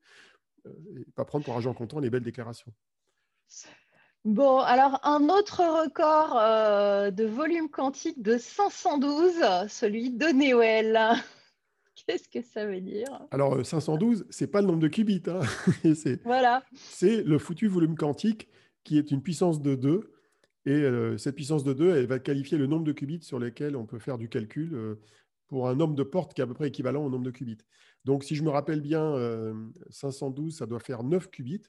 Euh, 0.67 0.71
et 0.97 1.05
pas 1.15 1.25
prendre 1.25 1.45
pour 1.45 1.55
argent 1.55 1.75
comptant 1.75 2.01
les 2.01 2.09
belles 2.09 2.23
déclarations. 2.23 2.73
Bon, 4.25 4.61
alors 4.61 5.01
un 5.03 5.29
autre 5.29 5.63
record 5.83 6.39
euh, 6.39 7.11
de 7.11 7.25
volume 7.25 7.69
quantique 7.69 8.23
de 8.23 8.39
512, 8.39 9.69
celui 9.69 10.11
de 10.11 10.29
Newell. 10.29 11.17
Qu'est-ce 12.07 12.29
que 12.29 12.43
ça 12.43 12.67
veut 12.67 12.81
dire? 12.81 13.07
Alors, 13.31 13.65
512, 13.65 14.27
ce 14.31 14.45
n'est 14.45 14.51
pas 14.51 14.61
le 14.61 14.67
nombre 14.67 14.81
de 14.81 14.89
qubits. 14.89 15.23
Hein. 15.27 15.41
c'est, 15.95 16.23
voilà. 16.25 16.65
C'est 16.75 17.23
le 17.23 17.39
foutu 17.39 17.69
volume 17.69 17.97
quantique 17.97 18.49
qui 18.85 18.99
est 18.99 19.11
une 19.11 19.23
puissance 19.23 19.61
de 19.61 19.75
2. 19.75 20.13
Et 20.65 20.71
euh, 20.71 21.19
cette 21.19 21.35
puissance 21.35 21.65
de 21.65 21.73
2, 21.73 21.97
elle 21.97 22.07
va 22.07 22.19
qualifier 22.19 22.59
le 22.59 22.67
nombre 22.67 22.85
de 22.85 22.93
qubits 22.93 23.23
sur 23.23 23.39
lesquels 23.39 23.77
on 23.77 23.87
peut 23.87 23.99
faire 23.99 24.19
du 24.19 24.29
calcul 24.29 24.75
euh, 24.75 25.01
pour 25.49 25.69
un 25.69 25.75
nombre 25.75 25.95
de 25.95 26.03
portes 26.03 26.35
qui 26.35 26.41
est 26.41 26.45
à 26.45 26.47
peu 26.47 26.55
près 26.55 26.69
équivalent 26.69 27.05
au 27.05 27.11
nombre 27.11 27.25
de 27.25 27.31
qubits. 27.31 27.59
Donc, 28.05 28.25
si 28.25 28.35
je 28.35 28.43
me 28.43 28.51
rappelle 28.51 28.81
bien, 28.81 29.15
512, 29.91 30.57
ça 30.57 30.67
doit 30.67 30.81
faire 30.81 31.05
9 31.05 31.31
qubits. 31.31 31.63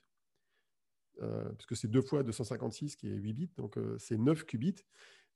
Euh, 1.22 1.50
puisque 1.58 1.76
c'est 1.76 1.90
2 1.90 2.02
fois 2.02 2.24
256 2.24 2.96
qui 2.96 3.08
est 3.08 3.16
8 3.16 3.34
bits, 3.34 3.52
donc 3.58 3.78
euh, 3.78 3.96
c'est 4.00 4.18
9 4.18 4.46
qubits. 4.46 4.84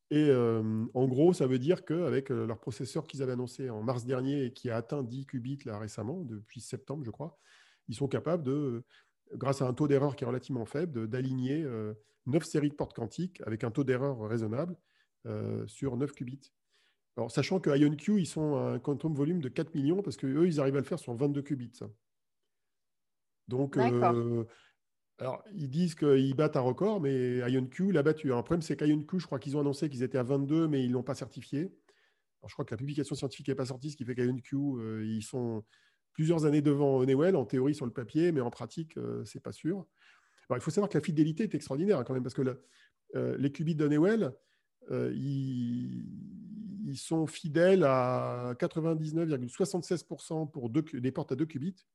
Et 0.09 0.29
euh, 0.29 0.85
en 0.93 1.07
gros, 1.07 1.33
ça 1.33 1.47
veut 1.47 1.59
dire 1.59 1.83
qu'avec 1.83 2.29
leur 2.29 2.59
processeur 2.59 3.07
qu'ils 3.07 3.21
avaient 3.21 3.33
annoncé 3.33 3.69
en 3.69 3.83
mars 3.83 4.05
dernier 4.05 4.45
et 4.45 4.53
qui 4.53 4.69
a 4.69 4.77
atteint 4.77 5.03
10 5.03 5.25
qubits 5.25 5.59
là 5.65 5.77
récemment, 5.77 6.23
depuis 6.23 6.61
septembre, 6.61 7.03
je 7.03 7.11
crois, 7.11 7.37
ils 7.89 7.95
sont 7.95 8.07
capables 8.07 8.43
de, 8.43 8.83
grâce 9.33 9.61
à 9.61 9.67
un 9.67 9.73
taux 9.73 9.87
d'erreur 9.87 10.15
qui 10.15 10.23
est 10.23 10.27
relativement 10.27 10.65
faible, 10.65 11.07
d'aligner 11.07 11.65
9 12.25 12.43
séries 12.45 12.69
de 12.69 12.75
portes 12.75 12.95
quantiques 12.95 13.41
avec 13.45 13.65
un 13.65 13.71
taux 13.71 13.83
d'erreur 13.83 14.21
raisonnable 14.21 14.77
sur 15.65 15.97
9 15.97 16.13
qubits. 16.13 16.53
Alors, 17.17 17.31
sachant 17.31 17.59
que 17.59 17.75
IonQ, 17.75 18.19
ils 18.19 18.27
sont 18.27 18.55
à 18.55 18.73
un 18.73 18.79
quantum 18.79 19.13
volume 19.13 19.41
de 19.41 19.49
4 19.49 19.73
millions 19.73 20.01
parce 20.03 20.17
qu'eux, 20.17 20.45
ils 20.45 20.59
arrivent 20.59 20.75
à 20.75 20.79
le 20.79 20.85
faire 20.85 20.99
sur 20.99 21.13
22 21.15 21.41
qubits. 21.41 21.79
Donc, 23.47 23.75
alors, 25.19 25.43
ils 25.55 25.69
disent 25.69 25.95
qu'ils 25.95 26.35
battent 26.35 26.57
un 26.57 26.61
record, 26.61 27.01
mais 27.01 27.37
IonQ 27.49 27.91
l'a 27.91 28.03
battu. 28.03 28.27
le 28.27 28.33
problème, 28.35 28.61
c'est 28.61 28.77
qu'IonQ, 28.77 29.19
je 29.19 29.25
crois 29.25 29.39
qu'ils 29.39 29.57
ont 29.57 29.61
annoncé 29.61 29.89
qu'ils 29.89 30.03
étaient 30.03 30.19
à 30.19 30.23
22, 30.23 30.67
mais 30.67 30.83
ils 30.83 30.89
ne 30.89 30.93
l'ont 30.93 31.03
pas 31.03 31.15
certifié. 31.15 31.61
Alors, 31.61 32.49
je 32.49 32.53
crois 32.53 32.65
que 32.65 32.71
la 32.71 32.77
publication 32.77 33.15
scientifique 33.15 33.47
n'est 33.47 33.55
pas 33.55 33.65
sortie, 33.65 33.89
ce 33.89 33.97
qui 33.97 34.05
fait 34.05 34.13
qu'IonQ, 34.13 34.55
euh, 34.55 35.03
ils 35.05 35.23
sont 35.23 35.63
plusieurs 36.13 36.45
années 36.45 36.61
devant 36.61 36.97
Honeywell, 36.97 37.35
en 37.35 37.45
théorie 37.45 37.73
sur 37.73 37.87
le 37.87 37.91
papier, 37.91 38.31
mais 38.31 38.41
en 38.41 38.51
pratique, 38.51 38.95
euh, 38.97 39.25
ce 39.25 39.37
n'est 39.37 39.41
pas 39.41 39.51
sûr. 39.51 39.87
il 40.51 40.61
faut 40.61 40.69
savoir 40.69 40.89
que 40.89 40.97
la 40.97 41.03
fidélité 41.03 41.43
est 41.43 41.55
extraordinaire 41.55 42.03
quand 42.05 42.13
même, 42.13 42.23
parce 42.23 42.35
que 42.35 42.61
euh, 43.15 43.35
les 43.39 43.51
qubits 43.51 43.75
d'Honeywell, 43.75 44.33
ils, 44.91 46.05
ils, 46.85 46.97
sont 46.97 47.25
fidèles 47.27 47.83
à 47.83 48.53
99,76% 48.59 50.49
pour 50.49 50.69
deux, 50.69 50.83
des 50.93 51.11
portes 51.11 51.31
à 51.31 51.35
2 51.35 51.45
qubits 51.45 51.87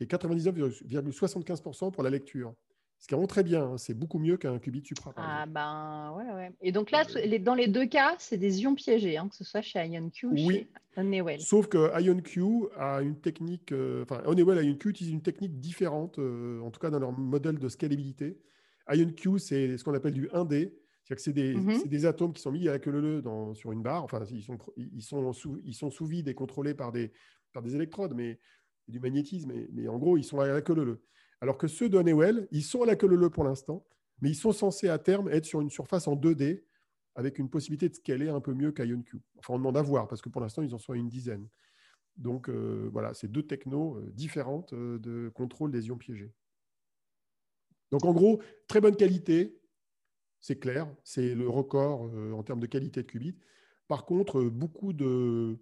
et 0.00 0.06
99,75% 0.06 1.92
pour 1.92 2.02
la 2.02 2.10
lecture. 2.10 2.54
Ce 3.00 3.06
qui 3.06 3.14
rend 3.14 3.26
très 3.28 3.44
bien, 3.44 3.62
hein. 3.62 3.78
c'est 3.78 3.94
beaucoup 3.94 4.18
mieux 4.18 4.36
qu'un 4.36 4.58
qubit 4.58 4.84
supra. 4.84 5.12
ah 5.16 5.46
ben 5.46 6.12
ouais, 6.16 6.34
ouais. 6.34 6.52
Et 6.60 6.72
donc 6.72 6.90
là, 6.90 7.04
dans 7.40 7.54
les 7.54 7.68
deux 7.68 7.86
cas, 7.86 8.16
c'est 8.18 8.38
des 8.38 8.62
ions 8.62 8.74
piégés, 8.74 9.16
hein, 9.16 9.28
que 9.28 9.36
ce 9.36 9.44
soit 9.44 9.62
chez 9.62 9.78
IonQ 9.78 10.26
ou 10.26 10.36
chez 10.36 10.68
Honeywell. 10.96 11.40
Sauf 11.40 11.68
que 11.68 11.96
IonQ 12.00 12.66
a 12.76 13.00
une 13.00 13.20
technique, 13.20 13.70
euh, 13.70 14.02
enfin 14.02 14.20
Honeywell 14.26 14.58
et 14.58 14.68
IonQ 14.68 14.88
utilisent 14.88 15.12
une 15.12 15.22
technique 15.22 15.60
différente, 15.60 16.18
euh, 16.18 16.60
en 16.60 16.72
tout 16.72 16.80
cas 16.80 16.90
dans 16.90 16.98
leur 16.98 17.12
modèle 17.12 17.60
de 17.60 17.68
scalabilité. 17.68 18.36
IonQ, 18.90 19.38
c'est 19.38 19.78
ce 19.78 19.84
qu'on 19.84 19.94
appelle 19.94 20.14
du 20.14 20.26
1D, 20.28 20.72
c'est-à-dire 21.04 21.16
que 21.16 21.22
c'est 21.22 21.32
des, 21.32 21.88
des, 21.88 22.04
atomes 22.04 22.32
qui 22.32 22.42
sont 22.42 22.50
mis 22.50 22.68
à 22.68 22.72
la 22.72 22.78
queue 22.78 22.90
leu 22.90 23.22
sur 23.54 23.70
une 23.70 23.82
barre. 23.82 24.02
Enfin, 24.02 24.22
ils 24.30 24.42
sont, 24.42 24.58
ils 24.76 25.02
sont, 25.02 25.32
sous, 25.32 25.60
ils 25.64 25.74
sont 25.74 25.90
sous 25.90 26.04
vide 26.04 26.28
et 26.28 26.34
contrôlés 26.34 26.74
par 26.74 26.90
des, 26.90 27.12
par 27.52 27.62
des 27.62 27.76
électrodes, 27.76 28.14
mais 28.14 28.38
du 28.88 29.00
magnétisme, 29.00 29.52
mais, 29.72 29.88
en 29.88 29.98
gros, 29.98 30.16
ils 30.16 30.24
sont 30.24 30.40
à 30.40 30.46
la 30.46 30.62
queue 30.62 30.74
leu 30.74 31.02
Alors 31.40 31.58
que 31.58 31.68
ceux 31.68 31.88
de 31.88 31.98
Honeywell, 31.98 32.48
ils 32.50 32.62
sont 32.62 32.82
à 32.82 32.86
la 32.86 32.96
queue 32.96 33.06
leu 33.06 33.30
pour 33.30 33.44
l'instant, 33.44 33.86
mais 34.20 34.30
ils 34.30 34.34
sont 34.34 34.52
censés 34.52 34.88
à 34.88 34.98
terme 34.98 35.28
être 35.28 35.44
sur 35.44 35.60
une 35.60 35.70
surface 35.70 36.08
en 36.08 36.16
2D 36.16 36.64
avec 37.14 37.38
une 37.38 37.50
possibilité 37.50 37.88
de 37.88 37.94
scaler 37.94 38.28
un 38.28 38.40
peu 38.40 38.54
mieux 38.54 38.72
qu'IonQ. 38.72 39.20
Enfin, 39.38 39.54
on 39.54 39.58
demande 39.58 39.76
à 39.76 39.82
voir 39.82 40.08
parce 40.08 40.22
que 40.22 40.28
pour 40.28 40.40
l'instant, 40.40 40.62
ils 40.62 40.74
en 40.74 40.78
sont 40.78 40.92
à 40.92 40.96
une 40.96 41.08
dizaine. 41.08 41.48
Donc 42.16 42.48
euh, 42.48 42.88
voilà, 42.92 43.14
c'est 43.14 43.30
deux 43.30 43.44
technos 43.44 43.96
euh, 43.96 44.10
différentes 44.12 44.72
euh, 44.72 44.98
de 44.98 45.30
contrôle 45.34 45.70
des 45.70 45.86
ions 45.86 45.96
piégés. 45.96 46.32
Donc 47.90 48.04
en 48.04 48.12
gros, 48.12 48.40
très 48.66 48.80
bonne 48.80 48.96
qualité, 48.96 49.60
c'est 50.40 50.58
clair, 50.58 50.88
c'est 51.04 51.34
le 51.34 51.48
record 51.48 52.02
en 52.34 52.42
termes 52.42 52.60
de 52.60 52.66
qualité 52.66 53.02
de 53.02 53.06
qubit. 53.06 53.36
Par 53.88 54.04
contre, 54.04 54.42
beaucoup 54.44 54.92
de, 54.92 55.58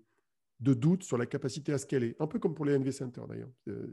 de 0.61 0.75
doute 0.75 1.03
sur 1.03 1.19
la 1.19 1.27
capacité 1.27 1.73
à 1.73 1.79
scaler. 1.79 2.17
Un 2.19 2.27
peu 2.27 2.39
comme 2.39 2.55
pour 2.55 2.65
les 2.65 2.79
NV 2.79 2.91
Center 2.91 3.23
d'ailleurs. 3.29 3.51
Euh, 3.69 3.93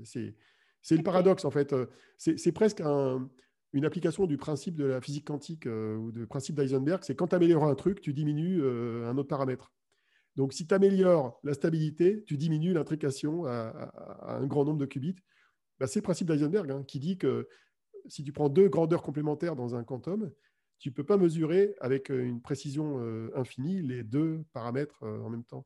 c'est 0.82 0.97
le 0.97 1.04
paradoxe 1.04 1.45
en 1.45 1.52
fait. 1.52 1.73
Euh, 1.73 1.88
c'est 2.17 2.52
presque 2.52 2.82
une 2.82 3.86
application 3.86 4.26
du 4.26 4.38
principe 4.38 4.76
de 4.76 4.86
la 4.86 5.02
physique 5.02 5.26
quantique 5.26 5.65
euh, 5.65 5.95
ou 5.95 6.12
du 6.12 6.28
principe 6.28 6.56
d'Eisenberg. 6.56 7.04
C'est 7.04 7.15
quand 7.15 7.28
tu 7.28 7.36
améliores 7.36 7.65
un 7.65 7.76
truc, 7.76 8.02
tu 8.02 8.13
diminues 8.13 8.63
un 8.63 9.17
autre 9.17 9.28
paramètre. 9.28 9.71
Donc 10.36 10.54
si 10.54 10.65
tu 10.65 10.73
améliores 10.73 11.39
la 11.43 11.54
stabilité, 11.54 12.23
tu 12.23 12.38
diminues 12.38 12.73
l'intrication 12.73 13.45
à, 13.45 13.91
un 14.26 14.47
grand 14.47 14.65
nombre 14.65 14.80
de 14.80 14.86
qubits. 14.86 15.15
Bah, 15.80 15.88
c'est 15.88 15.99
le 15.99 16.04
principe 16.04 16.28
d'Eisenberg 16.28 16.71
hein, 16.71 16.84
qui 16.88 16.99
dit 16.99 17.17
que 17.17 17.47
si 18.08 18.23
tu 18.23 18.32
prends 18.32 18.49
deux 18.49 18.67
grandeurs 18.67 19.02
complémentaires 19.02 19.56
dans 19.56 19.76
un 19.76 19.84
quantum, 19.84 20.32
tu 20.80 20.89
ne 20.89 20.93
peux 20.93 21.06
pas 21.06 21.17
mesurer 21.17 21.76
avec 21.80 22.10
une 22.10 22.41
précision 22.41 22.99
infinie 23.36 23.82
les 23.82 24.04
deux 24.04 24.43
paramètres 24.52 25.04
en 25.04 25.30
même 25.30 25.45
temps. 25.45 25.65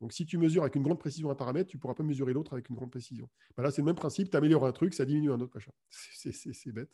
Donc, 0.00 0.12
si 0.12 0.24
tu 0.26 0.38
mesures 0.38 0.62
avec 0.62 0.76
une 0.76 0.82
grande 0.82 0.98
précision 0.98 1.30
un 1.30 1.34
paramètre, 1.34 1.68
tu 1.68 1.76
ne 1.76 1.80
pourras 1.80 1.94
pas 1.94 2.04
mesurer 2.04 2.32
l'autre 2.32 2.52
avec 2.52 2.68
une 2.68 2.76
grande 2.76 2.90
précision. 2.90 3.28
Bah 3.56 3.62
là, 3.62 3.70
c'est 3.70 3.82
le 3.82 3.86
même 3.86 3.96
principe. 3.96 4.30
Tu 4.30 4.36
améliores 4.36 4.64
un 4.64 4.72
truc, 4.72 4.94
ça 4.94 5.04
diminue 5.04 5.32
un 5.32 5.40
autre 5.40 5.52
machin. 5.54 5.72
C'est 5.90 6.72
bête. 6.72 6.90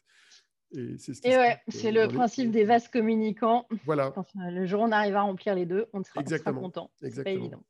Et 0.72 0.96
c'est 0.98 1.12
ouais, 1.26 1.60
c'est 1.68 1.92
le 1.92 2.08
principe 2.08 2.50
des 2.50 2.64
vases 2.64 2.88
communicants. 2.88 3.66
Voilà. 3.84 4.10
Quand 4.10 4.26
le 4.34 4.66
jour 4.66 4.80
où 4.80 4.84
on 4.84 4.92
arrive 4.92 5.14
à 5.14 5.22
remplir 5.22 5.54
les 5.54 5.66
deux, 5.66 5.86
on 5.92 6.02
sera, 6.02 6.22
content. 6.52 6.90
C'est 7.00 7.22
pas 7.22 7.30
évident. 7.30 7.62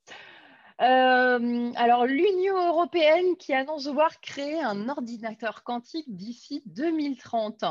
Euh, 0.81 1.70
alors, 1.77 2.07
l'Union 2.07 2.57
européenne 2.68 3.37
qui 3.38 3.53
annonce 3.53 3.85
devoir 3.85 4.20
créer 4.20 4.61
un 4.61 4.88
ordinateur 4.88 5.62
quantique 5.62 6.07
d'ici 6.16 6.62
2030. 6.66 7.64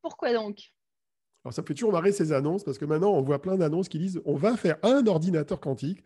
Pourquoi 0.00 0.32
donc? 0.32 0.72
Alors, 1.44 1.52
ça 1.52 1.62
me 1.62 1.66
fait 1.66 1.74
toujours 1.74 1.92
marrer 1.92 2.12
ces 2.12 2.32
annonces 2.32 2.64
parce 2.64 2.78
que 2.78 2.84
maintenant, 2.84 3.12
on 3.12 3.22
voit 3.22 3.42
plein 3.42 3.56
d'annonces 3.56 3.88
qui 3.88 3.98
disent 3.98 4.22
on 4.24 4.36
va 4.36 4.56
faire 4.56 4.76
un 4.82 5.06
ordinateur 5.06 5.60
quantique 5.60 6.02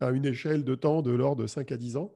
à 0.00 0.10
une 0.10 0.26
échelle 0.26 0.64
de 0.64 0.74
temps 0.74 1.02
de 1.02 1.10
l'ordre 1.10 1.42
de 1.42 1.46
5 1.46 1.72
à 1.72 1.76
10 1.76 1.96
ans. 1.96 2.14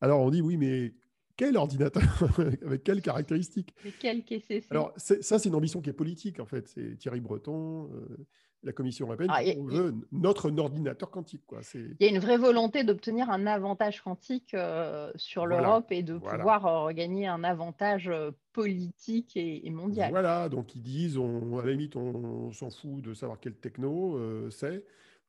Alors 0.00 0.20
on 0.20 0.30
dit 0.30 0.40
oui, 0.40 0.56
mais 0.56 0.94
quel 1.40 1.56
ordinateur 1.56 2.02
Avec 2.66 2.84
quelles 2.84 3.00
caractéristiques? 3.00 3.74
Quel 3.98 4.22
KCC 4.24 4.66
Alors 4.68 4.92
ça, 4.98 5.38
c'est 5.38 5.48
une 5.48 5.54
ambition 5.54 5.80
qui 5.80 5.88
est 5.88 5.94
politique 5.94 6.38
en 6.38 6.44
fait. 6.44 6.68
C'est 6.68 6.98
Thierry 6.98 7.20
Breton, 7.20 7.90
euh, 7.94 8.26
la 8.62 8.72
Commission 8.72 9.06
européenne, 9.06 9.30
ah, 9.32 9.40
on 9.56 9.64
veut 9.64 9.94
notre 10.12 10.50
ordinateur 10.58 11.10
quantique. 11.10 11.46
Quoi. 11.46 11.60
Il 11.74 11.96
y 11.98 12.04
a 12.04 12.08
une 12.08 12.18
vraie 12.18 12.36
volonté 12.36 12.84
d'obtenir 12.84 13.30
un 13.30 13.46
avantage 13.46 14.02
quantique 14.02 14.52
euh, 14.52 15.10
sur 15.14 15.46
l'Europe 15.46 15.90
et 15.92 16.02
de 16.02 16.18
pouvoir 16.18 16.66
euh, 16.66 16.92
gagner 16.92 17.26
un 17.26 17.42
avantage 17.42 18.12
politique 18.52 19.34
et, 19.34 19.70
mondial. 19.70 20.10
Voilà, 20.10 20.50
donc 20.50 20.74
ils 20.74 20.82
disent, 20.82 21.16
on, 21.16 21.58
à 21.58 21.64
la 21.64 21.70
limite, 21.70 21.96
on, 21.96 22.52
s'en 22.52 22.68
fout 22.68 23.00
de 23.00 23.14
savoir 23.14 23.40
quel 23.40 23.54
techno 23.54 24.20
c'est 24.50 24.84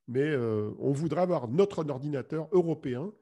mais 0.08 0.22
euh, 0.22 0.70
on 0.78 0.92
voudra 0.92 1.22
avoir 1.22 1.48
notre 1.48 1.88
ordinateur 1.88 2.48
européen 2.52 3.12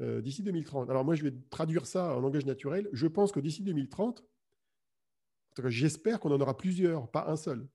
euh, 0.00 0.20
d'ici 0.20 0.42
2030. 0.42 0.90
Alors 0.90 1.04
moi, 1.04 1.14
je 1.14 1.22
vais 1.22 1.34
traduire 1.50 1.86
ça 1.86 2.16
en 2.16 2.20
langage 2.20 2.46
naturel. 2.46 2.88
Je 2.92 3.06
pense 3.06 3.32
que 3.32 3.40
d'ici 3.40 3.62
2030, 3.62 4.24
j'espère 5.66 6.20
qu'on 6.20 6.32
en 6.32 6.40
aura 6.40 6.56
plusieurs, 6.56 7.08
pas 7.08 7.26
un 7.28 7.36
seul. 7.36 7.66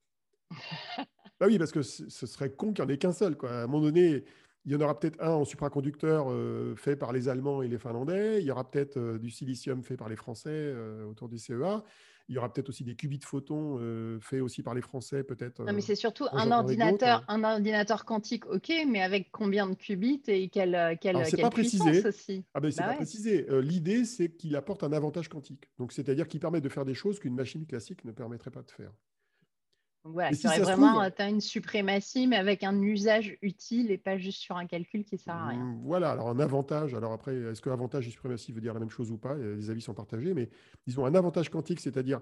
bah 1.40 1.48
oui, 1.48 1.58
parce 1.58 1.72
que 1.72 1.82
ce 1.82 2.28
serait 2.28 2.52
con 2.52 2.74
qu'il 2.74 2.84
n'y 2.84 2.92
en 2.92 2.94
ait 2.94 2.98
qu'un 2.98 3.14
seul. 3.14 3.38
Quoi. 3.38 3.52
À 3.52 3.64
un 3.64 3.68
moment 3.68 3.84
donné, 3.84 4.24
il 4.66 4.72
y 4.72 4.76
en 4.76 4.82
aura 4.82 5.00
peut-être 5.00 5.22
un 5.22 5.32
en 5.32 5.46
supraconducteur 5.46 6.30
euh, 6.30 6.76
fait 6.76 6.96
par 6.96 7.14
les 7.14 7.30
Allemands 7.30 7.62
et 7.62 7.68
les 7.68 7.78
Finlandais. 7.78 8.42
Il 8.42 8.46
y 8.46 8.52
aura 8.52 8.70
peut-être 8.70 9.18
du 9.18 9.30
silicium 9.30 9.84
fait 9.84 9.96
par 9.96 10.10
les 10.10 10.18
Français 10.18 10.76
autour 11.10 11.30
du 11.30 11.38
CEA. 11.38 11.84
Il 12.30 12.36
y 12.36 12.38
aura 12.38 12.54
peut-être 12.54 12.70
aussi 12.70 12.84
des 12.84 12.96
qubits 12.96 13.18
de 13.18 13.26
photons 13.26 13.80
euh, 13.80 14.20
faits 14.22 14.42
aussi 14.42 14.62
par 14.62 14.76
les 14.76 14.82
Français, 14.82 15.24
peut-être. 15.24 15.64
Non, 15.64 15.74
mais 15.74 15.82
c'est 15.82 15.96
surtout 15.96 16.28
un 16.32 16.52
ordinateur, 16.52 17.24
un 17.28 17.44
ordinateur 17.44 18.06
quantique, 18.06 18.46
ok, 18.46 18.72
mais 18.88 19.02
avec 19.02 19.32
combien 19.32 19.68
de 19.68 19.74
qubits 19.74 20.22
et 20.28 20.48
quelle, 20.48 20.76
euh, 20.76 20.96
quelle, 21.02 21.18
quelle 21.24 21.42
pas 21.42 21.50
précisé. 21.50 22.06
aussi 22.06 22.46
Ah 22.54 22.60
ben, 22.60 22.70
c'est 22.72 22.82
bah 22.82 22.90
pas 22.90 22.96
précisé. 22.98 23.50
Euh, 23.50 23.62
l'idée, 23.62 24.06
c'est 24.06 24.30
qu'il 24.30 24.56
apporte 24.56 24.84
un 24.84 24.94
avantage 24.94 25.28
quantique. 25.28 25.72
Donc, 25.80 25.92
c'est-à-dire 25.92 26.28
qu'il 26.28 26.40
permet 26.40 26.62
de 26.62 26.70
faire 26.70 26.86
des 26.86 26.94
choses 26.94 27.18
qu'une 27.20 27.34
machine 27.34 27.66
classique 27.66 28.06
ne 28.06 28.12
permettrait 28.12 28.52
pas 28.52 28.62
de 28.62 28.70
faire. 28.70 28.92
Donc 30.04 30.14
voilà, 30.14 30.32
tu 30.32 30.48
vraiment 30.48 31.00
as 31.00 31.30
une 31.30 31.42
suprématie, 31.42 32.26
mais 32.26 32.38
avec 32.38 32.64
un 32.64 32.82
usage 32.82 33.38
utile 33.42 33.92
et 33.92 33.98
pas 33.98 34.18
juste 34.18 34.40
sur 34.40 34.56
un 34.56 34.66
calcul 34.66 35.04
qui 35.04 35.18
sert 35.18 35.36
à 35.36 35.48
rien. 35.48 35.64
Mmh, 35.64 35.82
voilà, 35.84 36.12
alors 36.12 36.30
un 36.30 36.40
avantage, 36.40 36.94
alors 36.94 37.12
après, 37.12 37.36
est-ce 37.36 37.62
que 37.62 37.70
avantage 37.70 38.08
et 38.08 38.12
suprématie 38.12 38.54
veut 38.54 38.62
dire 38.62 38.74
la 38.74 38.80
même 38.80 38.90
chose 38.90 39.12
ou 39.12 39.18
pas? 39.18 39.36
Les 39.36 39.70
avis 39.70 39.82
sont 39.82 39.94
partagés, 39.94 40.34
mais 40.34 40.50
disons 40.88 41.06
un 41.06 41.16
avantage 41.16 41.50
quantique, 41.50 41.82
c'est-à-dire 41.82 42.22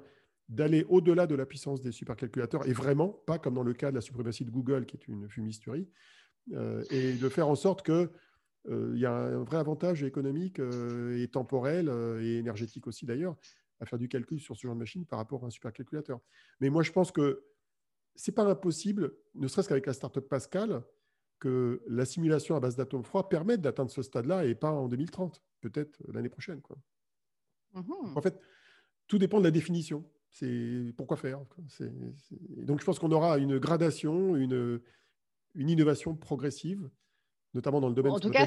d'aller 0.50 0.86
au-delà 0.90 1.28
de 1.28 1.36
la 1.36 1.46
puissance 1.46 1.82
des 1.82 1.92
supercalculateurs, 1.92 2.68
et 2.68 2.74
vraiment, 2.74 3.10
pas 3.10 3.38
comme 3.38 3.54
dans 3.54 3.64
le 3.64 3.74
cas 3.74 3.92
de 3.92 3.96
la 3.96 4.02
suprématie 4.02 4.46
de 4.46 4.52
Google, 4.52 4.86
qui 4.86 4.98
est 4.98 5.08
une 5.08 5.30
fumisterie, 5.30 5.88
euh, 6.54 6.84
et 6.90 7.14
de 7.14 7.30
faire 7.30 7.48
en 7.48 7.56
sorte 7.56 7.82
que 7.82 8.12
euh, 8.70 8.92
il 8.96 9.00
y 9.00 9.06
a 9.06 9.14
un 9.14 9.44
vrai 9.44 9.58
avantage 9.58 10.04
économique 10.04 10.60
euh, 10.60 11.22
et 11.22 11.28
temporel 11.28 11.90
et 12.22 12.38
énergétique 12.38 12.88
aussi 12.88 13.06
d'ailleurs 13.06 13.36
à 13.80 13.86
faire 13.86 14.00
du 14.00 14.08
calcul 14.08 14.40
sur 14.40 14.56
ce 14.56 14.66
genre 14.66 14.74
de 14.74 14.80
machine 14.80 15.06
par 15.06 15.20
rapport 15.20 15.44
à 15.44 15.48
un 15.48 15.50
supercalculateur. 15.50 16.20
Mais 16.60 16.70
moi, 16.70 16.82
je 16.82 16.92
pense 16.92 17.12
que 17.12 17.44
c'est 18.18 18.34
pas 18.34 18.44
impossible, 18.44 19.14
ne 19.36 19.48
serait-ce 19.48 19.70
qu'avec 19.70 19.86
la 19.86 19.94
startup 19.94 20.28
Pascal, 20.28 20.84
que 21.40 21.84
la 21.88 22.04
simulation 22.04 22.56
à 22.56 22.60
base 22.60 22.76
d'atomes 22.76 23.04
froids 23.04 23.30
permette 23.30 23.62
d'atteindre 23.62 23.92
ce 23.92 24.02
stade-là 24.02 24.46
et 24.46 24.56
pas 24.56 24.72
en 24.72 24.88
2030, 24.88 25.42
peut-être 25.62 26.02
l'année 26.12 26.30
prochaine. 26.30 26.62
Quoi. 26.62 26.78
Mmh 27.74 28.16
en 28.16 28.22
fait, 28.22 28.40
tout 29.08 29.20
dépend 29.20 29.40
de 29.40 29.44
la 29.44 29.52
définition. 29.52 30.04
C'est 30.32 30.94
pourquoi 30.98 31.16
faire. 31.16 31.40
Donc, 32.40 32.80
je 32.80 32.86
pense 32.86 33.00
qu'on 33.00 33.12
aura 33.12 33.38
une 33.38 33.60
gradation, 33.60 34.36
une, 34.36 34.82
une 35.54 35.70
innovation 35.70 36.16
progressive, 36.16 36.90
notamment 37.54 37.80
dans 37.80 37.88
le 37.88 37.96
domaine 37.96 38.12
en 38.12 38.20
tout 38.20 38.30
cas, 38.30 38.46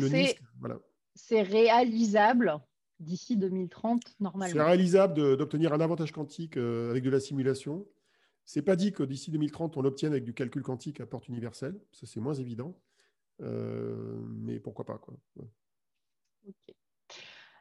c'est 1.14 1.42
réalisable 1.42 2.61
d'ici 3.00 3.37
2030 3.37 4.16
normalement. 4.20 4.52
C'est 4.52 4.62
réalisable 4.62 5.37
d'obtenir 5.37 5.72
un 5.72 5.80
avantage 5.80 6.12
quantique 6.12 6.56
euh, 6.56 6.90
avec 6.90 7.02
de 7.02 7.11
la 7.11 7.18
simulation. 7.18 7.87
C'est 8.52 8.62
pas 8.62 8.74
dit 8.74 8.90
que 8.90 9.04
d'ici 9.04 9.30
2030 9.30 9.76
on 9.76 9.82
l'obtienne 9.82 10.10
avec 10.10 10.24
du 10.24 10.34
calcul 10.34 10.62
quantique 10.64 11.00
à 11.00 11.06
porte 11.06 11.28
universelle. 11.28 11.80
Ça 11.92 12.04
c'est 12.04 12.18
moins 12.18 12.34
évident, 12.34 12.74
euh, 13.42 14.18
mais 14.26 14.58
pourquoi 14.58 14.84
pas 14.84 14.98
quoi. 14.98 15.14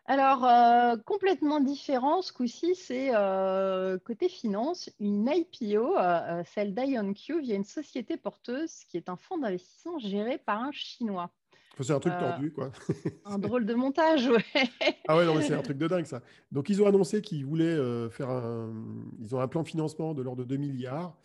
Alors, 0.05 0.45
euh, 0.45 0.97
complètement 1.05 1.59
différent, 1.59 2.23
ce 2.23 2.33
coup-ci, 2.33 2.73
c'est 2.73 3.11
côté 4.03 4.29
finance, 4.29 4.89
une 4.99 5.29
IPO, 5.31 5.93
celle 6.45 6.73
d'IonQ, 6.73 7.41
via 7.41 7.53
une 7.53 7.65
société 7.65 8.17
porteuse 8.17 8.83
qui 8.85 8.97
est 8.97 9.09
un 9.09 9.15
fonds 9.15 9.37
d'investissement 9.37 9.99
géré 9.99 10.39
par 10.39 10.63
un 10.63 10.71
Chinois. 10.71 11.31
C'est 11.81 11.93
un 11.93 11.99
truc 11.99 12.13
euh, 12.13 12.19
tordu, 12.19 12.51
quoi. 12.51 12.71
un 13.25 13.39
drôle 13.39 13.65
de 13.65 13.73
montage, 13.73 14.27
ouais. 14.27 14.43
ah 15.07 15.17
ouais, 15.17 15.25
non, 15.25 15.35
mais 15.35 15.43
c'est 15.43 15.53
un 15.53 15.61
truc 15.61 15.77
de 15.77 15.87
dingue, 15.87 16.05
ça. 16.05 16.21
Donc, 16.51 16.69
ils 16.69 16.81
ont 16.81 16.87
annoncé 16.87 17.21
qu'ils 17.21 17.45
voulaient 17.45 17.65
euh, 17.65 18.09
faire 18.09 18.29
un... 18.29 18.73
Ils 19.19 19.33
ont 19.33 19.39
un 19.39 19.47
plan 19.47 19.63
de 19.63 19.67
financement 19.67 20.13
de 20.13 20.21
l'ordre 20.21 20.43
de 20.43 20.47
2 20.47 20.57
milliards. 20.57 21.17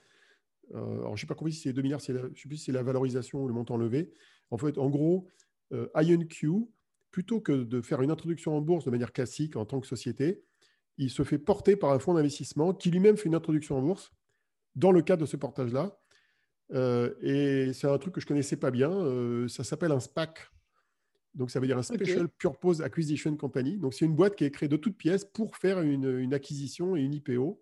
Euh, 0.75 0.79
alors, 0.79 1.17
je 1.17 1.25
ne 1.25 1.29
sais 1.29 1.35
pas 1.35 1.51
si 1.51 1.61
c'est 1.61 1.73
2 1.73 1.83
milliards, 1.83 2.01
je 2.01 2.13
ne 2.13 2.35
sais 2.35 2.49
plus 2.49 2.57
si 2.57 2.65
c'est 2.67 2.73
la 2.73 2.83
valorisation 2.83 3.43
ou 3.43 3.49
le 3.49 3.55
montant 3.55 3.77
levé. 3.77 4.13
En 4.51 4.59
fait, 4.59 4.79
en 4.79 4.89
gros, 4.91 5.27
IonQ, 5.73 6.69
plutôt 7.11 7.41
que 7.41 7.53
de 7.53 7.81
faire 7.81 8.03
une 8.03 8.11
introduction 8.11 8.57
en 8.57 8.61
bourse 8.61 8.85
de 8.85 8.91
manière 8.91 9.13
classique 9.13 9.57
en 9.57 9.65
tant 9.65 9.81
que 9.81 9.87
société, 9.87 10.45
il 10.99 11.11
se 11.11 11.25
fait 11.25 11.39
porter 11.39 11.75
par 11.77 11.91
un 11.91 11.99
fonds 11.99 12.15
d'investissement 12.15 12.73
qui 12.73 12.91
lui-même 12.91 13.17
fait 13.17 13.29
une 13.29 13.35
introduction 13.35 13.77
en 13.77 13.83
bourse 13.83 14.13
dans 14.77 14.93
le 14.93 15.03
cadre 15.03 15.23
de 15.23 15.27
ce 15.27 15.37
portage-là. 15.37 15.99
Euh, 16.73 17.15
et 17.21 17.73
c'est 17.73 17.87
un 17.87 17.99
truc 17.99 18.15
que 18.15 18.21
je 18.21 18.27
connaissais 18.27 18.57
pas 18.57 18.71
bien. 18.71 18.91
Euh, 18.91 19.49
ça 19.49 19.65
s'appelle 19.65 19.93
un 19.93 20.01
SPAC. 20.01 20.51
Donc, 21.35 21.51
ça 21.51 21.59
veut 21.61 21.67
dire 21.67 21.79
un 21.79 21.83
Special 21.83 22.29
Purpose 22.29 22.81
Acquisition 22.81 23.37
Company. 23.37 23.77
Donc, 23.77 23.95
c'est 23.95 24.05
une 24.05 24.15
boîte 24.15 24.37
qui 24.37 24.45
est 24.45 24.51
créée 24.51 24.69
de 24.69 24.77
toutes 24.77 24.97
pièces 24.97 25.25
pour 25.25 25.57
faire 25.57 25.81
une, 25.81 26.33
acquisition 26.33 26.97
et 26.97 27.01
une 27.03 27.15
IPO. 27.15 27.61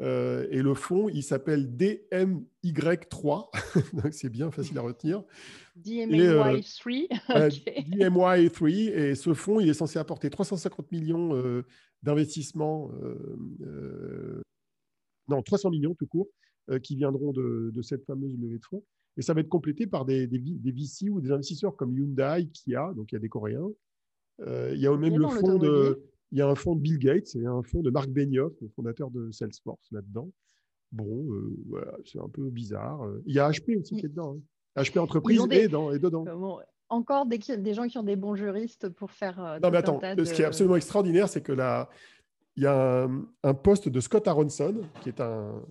Euh, 0.00 0.46
et 0.50 0.62
le 0.62 0.74
fonds, 0.74 1.08
il 1.08 1.22
s'appelle 1.22 1.76
DMY3. 1.76 3.50
Donc, 3.94 4.12
c'est 4.12 4.28
bien 4.28 4.50
facile 4.52 4.78
à 4.78 4.82
retenir. 4.82 5.24
DMY3. 5.80 7.08
DMY3. 7.28 8.90
Et 8.92 9.14
ce 9.16 9.34
fonds, 9.34 9.58
il 9.58 9.68
est 9.68 9.74
censé 9.74 9.98
apporter 9.98 10.30
350 10.30 10.92
millions 10.92 11.64
d'investissements. 12.02 12.92
non, 15.26 15.42
300 15.42 15.70
millions 15.70 15.94
tout 15.96 16.06
court 16.06 16.28
qui 16.82 16.96
viendront 16.96 17.32
de, 17.32 17.72
cette 17.82 18.04
fameuse 18.04 18.36
levée 18.38 18.58
de 18.58 18.64
fonds. 18.64 18.82
Et 19.16 19.22
ça 19.22 19.34
va 19.34 19.40
être 19.40 19.48
complété 19.48 19.86
par 19.86 20.04
des, 20.04 20.26
des, 20.26 20.38
des 20.38 20.72
VC 20.72 21.08
ou 21.08 21.20
des 21.20 21.30
investisseurs 21.30 21.76
comme 21.76 21.96
Hyundai, 21.96 22.48
Kia, 22.52 22.92
donc 22.94 23.12
il 23.12 23.14
y 23.14 23.16
a 23.16 23.20
des 23.20 23.28
Coréens. 23.28 23.68
Euh, 24.40 24.72
il 24.74 24.80
y 24.80 24.86
a 24.86 24.96
même 24.96 25.16
le 25.16 25.28
fonds 25.28 25.58
de, 25.58 26.02
il 26.32 26.38
y 26.38 26.42
a 26.42 26.48
un 26.48 26.54
fonds 26.54 26.74
de 26.74 26.80
Bill 26.80 26.98
Gates 26.98 27.36
et 27.36 27.46
un 27.46 27.62
fonds 27.62 27.82
de 27.82 27.90
Marc 27.90 28.08
Benioff, 28.08 28.52
le 28.60 28.68
fondateur 28.68 29.10
de 29.10 29.30
Salesforce 29.30 29.86
là-dedans. 29.92 30.28
Bon, 30.90 31.32
euh, 31.32 31.56
voilà, 31.68 31.96
c'est 32.04 32.18
un 32.18 32.28
peu 32.28 32.50
bizarre. 32.50 33.06
Il 33.26 33.34
y 33.34 33.38
a 33.38 33.48
HP 33.48 33.78
aussi 33.80 33.96
qui 33.96 34.06
est 34.06 34.08
dedans. 34.08 34.36
Hein. 34.76 34.82
HP 34.82 34.98
entreprise 34.98 35.40
est, 35.50 35.68
dans, 35.68 35.92
dedans. 35.92 36.60
encore 36.88 37.26
des, 37.26 37.38
des, 37.38 37.74
gens 37.74 37.86
qui 37.86 37.98
ont 37.98 38.02
des 38.02 38.16
bons 38.16 38.34
juristes 38.34 38.88
pour 38.88 39.12
faire. 39.12 39.60
non, 39.62 39.70
mais 39.70 39.78
attends, 39.78 40.00
ce 40.00 40.34
qui 40.34 40.42
est 40.42 40.46
absolument 40.46 40.76
extraordinaire, 40.76 41.28
c'est 41.28 41.42
que 41.42 41.52
là, 41.52 41.88
il 42.56 42.64
y 42.64 42.66
a 42.66 43.04
un, 43.04 43.24
un, 43.44 43.54
poste 43.54 43.88
de 43.88 44.00
Scott 44.00 44.26
Aronson, 44.26 44.82
qui 45.02 45.10
est 45.10 45.20
un, 45.20 45.62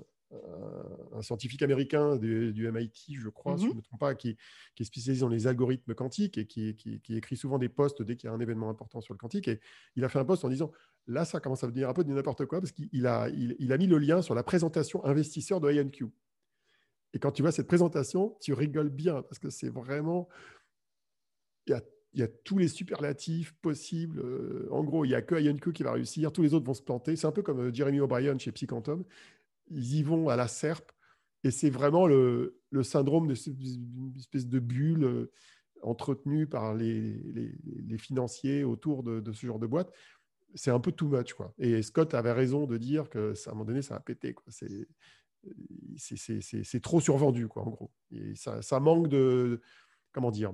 un 1.13 1.22
scientifique 1.22 1.62
américain 1.62 2.17
du, 2.17 2.72
MIT, 2.72 3.15
je 3.15 3.30
crois, 3.30 3.58
si 3.58 3.63
je 3.63 3.67
ne 3.67 3.74
mhm. 3.74 3.78
me 3.78 3.84
trompe 3.84 4.00
pas, 4.00 4.15
qui, 4.15 4.38
est 4.80 4.84
spécialisé 4.84 5.22
dans 5.22 5.30
les 5.30 5.48
algorithmes 5.48 5.93
quantiques 5.93 6.38
et 6.38 6.46
qui, 6.46 6.76
écrit 7.10 7.38
souvent 7.38 7.58
des 7.58 7.69
posts 7.69 8.02
dès 8.02 8.15
qu'il 8.15 8.30
y 8.30 8.32
a 8.32 8.36
un 8.36 8.39
événement 8.39 8.69
important 8.69 9.02
sur 9.02 9.13
le 9.13 9.17
quantique. 9.17 9.48
Et 9.48 9.60
il 9.96 10.04
a 10.04 10.10
fait 10.10 10.19
un 10.19 10.26
post 10.26 10.43
en 10.46 10.50
disant 10.50 10.72
là, 11.08 11.26
ça 11.26 11.39
commence 11.39 11.63
à 11.63 11.67
devenir 11.67 11.89
un 11.89 11.93
peu 11.93 12.04
de 12.04 12.12
n'importe 12.12 12.46
quoi 12.46 12.60
parce 12.60 12.72
qu'il 12.72 13.08
a, 13.08 13.30
il, 13.30 13.72
a 13.72 13.78
mis 13.78 13.88
le 13.88 13.98
lien 13.98 14.22
sur 14.22 14.36
la 14.36 14.43
présentation 14.43 15.04
investisseur 15.06 15.60
de 15.60 15.72
IonQ. 15.72 16.06
Et 17.13 17.19
quand 17.19 17.32
tu 17.32 17.41
vois 17.41 17.52
cette 17.52 17.67
présentation, 17.67 18.36
tu 18.41 18.54
rigoles 18.54 18.89
bien 18.89 19.22
parce 19.22 19.39
que 19.39 19.50
c'est 19.50 19.69
vraiment. 19.69 20.28
Il 21.67 22.19
y, 22.19 22.24
a, 22.24 22.28
tous 22.28 22.60
les 22.60 22.67
superlatifs 22.67 23.54
possibles. 23.62 24.19
Euh, 24.19 24.67
en 24.69 24.84
gros, 24.84 25.04
il 25.04 25.08
n'y 25.08 25.15
a 25.15 25.24
que 25.24 25.34
IonQ 25.34 25.74
qui 25.74 25.82
va 25.82 25.93
réussir, 25.93 26.32
tous 26.32 26.43
les 26.43 26.54
autres 26.54 26.65
vont 26.65 26.76
se 26.76 26.82
planter. 26.82 27.15
C'est 27.15 27.26
un 27.26 27.32
peu 27.32 27.41
comme 27.41 27.60
euh, 27.60 27.74
Jeremy 27.74 28.02
O'Brien 28.02 28.38
chez 28.38 28.52
Psychantom 28.52 29.04
ils 29.69 29.95
y 29.95 30.04
vont 30.04 30.30
à 30.30 30.36
la 30.36 30.47
serpe. 30.47 30.91
Et 31.43 31.52
c'est 31.52 31.69
vraiment 31.69 32.08
le, 32.08 32.62
syndrome 32.84 33.28
d'une 33.28 34.13
espèce 34.17 34.47
de 34.47 34.60
bulle 34.60 35.04
euh, 35.04 35.32
entretenue 35.82 36.47
par 36.47 36.73
les, 36.73 37.21
financiers 37.97 38.63
autour 38.63 39.04
de, 39.04 39.32
ce 39.32 39.45
genre 39.45 39.60
de 39.60 39.67
boîte. 39.67 39.91
C'est 40.56 40.71
un 40.71 40.80
peu 40.80 40.91
too 40.91 41.08
much. 41.08 41.34
Quoi. 41.34 41.54
Et 41.58 41.82
Scott 41.82 42.13
avait 42.13 42.32
raison 42.32 42.65
de 42.65 42.78
dire 42.78 43.10
que 43.10 43.34
à 43.45 43.49
un 43.49 43.54
moment 43.54 43.65
donné, 43.65 43.82
ça 43.82 43.95
a 43.95 43.99
pété. 43.99 44.36
C'est, 45.97 46.82
trop 46.82 47.02
survendu, 47.02 47.47
quoi, 47.47 47.63
en 47.63 47.71
gros. 47.71 47.91
Et 48.12 48.34
ça, 48.36 48.80
manque 48.80 49.08
de. 49.08 49.62
Comment 50.12 50.32
dire 50.32 50.54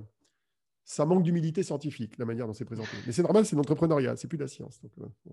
ça 0.90 1.04
manque 1.04 1.22
d'humilité 1.22 1.62
scientifique, 1.62 2.18
la 2.18 2.24
manière 2.24 2.48
dont 2.48 2.52
c'est 2.52 2.64
présenté. 2.64 2.90
Mais 3.06 3.12
c'est 3.12 3.22
normal, 3.22 3.46
c'est 3.46 3.54
l'entrepreneuriat, 3.54 4.16
c'est 4.16 4.26
plus 4.26 4.38
de 4.38 4.42
la 4.42 4.48
science. 4.48 4.80
Euh, 4.98 5.30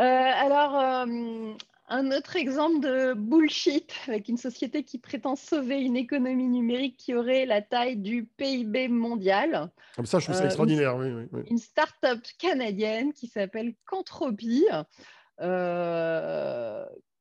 alors, 0.00 0.78
euh, 0.78 1.54
un 1.88 2.10
autre 2.10 2.36
exemple 2.36 2.80
de 2.80 3.14
bullshit 3.14 3.92
avec 4.08 4.28
une 4.28 4.36
société 4.36 4.82
qui 4.84 4.98
prétend 4.98 5.36
sauver 5.36 5.80
une 5.80 5.96
économie 5.96 6.48
numérique 6.48 6.96
qui 6.96 7.14
aurait 7.14 7.44
la 7.44 7.60
taille 7.60 7.96
du 7.96 8.24
PIB 8.24 8.88
mondial. 8.88 9.70
Comme 9.96 10.06
ça, 10.06 10.18
je 10.18 10.24
trouve 10.24 10.36
ça 10.36 10.42
euh, 10.42 10.46
extraordinaire. 10.46 11.00
Une, 11.00 11.16
oui, 11.16 11.28
oui, 11.32 11.42
une 11.50 11.58
start-up 11.58 12.20
canadienne 12.38 13.12
qui 13.12 13.26
s'appelle 13.26 13.74
Cantropie. 13.84 14.64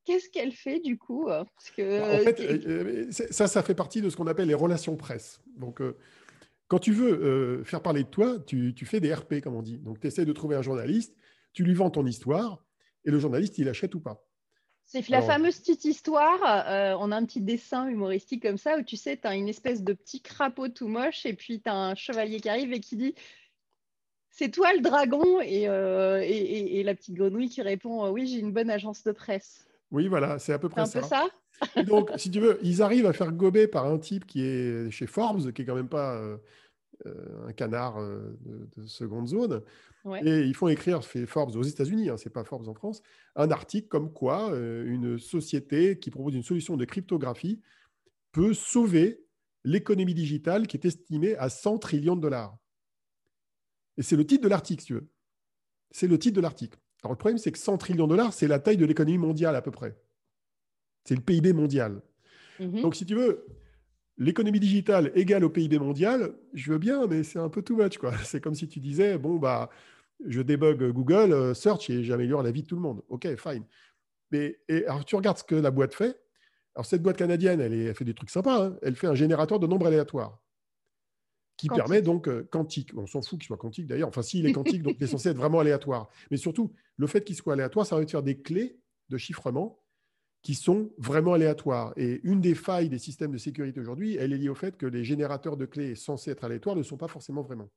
Qu'est-ce 0.03 0.29
qu'elle 0.31 0.51
fait 0.51 0.79
du 0.79 0.97
coup? 0.97 1.25
Parce 1.25 1.71
que, 1.75 1.99
bah, 1.99 2.15
En 2.15 2.19
fait, 2.23 3.11
ça, 3.31 3.47
ça 3.47 3.61
fait 3.61 3.75
partie 3.75 4.01
de 4.01 4.09
ce 4.09 4.17
qu'on 4.17 4.27
appelle 4.27 4.47
les 4.47 4.55
relations 4.55 4.95
presse. 4.95 5.41
Donc, 5.57 5.81
quand 6.67 6.79
tu 6.79 6.91
veux 6.91 7.63
faire 7.65 7.81
parler 7.81 8.03
de 8.03 8.09
toi, 8.09 8.39
tu, 8.39 8.73
tu, 8.73 8.85
fais 8.85 8.99
des 8.99 9.13
RP, 9.13 9.41
comme 9.43 9.55
on 9.55 9.61
dit. 9.61 9.77
Donc, 9.77 9.99
tu 9.99 10.07
essaies 10.07 10.25
de 10.25 10.33
trouver 10.33 10.55
un 10.55 10.61
journaliste 10.61 11.15
tu 11.53 11.63
lui 11.63 11.73
vends 11.73 11.89
ton 11.89 12.05
histoire 12.05 12.63
et 13.05 13.11
le 13.11 13.19
journaliste, 13.19 13.57
il 13.57 13.67
achète 13.69 13.95
ou 13.95 13.99
pas. 13.99 14.25
C'est 14.85 15.07
la 15.07 15.21
fameuse 15.21 15.57
petite 15.57 15.85
histoire. 15.85 16.39
Euh, 16.67 16.97
on 16.99 17.11
a 17.13 17.15
un 17.15 17.25
petit 17.25 17.39
dessin 17.39 17.87
humoristique 17.87 18.43
comme 18.43 18.57
ça 18.57 18.77
où 18.77 18.81
tu 18.81 18.97
sais, 18.97 19.15
tu 19.15 19.25
as 19.25 19.35
une 19.35 19.47
espèce 19.47 19.83
de 19.83 19.93
petit 19.93 20.21
crapaud 20.21 20.67
tout 20.67 20.89
moche 20.89 21.25
et 21.25 21.33
puis 21.33 21.61
tu 21.61 21.69
as 21.69 21.75
un 21.75 21.95
chevalier 21.95 22.41
qui 22.41 22.49
arrive 22.49 22.73
et 22.73 22.81
qui 22.81 22.97
dit 22.97 23.15
C'est 24.29 24.49
toi 24.49 24.73
le 24.73 24.81
dragon 24.81 25.39
et, 25.39 25.69
euh, 25.69 26.19
et, 26.21 26.83
la 26.83 26.93
petite 26.93 27.15
grenouille 27.15 27.47
qui 27.47 27.61
répond 27.61 28.09
Oui, 28.09 28.27
j'ai 28.27 28.39
une 28.39 28.51
bonne 28.51 28.69
agence 28.69 29.03
de 29.03 29.13
presse. 29.13 29.65
Oui, 29.91 30.07
voilà, 30.07 30.39
c'est 30.39 30.51
à 30.51 30.59
peu 30.59 30.67
près 30.67 30.85
ça. 30.85 30.99
un 30.99 31.01
peu 31.01 31.07
ça. 31.07 31.83
donc, 31.83 32.11
si 32.17 32.29
tu 32.29 32.39
veux, 32.39 32.59
ils 32.63 32.81
arrivent 32.81 33.05
à 33.05 33.13
faire 33.13 33.31
gober 33.31 33.67
par 33.67 33.85
un 33.85 33.97
type 33.97 34.25
qui 34.25 34.43
est 34.43 34.91
chez 34.91 35.07
Forbes, 35.07 35.51
qui 35.51 35.61
est 35.61 35.65
quand 35.65 35.75
même 35.75 35.89
pas 35.89 36.15
euh, 36.15 36.35
euh, 36.35 36.37
un 37.47 37.53
canard 37.53 37.99
euh, 37.99 38.37
de, 38.75 38.85
seconde 38.85 39.27
zone. 39.27 39.61
Et 40.23 40.41
ils 40.41 40.55
font 40.55 40.67
écrire, 40.67 41.03
fait 41.03 41.27
Forbes 41.27 41.55
aux 41.55 41.63
États-Unis, 41.63 42.09
hein, 42.09 42.17
c'est 42.17 42.31
pas 42.31 42.43
Forbes 42.43 42.67
en 42.67 42.73
France, 42.73 43.03
un 43.35 43.51
article 43.51 43.87
comme 43.87 44.11
quoi 44.11 44.51
euh, 44.51 44.83
une 44.85 45.19
société 45.19 45.99
qui 45.99 46.09
propose 46.09 46.33
une 46.33 46.43
solution 46.43 46.75
de 46.75 46.85
cryptographie 46.85 47.61
peut 48.31 48.53
sauver 48.53 49.23
l'économie 49.63 50.15
digitale 50.15 50.65
qui 50.65 50.75
est 50.77 50.85
estimée 50.85 51.35
à 51.35 51.49
100 51.49 51.77
trillions 51.77 52.15
de 52.15 52.21
dollars. 52.21 52.57
Et 53.97 54.03
c'est 54.03 54.15
le 54.15 54.25
titre 54.25 54.43
de 54.43 54.49
l'article, 54.49 54.81
si 54.81 54.87
tu 54.87 54.93
veux. 54.95 55.07
C'est 55.91 56.07
le 56.07 56.17
titre 56.17 56.35
de 56.37 56.41
l'article. 56.41 56.79
Alors 57.03 57.11
le 57.11 57.17
problème, 57.17 57.37
c'est 57.37 57.51
que 57.51 57.59
100 57.59 57.77
trillions 57.77 58.07
de 58.07 58.11
dollars, 58.15 58.33
c'est 58.33 58.47
la 58.47 58.59
taille 58.59 58.77
de 58.77 58.85
l'économie 58.85 59.19
mondiale 59.19 59.55
à 59.55 59.61
peu 59.61 59.71
près. 59.71 59.95
C'est 61.03 61.15
le 61.15 61.21
PIB 61.21 61.53
mondial. 61.53 62.01
Mhm. 62.59 62.81
Donc, 62.81 62.95
si 62.95 63.05
tu 63.05 63.15
veux, 63.15 63.45
l'économie 64.21 64.59
digitale 64.59 65.11
égale 65.15 65.43
au 65.43 65.49
PIB 65.49 65.79
mondial, 65.79 66.33
je 66.53 66.71
veux 66.71 66.77
bien, 66.77 67.07
mais 67.07 67.23
c'est 67.23 67.39
un 67.39 67.49
peu 67.49 67.63
too 67.63 67.75
much. 67.75 67.97
Quoi. 67.97 68.13
C'est 68.23 68.39
comme 68.39 68.53
si 68.53 68.67
tu 68.67 68.79
disais, 68.79 69.17
bon, 69.17 69.37
bah, 69.37 69.69
je 70.25 70.41
débug 70.41 70.91
Google, 70.91 71.33
euh, 71.33 71.53
search 71.55 71.89
et 71.89 72.03
j'améliore 72.03 72.43
la 72.43 72.51
vie 72.51 72.61
de 72.61 72.67
tout 72.67 72.75
le 72.75 72.81
monde. 72.81 73.01
OK, 73.09 73.27
fine. 73.35 73.65
Mais 74.31 74.59
et, 74.69 74.85
alors, 74.85 75.03
tu 75.05 75.15
regardes 75.15 75.39
ce 75.39 75.43
que 75.43 75.55
la 75.55 75.71
boîte 75.71 75.95
fait. 75.95 76.21
Alors, 76.75 76.85
cette 76.85 77.01
boîte 77.01 77.17
canadienne, 77.17 77.59
elle, 77.59 77.93
fait 77.95 78.05
des 78.05 78.13
trucs 78.13 78.29
sympas. 78.29 78.67
Hein. 78.67 78.77
Elle 78.83 78.95
fait 78.95 79.07
un 79.07 79.15
générateur 79.15 79.59
de 79.59 79.65
nombres 79.65 79.87
aléatoires 79.87 80.39
qui 81.57 81.67
permet 81.67 82.03
donc 82.03 82.27
euh, 82.27 82.47
quantique. 82.51 82.91
On 82.95 83.07
s'en 83.07 83.21
fout 83.23 83.39
qu'il 83.39 83.47
soit 83.47 83.57
quantique 83.57 83.87
d'ailleurs. 83.87 84.07
Enfin, 84.07 84.21
s'il 84.21 84.45
est 84.45 84.53
quantique, 84.53 84.83
donc 84.83 84.95
il 84.99 85.03
est 85.03 85.07
censé 85.11 85.29
être 85.29 85.37
vraiment 85.37 85.59
aléatoire. 85.59 86.09
Mais 86.29 86.37
surtout, 86.37 86.71
le 86.97 87.07
fait 87.07 87.23
qu'il 87.23 87.35
soit 87.35 87.53
aléatoire, 87.53 87.87
ça 87.87 87.97
va 87.97 88.05
faire 88.05 88.23
des 88.23 88.39
clés 88.39 88.79
de 89.09 89.17
chiffrement 89.17 89.80
qui 90.41 90.55
sont 90.55 90.91
vraiment 90.97 91.33
aléatoires. 91.33 91.93
Et 91.97 92.19
une 92.23 92.41
des 92.41 92.55
failles 92.55 92.89
des 92.89 92.97
systèmes 92.97 93.31
de 93.31 93.37
sécurité 93.37 93.79
aujourd'hui, 93.79 94.15
elle 94.15 94.33
est 94.33 94.37
liée 94.37 94.49
au 94.49 94.55
fait 94.55 94.75
que 94.77 94.85
les 94.85 95.03
générateurs 95.03 95.55
de 95.55 95.65
clés 95.65 95.95
censés 95.95 96.31
être 96.31 96.43
aléatoires 96.43 96.75
ne 96.75 96.83
sont 96.83 96.97
pas 96.97 97.07
forcément 97.07 97.43
vraiment. 97.43 97.69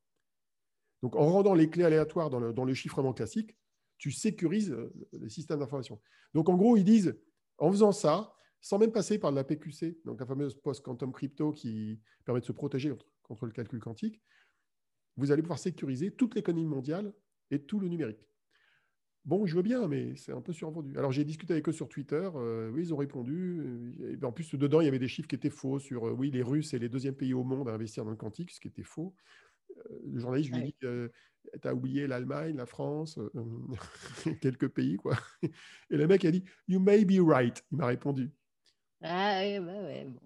Donc, 1.02 1.16
en 1.16 1.28
rendant 1.28 1.54
les 1.54 1.68
clés 1.68 1.84
aléatoires 1.84 2.30
dans 2.30 2.64
le, 2.64 2.74
chiffrement 2.74 3.12
classique, 3.12 3.56
tu 3.98 4.10
sécurises 4.10 4.72
euh, 4.72 4.92
les 5.12 5.28
systèmes 5.28 5.58
d'information. 5.58 6.00
Donc, 6.32 6.48
en 6.48 6.56
gros, 6.56 6.76
ils 6.76 6.84
disent, 6.84 7.14
en 7.58 7.70
faisant 7.70 7.92
ça, 7.92 8.34
sans 8.62 8.78
même 8.78 8.92
passer 8.92 9.18
par 9.18 9.30
la 9.30 9.44
PQC, 9.44 10.00
donc 10.06 10.18
la 10.20 10.26
fameuse 10.26 10.54
post-quantum 10.54 11.12
crypto 11.12 11.52
qui 11.52 12.00
permet 12.24 12.40
de 12.40 12.46
se 12.46 12.52
protéger 12.52 12.94
contre 13.22 13.44
le 13.44 13.52
calcul 13.52 13.78
quantique, 13.78 14.22
vous 15.18 15.30
allez 15.30 15.42
pouvoir 15.42 15.58
sécuriser 15.58 16.10
toute 16.10 16.34
l'économie 16.34 16.66
mondiale 16.66 17.12
et 17.50 17.62
tout 17.62 17.78
le 17.78 17.88
numérique. 17.88 18.26
Bon, 19.24 19.46
je 19.46 19.56
veux 19.56 19.62
bien, 19.62 19.88
mais 19.88 20.14
c'est 20.16 20.32
un 20.32 20.42
peu 20.42 20.52
survendu. 20.52 20.98
Alors, 20.98 21.10
j'ai 21.10 21.24
discuté 21.24 21.54
avec 21.54 21.66
eux 21.66 21.72
sur 21.72 21.88
Twitter. 21.88 22.28
Euh, 22.34 22.68
oui, 22.70 22.82
ils 22.82 22.94
ont 22.94 22.98
répondu. 22.98 23.96
Et 24.02 24.22
en 24.22 24.32
plus, 24.32 24.54
dedans, 24.54 24.82
il 24.82 24.84
y 24.84 24.88
avait 24.88 24.98
des 24.98 25.08
chiffres 25.08 25.28
qui 25.28 25.34
étaient 25.34 25.48
faux 25.48 25.78
sur, 25.78 26.08
euh, 26.08 26.10
oui, 26.10 26.30
les 26.30 26.42
Russes, 26.42 26.70
c'est 26.70 26.78
les 26.78 26.90
deuxièmes 26.90 27.14
pays 27.14 27.32
au 27.32 27.42
monde 27.42 27.70
à 27.70 27.72
investir 27.72 28.04
dans 28.04 28.10
le 28.10 28.16
quantique, 28.16 28.50
ce 28.50 28.60
qui 28.60 28.68
était 28.68 28.82
faux. 28.82 29.14
Euh, 29.78 29.82
le 30.12 30.20
journaliste, 30.20 30.50
je 30.50 30.54
lui 30.56 30.60
ai 30.60 30.66
dit, 30.66 30.74
tu 30.78 31.68
as 31.68 31.74
oublié 31.74 32.06
l'Allemagne, 32.06 32.54
la 32.56 32.66
France, 32.66 33.18
quelques 34.42 34.68
pays, 34.68 34.96
quoi. 34.96 35.14
Et 35.42 35.96
le 35.96 36.06
mec 36.06 36.22
a 36.26 36.30
dit, 36.30 36.44
You 36.68 36.78
may 36.78 37.06
be 37.06 37.18
right. 37.18 37.64
Il 37.72 37.78
m'a 37.78 37.86
répondu. 37.86 38.30
Ah, 39.00 39.40
ouais, 39.40 39.58
ouais, 39.58 40.06
bon. 40.06 40.20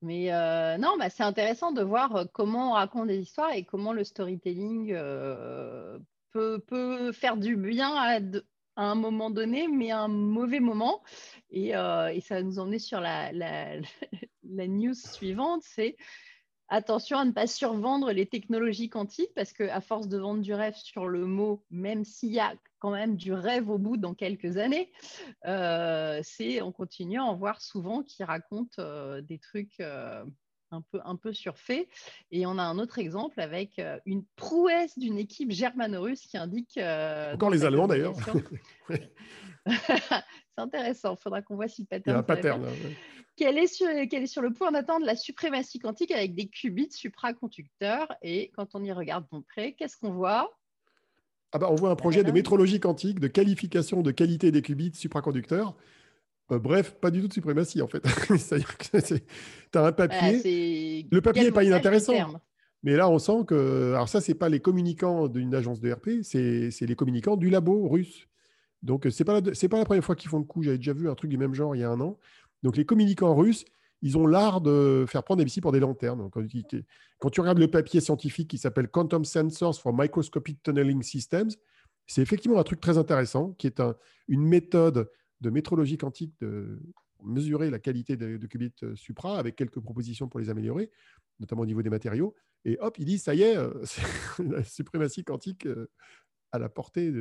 Mais 0.00 0.30
non, 0.78 0.96
bah, 0.98 1.10
c'est 1.10 1.22
intéressant 1.22 1.72
de 1.72 1.82
voir 1.82 2.28
comment 2.32 2.70
on 2.70 2.74
raconte 2.74 3.08
des 3.08 3.18
histoires 3.18 3.52
et 3.52 3.64
comment 3.64 3.92
le 3.92 4.04
storytelling 4.04 4.94
peut, 6.36 7.12
faire 7.12 7.36
du 7.36 7.56
bien 7.56 7.94
à, 7.94 8.20
un 8.76 8.94
moment 8.94 9.30
donné, 9.30 9.68
mais 9.68 9.90
à 9.90 10.00
un 10.00 10.08
mauvais 10.08 10.60
moment. 10.60 11.02
Et, 11.50 11.76
euh, 11.76 12.18
ça 12.20 12.36
va 12.36 12.42
nous 12.42 12.58
emmener 12.58 12.78
sur 12.78 13.00
la, 13.00 13.32
la, 13.32 14.66
news 14.66 14.94
suivante, 14.94 15.62
c'est 15.64 15.96
attention 16.68 17.18
à 17.18 17.24
ne 17.24 17.30
pas 17.30 17.46
survendre 17.46 18.12
les 18.12 18.26
technologies 18.26 18.88
quantiques, 18.88 19.32
parce 19.34 19.52
qu'à 19.52 19.80
force 19.80 20.08
de 20.08 20.18
vendre 20.18 20.42
du 20.42 20.52
rêve 20.52 20.74
sur 20.74 21.06
le 21.06 21.26
mot, 21.26 21.64
même 21.70 22.04
s'il 22.04 22.32
y 22.32 22.40
a 22.40 22.54
quand 22.78 22.90
même 22.90 23.16
du 23.16 23.32
rêve 23.32 23.70
au 23.70 23.78
bout 23.78 23.96
dans 23.96 24.14
quelques 24.14 24.56
années, 24.56 24.92
euh, 25.46 26.20
c'est 26.22 26.60
on 26.62 26.72
continue 26.72 27.18
à 27.18 27.24
en 27.24 27.36
voir 27.36 27.60
souvent 27.60 28.02
qui 28.02 28.24
racontent 28.24 28.80
euh, 28.80 29.20
des 29.20 29.38
trucs 29.38 29.80
un 30.70 30.82
peu, 30.82 31.00
un 31.04 31.16
peu 31.16 31.32
surfait. 31.32 31.88
Et 32.30 32.46
on 32.46 32.58
a 32.58 32.62
un 32.62 32.78
autre 32.78 32.98
exemple 32.98 33.40
avec 33.40 33.78
euh, 33.78 33.98
une 34.06 34.24
prouesse 34.36 34.98
d'une 34.98 35.18
équipe 35.18 35.50
germano-russe 35.50 36.22
qui 36.26 36.36
indique. 36.36 36.76
Euh, 36.78 37.34
Encore 37.34 37.50
les 37.50 37.64
Allemands 37.64 37.86
d'ailleurs. 37.86 38.14
C'est 39.66 40.62
intéressant, 40.62 41.16
il 41.18 41.22
faudra 41.22 41.42
qu'on 41.42 41.56
voit 41.56 41.68
si 41.68 41.82
le 41.82 41.86
pattern. 41.86 42.04
Il 42.06 42.10
y 42.10 42.16
a 42.16 42.18
un 42.18 42.22
pattern. 42.22 42.66
Quelle 43.36 43.58
est, 43.58 43.66
sur, 43.66 43.88
est 43.88 44.26
sur 44.26 44.40
le 44.40 44.50
point 44.50 44.72
d'atteindre 44.72 45.04
la 45.04 45.14
suprématie 45.14 45.78
quantique 45.78 46.10
avec 46.10 46.34
des 46.34 46.48
qubits 46.48 46.90
supraconducteurs? 46.90 48.08
Et 48.22 48.50
quand 48.54 48.74
on 48.74 48.82
y 48.82 48.92
regarde 48.92 49.26
de 49.30 49.40
près, 49.40 49.74
qu'est-ce 49.74 49.98
qu'on 49.98 50.12
voit? 50.12 50.56
Ah 51.52 51.58
bah, 51.58 51.68
On 51.70 51.74
voit 51.74 51.90
un 51.90 51.96
projet 51.96 52.24
de 52.24 52.32
métrologie 52.32 52.80
quantique, 52.80 53.20
de 53.20 53.28
qualification 53.28 54.00
de 54.00 54.10
qualité 54.10 54.52
des 54.52 54.62
qubits 54.62 54.94
supraconducteurs 54.94 55.76
euh, 56.52 56.58
bref, 56.58 56.94
pas 57.00 57.10
du 57.10 57.20
tout 57.20 57.28
de 57.28 57.32
suprématie 57.32 57.82
en 57.82 57.88
fait. 57.88 58.06
C'est-à-dire 58.38 58.76
que 58.78 58.98
tu 58.98 59.78
as 59.78 59.84
un 59.84 59.92
papier. 59.92 61.06
le 61.10 61.20
papier 61.20 61.44
n'est 61.44 61.52
pas 61.52 61.64
inintéressant. 61.64 62.14
Mais 62.82 62.94
là, 62.94 63.08
on 63.08 63.18
sent 63.18 63.44
que. 63.46 63.94
Alors, 63.94 64.08
ça, 64.08 64.20
ce 64.20 64.30
n'est 64.30 64.38
pas 64.38 64.48
les 64.48 64.60
communicants 64.60 65.28
d'une 65.28 65.54
agence 65.54 65.80
de 65.80 65.92
RP, 65.92 66.22
c'est 66.22 66.86
les 66.86 66.94
communicants 66.94 67.36
du 67.36 67.50
labo 67.50 67.88
russe. 67.88 68.28
Donc, 68.82 69.06
ce 69.10 69.22
n'est 69.22 69.24
pas, 69.24 69.40
la... 69.40 69.40
pas 69.40 69.78
la 69.78 69.84
première 69.84 70.04
fois 70.04 70.14
qu'ils 70.14 70.30
font 70.30 70.38
le 70.38 70.44
coup. 70.44 70.62
J'avais 70.62 70.76
déjà 70.76 70.92
vu 70.92 71.08
un 71.08 71.14
truc 71.14 71.30
du 71.30 71.36
même 71.36 71.54
genre 71.54 71.74
il 71.74 71.80
y 71.80 71.84
a 71.84 71.90
un 71.90 72.00
an. 72.00 72.18
Donc, 72.62 72.76
les 72.76 72.84
communicants 72.84 73.34
russes, 73.34 73.64
ils 74.02 74.16
ont 74.16 74.26
l'art 74.26 74.60
de 74.60 75.04
faire 75.08 75.24
prendre 75.24 75.42
des 75.42 75.60
pour 75.60 75.72
des 75.72 75.80
lanternes. 75.80 76.30
quand, 76.30 76.46
tu, 76.46 76.84
quand 77.18 77.30
tu 77.30 77.40
regardes 77.40 77.58
le 77.58 77.68
papier 77.68 78.00
scientifique 78.00 78.48
qui 78.48 78.58
s'appelle 78.58 78.88
Quantum 78.88 79.24
Sensors 79.24 79.80
for 79.80 79.92
Microscopic 79.92 80.62
Tunneling 80.62 81.02
Systems, 81.02 81.50
c'est 82.06 82.22
effectivement 82.22 82.58
un 82.58 82.62
truc 82.62 82.80
très 82.80 82.98
intéressant 82.98 83.52
qui 83.58 83.66
est 83.66 83.80
un, 83.80 83.96
une 84.28 84.44
méthode 84.44 85.10
de 85.40 85.50
métrologie 85.50 85.98
quantique 85.98 86.34
de 86.40 86.80
mesurer 87.22 87.70
la 87.70 87.78
qualité 87.78 88.16
de, 88.16 88.44
qubits 88.46 88.72
euh, 88.82 88.94
supra 88.94 89.38
avec 89.38 89.56
quelques 89.56 89.80
propositions 89.80 90.28
pour 90.28 90.40
les 90.40 90.50
améliorer, 90.50 90.90
notamment 91.40 91.62
au 91.62 91.66
niveau 91.66 91.82
des 91.82 91.90
matériaux. 91.90 92.34
Et 92.64 92.78
hop, 92.80 92.98
il 92.98 93.06
dit 93.06 93.18
ça 93.18 93.34
y 93.34 93.42
est, 93.42 93.56
euh, 93.56 93.84
la 94.38 94.62
suprématie 94.64 95.24
quantique 95.24 95.66
euh, 95.66 95.90
à 96.52 96.58
la 96.58 96.68
portée 96.68 97.12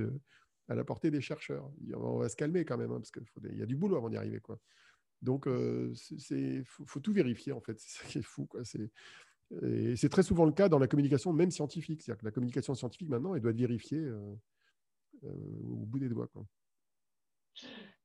à 0.68 0.74
la 0.74 0.84
portée 0.84 1.12
des 1.12 1.22
chercheurs. 1.22 1.72
On 1.94 2.18
va 2.18 2.28
se 2.28 2.36
calmer 2.36 2.66
quand 2.66 2.78
même, 2.78 2.92
hein, 2.92 3.00
parce 3.00 3.12
qu'il 3.12 3.56
y 3.56 3.62
a 3.62 3.68
du 3.68 3.76
boulot 3.76 3.98
avant 3.98 4.10
d'y 4.10 4.18
arriver. 4.18 4.40
Quoi. 4.40 4.60
Donc, 5.22 5.48
il 5.48 6.64
faut, 6.66 7.00
tout 7.00 7.14
vérifier, 7.14 7.52
en 7.52 7.62
fait. 7.62 7.78
C'est 7.80 8.24
fou. 8.24 8.50
C'est 8.64 10.10
très 10.10 10.24
souvent 10.24 10.44
le 10.46 10.54
cas 10.54 10.68
dans 10.68 10.80
la 10.80 10.88
communication, 10.88 11.34
même 11.34 11.52
scientifique. 11.52 12.02
C'est-à-dire 12.02 12.20
que 12.20 12.26
la 12.26 12.32
communication 12.32 12.74
scientifique, 12.74 13.10
maintenant, 13.10 13.36
elle 13.36 13.42
doit 13.42 13.52
être 13.52 13.60
vérifiée 13.60 14.10
au 15.22 15.86
bout 15.86 16.00
des 16.00 16.10
doigts. 16.10 16.32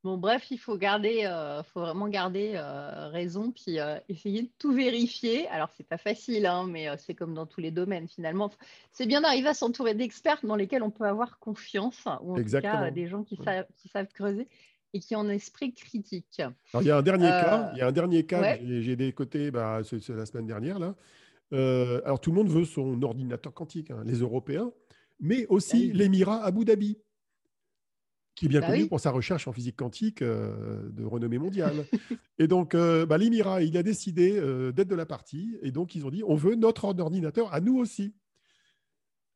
Bon, 0.02 0.16
bref, 0.16 0.46
il 0.50 0.58
faut 0.58 0.78
garder, 0.78 1.24
euh, 1.26 1.62
faut 1.62 1.80
vraiment 1.80 2.08
garder 2.08 2.52
euh, 2.54 3.08
raison, 3.08 3.52
puis 3.52 3.78
euh, 3.78 3.98
essayer 4.08 4.42
de 4.42 4.48
tout 4.58 4.72
vérifier. 4.72 5.46
Alors, 5.48 5.68
c'est 5.76 5.86
pas 5.86 5.98
facile, 5.98 6.46
hein, 6.46 6.66
mais 6.66 6.88
c'est 6.96 7.14
comme 7.14 7.34
dans 7.34 7.44
tous 7.44 7.60
les 7.60 7.70
domaines 7.70 8.08
finalement. 8.08 8.50
C'est 8.92 9.04
bien 9.04 9.20
d'arriver 9.20 9.48
à 9.48 9.54
s'entourer 9.54 9.94
d'experts 9.94 10.40
dans 10.42 10.56
lesquels 10.56 10.82
on 10.82 10.90
peut 10.90 11.04
avoir 11.04 11.38
confiance, 11.38 12.06
ou 12.22 12.32
en 12.32 12.36
tout 12.36 12.60
cas 12.62 12.90
des 12.90 13.08
gens 13.08 13.24
qui, 13.24 13.36
savent, 13.36 13.66
qui 13.76 13.88
savent 13.88 14.08
creuser 14.14 14.48
et 14.94 15.00
qui 15.00 15.14
ont 15.14 15.20
un 15.20 15.28
esprit 15.28 15.74
critique. 15.74 16.40
Alors, 16.40 16.82
il 16.82 16.86
y 16.86 16.90
a 16.90 16.96
un 16.96 17.02
dernier 17.02 17.28
cas. 17.28 17.70
Il 17.74 17.78
y 17.78 17.82
a 17.82 17.86
un 17.86 17.92
dernier 17.92 18.24
cas. 18.24 18.56
J'ai 18.62 18.96
des 18.96 19.12
côtés, 19.12 19.50
bah, 19.50 19.82
c'est 19.84 20.08
la 20.08 20.24
semaine 20.24 20.46
dernière 20.46 20.78
là. 20.78 20.94
alors, 21.52 22.20
tout 22.20 22.30
le 22.30 22.36
monde 22.36 22.48
veut 22.48 22.64
son 22.64 23.02
ordinateur 23.02 23.52
quantique, 23.52 23.90
hein, 23.90 24.02
les 24.06 24.20
Européens, 24.20 24.72
mais 25.20 25.46
aussi 25.48 25.92
l'Émirat 25.92 26.42
Abu 26.42 26.64
Dhabi 26.64 26.96
qui 28.40 28.46
est 28.46 28.48
bien 28.48 28.60
bah 28.60 28.68
connu 28.68 28.88
pour 28.88 29.00
sa 29.00 29.10
recherche 29.10 29.46
en 29.48 29.52
physique 29.52 29.76
quantique 29.76 30.22
euh, 30.22 30.88
de 30.92 31.04
renommée 31.04 31.36
mondiale. 31.36 31.84
et 32.38 32.46
donc, 32.48 32.74
euh, 32.74 33.04
bah, 33.04 33.18
l'Émirat, 33.18 33.62
il 33.62 33.76
a 33.76 33.82
décidé 33.82 34.38
euh, 34.38 34.72
d'être 34.72 34.88
de 34.88 34.94
la 34.94 35.04
partie, 35.04 35.58
et 35.60 35.70
donc 35.70 35.94
ils 35.94 36.06
ont 36.06 36.10
dit, 36.10 36.22
on 36.24 36.36
veut 36.36 36.54
notre 36.54 36.86
ordinateur 36.86 37.52
à 37.52 37.60
nous 37.60 37.76
aussi. 37.76 38.14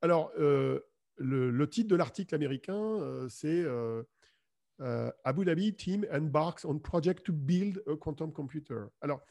Alors, 0.00 0.32
le, 0.36 1.66
titre 1.66 1.88
de 1.88 1.96
l'article 1.96 2.34
américain, 2.34 3.26
c'est 3.28 3.64
Abu 4.78 5.44
Dhabi 5.44 5.74
team 5.74 6.06
embarks 6.10 6.64
on 6.64 6.78
project 6.78 7.24
to 7.24 7.32
build 7.32 7.82
a 7.86 7.96
quantum 7.96 8.32
computer. 8.32 8.86
Alors, 9.00 9.22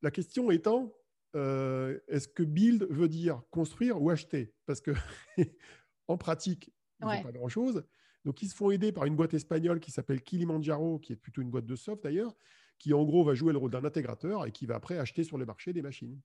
la 0.00 0.10
question 0.10 0.50
étant, 0.50 0.94
est-ce 1.34 2.28
que 2.28 2.42
build 2.42 2.86
veut 2.90 3.08
dire 3.08 3.42
construire 3.50 4.00
ou 4.00 4.08
acheter? 4.08 4.54
Parce 4.64 4.80
que 4.80 4.92
en 6.08 6.16
pratique, 6.16 6.72
il 7.00 7.06
n'y 7.06 7.12
a 7.12 7.22
pas 7.22 7.32
grand-chose. 7.32 7.84
Donc, 8.28 8.42
ils 8.42 8.48
se 8.50 8.54
font 8.54 8.70
aider 8.70 8.92
par 8.92 9.06
une 9.06 9.16
boîte 9.16 9.32
espagnole 9.32 9.80
qui 9.80 9.90
s'appelle 9.90 10.20
Kilimanjaro, 10.20 10.98
qui 10.98 11.14
est 11.14 11.16
plutôt 11.16 11.40
une 11.40 11.48
boîte 11.48 11.64
de 11.64 11.74
soft 11.74 12.02
d'ailleurs, 12.02 12.36
qui 12.78 12.92
en 12.92 13.02
gros 13.02 13.24
va 13.24 13.32
jouer 13.32 13.54
le 13.54 13.58
rôle 13.58 13.70
d'un 13.70 13.86
intégrateur 13.86 14.44
et 14.44 14.52
qui 14.52 14.66
va 14.66 14.74
après 14.74 14.98
acheter 14.98 15.24
sur 15.24 15.38
le 15.38 15.46
marché 15.46 15.72
des 15.72 15.80
machines. 15.80 16.20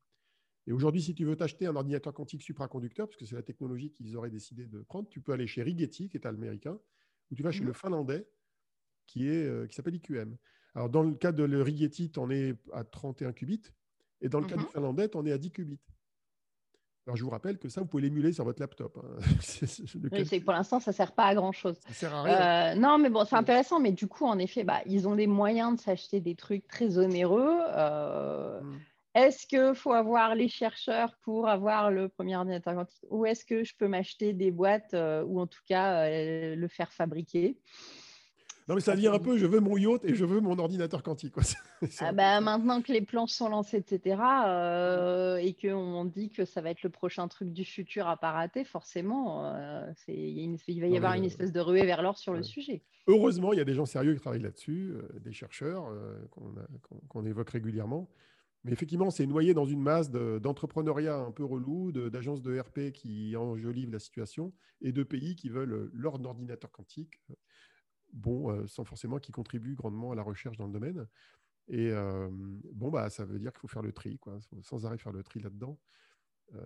Et 0.67 0.73
aujourd'hui, 0.73 1.01
si 1.01 1.15
tu 1.15 1.23
veux 1.23 1.37
t'acheter 1.37 1.65
un 1.65 1.77
ordinateur 1.77 2.13
quantique 2.13 2.41
supraconducteur, 2.41 3.07
parce 3.07 3.15
que 3.15 3.25
c'est 3.25 3.35
la 3.35 3.41
technologie 3.41 3.89
qu'ils 3.89 4.17
auraient 4.17 4.29
décidé 4.29 4.65
de 4.65 4.81
prendre, 4.81 5.07
tu 5.07 5.21
peux 5.21 5.31
aller 5.31 5.47
chez 5.47 5.63
Rigetti, 5.63 6.09
qui 6.09 6.17
est 6.17 6.25
américain, 6.25 6.77
ou 7.31 7.35
tu 7.35 7.41
vas 7.41 7.51
chez 7.51 7.61
mhm. 7.61 7.67
le 7.67 7.73
finlandais, 7.73 8.27
qui 9.07 9.29
euh, 9.29 9.65
qui 9.67 9.73
s'appelle 9.73 9.95
IQM. 9.95 10.35
Alors, 10.75 10.89
dans 10.89 11.03
le 11.03 11.15
cas 11.15 11.31
de 11.31 11.43
le 11.43 11.61
Rigetti, 11.61 12.11
tu 12.11 12.19
en 12.19 12.29
es 12.29 12.53
à 12.73 12.83
31 12.83 13.31
qubits, 13.31 13.71
et 14.19 14.27
dans 14.27 14.41
le 14.41 14.45
cas 14.45 14.57
du 14.57 14.63
mhm. 14.63 14.71
finlandais, 14.71 15.07
tu 15.07 15.15
en 15.15 15.25
es 15.25 15.31
à 15.31 15.37
10 15.37 15.51
qubits. 15.51 15.79
Alors, 17.05 17.17
je 17.17 17.23
vous 17.23 17.29
rappelle 17.29 17.57
que 17.57 17.67
ça, 17.67 17.81
vous 17.81 17.87
pouvez 17.87 18.03
l'émuler 18.03 18.31
sur 18.31 18.45
votre 18.45 18.61
laptop. 18.61 18.97
Hein. 18.97 19.19
c'est 19.41 20.39
pour 20.39 20.53
l'instant, 20.53 20.79
ça 20.79 20.91
ne 20.91 20.95
sert 20.95 21.11
pas 21.11 21.25
à 21.25 21.35
grand-chose. 21.35 21.75
Ça 21.87 21.93
sert 21.93 22.15
à 22.15 22.23
rien. 22.23 22.75
Euh, 22.75 22.75
non, 22.79 22.97
mais 22.97 23.09
bon, 23.09 23.25
c'est 23.25 23.35
intéressant. 23.35 23.81
Mais 23.81 23.91
du 23.91 24.07
coup, 24.07 24.25
en 24.25 24.39
effet, 24.39 24.63
bah, 24.63 24.81
ils 24.85 25.05
ont 25.07 25.13
les 25.13 25.27
moyens 25.27 25.75
de 25.75 25.81
s'acheter 25.81 26.21
des 26.21 26.35
trucs 26.35 26.65
très 26.65 26.97
onéreux. 26.97 27.59
Euh, 27.75 28.61
hmm. 28.61 28.79
Est-ce 29.15 29.45
qu'il 29.45 29.75
faut 29.75 29.91
avoir 29.91 30.33
les 30.33 30.47
chercheurs 30.47 31.17
pour 31.21 31.49
avoir 31.49 31.91
le 31.91 32.07
premier 32.07 32.37
ordinateur 32.37 32.73
quantique 32.73 33.05
ou 33.11 33.25
est-ce 33.25 33.45
que 33.45 33.63
je 33.63 33.75
peux 33.77 33.87
m'acheter 33.87 34.33
des 34.33 34.49
boîtes 34.49 34.95
euh, 34.95 35.23
ou 35.23 35.39
en 35.39 35.45
tout 35.45 35.61
cas 35.67 36.09
le 36.09 36.67
faire 36.67 36.91
fabriquer? 36.91 37.57
Non, 38.67 38.75
mais 38.75 38.81
ça 38.81 38.95
devient 38.95 39.07
un 39.07 39.19
peu 39.19 39.37
je 39.37 39.45
veux 39.45 39.59
mon 39.59 39.77
yacht 39.77 40.05
et 40.05 40.15
je 40.15 40.23
veux 40.23 40.39
mon 40.39 40.57
ordinateur 40.57 41.03
quantique. 41.03 41.35
Ah 41.99 42.13
bah, 42.13 42.39
maintenant 42.39 42.81
que 42.81 42.93
les 42.93 43.01
planches 43.01 43.31
sont 43.31 43.49
lancées, 43.49 43.77
etc., 43.77 44.17
euh, 44.47 45.35
et 45.35 45.53
qu'on 45.53 46.05
dit 46.05 46.29
que 46.29 46.45
ça 46.45 46.61
va 46.61 46.69
être 46.69 46.81
le 46.83 46.89
prochain 46.89 47.27
truc 47.27 47.51
du 47.51 47.65
futur 47.65 48.07
à 48.07 48.15
pas 48.15 48.31
rater, 48.31 48.63
forcément, 48.63 49.45
euh, 49.45 49.91
il 50.07 50.79
va 50.79 50.87
y 50.87 50.95
avoir 50.95 51.13
une 51.13 51.25
espèce 51.25 51.51
de 51.51 51.59
ruée 51.59 51.85
vers 51.85 52.01
l'or 52.01 52.17
sur 52.17 52.33
le 52.33 52.41
sujet. 52.41 52.81
Heureusement, 53.07 53.51
il 53.51 53.57
y 53.57 53.61
a 53.61 53.65
des 53.65 53.73
gens 53.73 53.85
sérieux 53.85 54.13
qui 54.13 54.21
travaillent 54.21 54.41
là-dessus, 54.41 54.93
des 55.25 55.33
chercheurs 55.33 55.91
qu'on 57.09 57.25
évoque 57.25 57.49
régulièrement. 57.49 58.07
Mais 58.63 58.71
effectivement, 58.71 59.11
c'est 59.11 59.25
noyé 59.25 59.53
dans 59.53 59.65
une 59.65 59.81
masse 59.81 60.09
d'entrepreneuriat 60.09 61.17
un 61.17 61.31
peu 61.31 61.43
relou, 61.43 61.91
d'agences 61.91 62.41
de, 62.41 62.57
RP 62.57 62.91
qui 62.93 63.35
enjolivent 63.35 63.91
la 63.91 63.99
situation 63.99 64.53
et 64.81 64.93
de 64.93 65.03
pays 65.03 65.35
qui 65.35 65.49
veulent 65.49 65.91
leur 65.93 66.25
ordinateur 66.25 66.71
quantique, 66.71 67.21
bon, 68.13 68.51
euh, 68.51 68.67
sans 68.67 68.85
forcément 68.85 69.19
qui 69.19 69.31
contribuent 69.31 69.75
grandement 69.75 70.11
à 70.11 70.15
la 70.15 70.23
recherche 70.23 70.57
dans 70.57 70.67
le 70.67 70.73
domaine. 70.73 71.07
Et 71.67 71.89
euh, 71.91 72.29
bon, 72.31 72.89
bah, 72.89 73.09
ça 73.09 73.25
veut 73.25 73.39
dire 73.39 73.51
qu'il 73.51 73.61
faut 73.61 73.67
faire 73.67 73.81
le 73.81 73.91
tri, 73.91 74.17
quoi. 74.19 74.37
sans 74.61 74.85
arrêt 74.85 74.97
faire 74.97 75.11
le 75.11 75.23
tri 75.23 75.39
là-dedans. 75.39 75.77
Euh, 76.55 76.59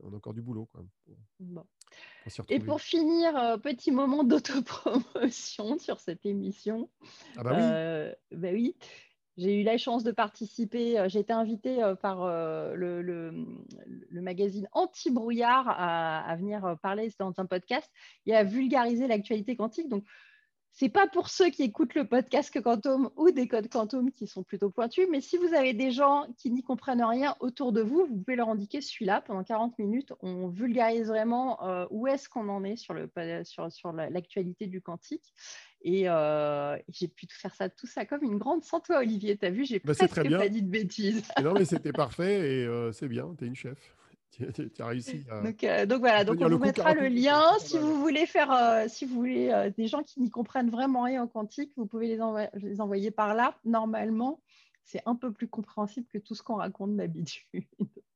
on 0.00 0.12
a 0.12 0.16
encore 0.16 0.34
du 0.34 0.42
boulot. 0.42 0.66
Quoi, 0.66 0.84
et 2.48 2.60
pour 2.60 2.80
finir, 2.80 3.58
petit 3.62 3.90
moment 3.90 4.22
d'autopromotion 4.22 5.78
sur 5.78 5.98
cette 5.98 6.24
émission. 6.24 6.90
Ah 7.36 7.42
bah 7.42 8.14
oui. 8.30 8.38
bah 8.38 8.48
oui. 8.52 8.76
J'ai 9.38 9.62
eu 9.62 9.64
la 9.64 9.78
chance 9.78 10.04
de 10.04 10.12
participer, 10.12 11.02
j'ai 11.08 11.20
été 11.20 11.32
invitée 11.32 11.80
par 12.02 12.26
le, 12.26 13.32
magazine 14.10 14.68
Anti-Brouillard 14.72 15.68
à, 15.68 16.36
venir 16.36 16.76
parler 16.82 17.10
dans 17.18 17.32
un 17.38 17.46
podcast 17.46 17.90
et 18.26 18.36
à 18.36 18.44
vulgariser 18.44 19.08
l'actualité 19.08 19.56
quantique. 19.56 19.88
Donc, 19.88 20.04
c'est 20.72 20.88
pas 20.88 21.06
pour 21.06 21.28
ceux 21.28 21.50
qui 21.50 21.62
écoutent 21.62 21.94
le 21.94 22.06
podcast 22.06 22.58
Quantum 22.60 23.10
ou 23.16 23.30
des 23.30 23.46
codes 23.48 23.68
Quantum 23.68 24.10
qui 24.10 24.26
sont 24.26 24.42
plutôt 24.42 24.70
pointus, 24.70 25.06
mais 25.10 25.20
si 25.20 25.36
vous 25.36 25.54
avez 25.54 25.74
des 25.74 25.90
gens 25.90 26.26
qui 26.38 26.50
n'y 26.50 26.62
comprennent 26.62 27.04
rien 27.04 27.36
autour 27.40 27.72
de 27.72 27.82
vous, 27.82 28.06
vous 28.06 28.18
pouvez 28.18 28.36
leur 28.36 28.48
indiquer 28.48 28.80
celui-là 28.80 29.20
pendant 29.20 29.44
40 29.44 29.78
minutes. 29.78 30.12
On 30.20 30.48
vulgarise 30.48 31.08
vraiment 31.08 31.58
où 31.90 32.06
est-ce 32.06 32.28
qu'on 32.28 32.48
en 32.48 32.64
est 32.64 32.76
sur, 32.76 32.94
le, 32.94 33.10
sur, 33.44 33.70
sur 33.70 33.92
l'actualité 33.92 34.66
du 34.66 34.80
quantique. 34.80 35.32
Et 35.84 36.08
euh, 36.08 36.76
j'ai 36.88 37.08
pu 37.08 37.26
faire 37.28 37.54
ça, 37.54 37.68
tout 37.68 37.86
ça 37.86 38.04
comme 38.06 38.22
une 38.22 38.38
grande 38.38 38.62
sans 38.62 38.80
toi, 38.80 38.98
Olivier. 38.98 39.36
Tu 39.36 39.46
as 39.46 39.50
vu, 39.50 39.64
j'ai 39.64 39.80
bah, 39.80 39.94
presque 39.94 40.30
pas 40.30 40.48
dit 40.48 40.62
de 40.62 40.70
bêtises. 40.70 41.22
non, 41.42 41.54
mais 41.54 41.64
c'était 41.64 41.92
parfait 41.92 42.60
et 42.60 42.64
euh, 42.64 42.92
c'est 42.92 43.08
bien, 43.08 43.34
tu 43.36 43.44
es 43.44 43.48
une 43.48 43.56
chef. 43.56 43.78
Tu 44.74 44.82
as 44.82 44.86
réussi 44.86 45.24
à. 45.30 45.42
Donc, 45.42 45.62
euh, 45.62 45.86
donc 45.86 46.00
voilà, 46.00 46.24
donc 46.24 46.38
on 46.40 46.48
vous 46.48 46.58
mettra 46.58 46.94
le 46.94 47.08
lien. 47.08 47.42
Si 47.58 47.78
vous 47.78 48.00
voulez 48.00 48.26
faire, 48.26 48.84
si 48.88 49.04
vous 49.04 49.14
voulez 49.14 49.70
des 49.76 49.86
gens 49.86 50.02
qui 50.02 50.20
n'y 50.20 50.30
comprennent 50.30 50.70
vraiment 50.70 51.02
rien 51.02 51.22
en 51.22 51.28
quantique, 51.28 51.72
vous 51.76 51.86
pouvez 51.86 52.08
les, 52.08 52.18
les 52.54 52.80
envoyer 52.80 53.10
par 53.10 53.34
là. 53.34 53.58
Normalement, 53.64 54.40
c'est 54.84 55.02
un 55.06 55.14
peu 55.14 55.32
plus 55.32 55.48
compréhensible 55.48 56.06
que 56.08 56.18
tout 56.18 56.34
ce 56.34 56.42
qu'on 56.42 56.56
raconte 56.56 56.96
d'habitude. 56.96 57.46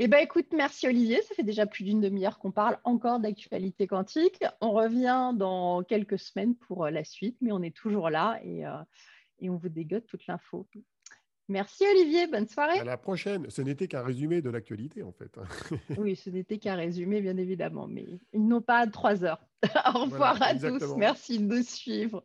Eh 0.00 0.08
bien, 0.08 0.18
écoute, 0.18 0.48
merci 0.52 0.88
Olivier. 0.88 1.22
Ça 1.22 1.36
fait 1.36 1.44
déjà 1.44 1.66
plus 1.66 1.84
d'une 1.84 2.00
demi-heure 2.00 2.40
qu'on 2.40 2.50
parle 2.50 2.78
encore 2.82 3.20
d'actualité 3.20 3.86
quantique. 3.86 4.42
On 4.60 4.72
revient 4.72 5.32
dans 5.36 5.84
quelques 5.84 6.18
semaines 6.18 6.56
pour 6.56 6.86
euh, 6.86 6.90
la 6.90 7.04
suite, 7.04 7.36
mais 7.40 7.52
on 7.52 7.62
est 7.62 7.74
toujours 7.74 8.10
là 8.10 8.40
et, 8.42 8.66
euh, 8.66 8.72
et 9.38 9.50
on 9.50 9.56
vous 9.56 9.68
dégote 9.68 10.04
toute 10.06 10.26
l'info. 10.26 10.66
Merci 11.48 11.84
Olivier, 11.90 12.26
bonne 12.26 12.48
soirée. 12.48 12.78
À 12.78 12.84
la 12.84 12.96
prochaine. 12.96 13.50
Ce 13.50 13.60
n'était 13.60 13.86
qu'un 13.86 14.02
résumé 14.02 14.40
de 14.40 14.50
l'actualité 14.50 15.02
en 15.02 15.12
fait. 15.12 15.38
oui, 15.98 16.16
ce 16.16 16.30
n'était 16.30 16.58
qu'un 16.58 16.76
résumé 16.76 17.20
bien 17.20 17.36
évidemment, 17.36 17.86
mais 17.86 18.06
ils 18.32 18.46
n'ont 18.46 18.62
pas 18.62 18.86
trois 18.86 19.24
heures. 19.24 19.44
Au 19.94 20.04
revoir 20.04 20.40
à 20.40 20.54
tous. 20.54 20.96
Merci 20.96 21.38
de 21.38 21.44
nous 21.44 21.62
suivre. 21.62 22.24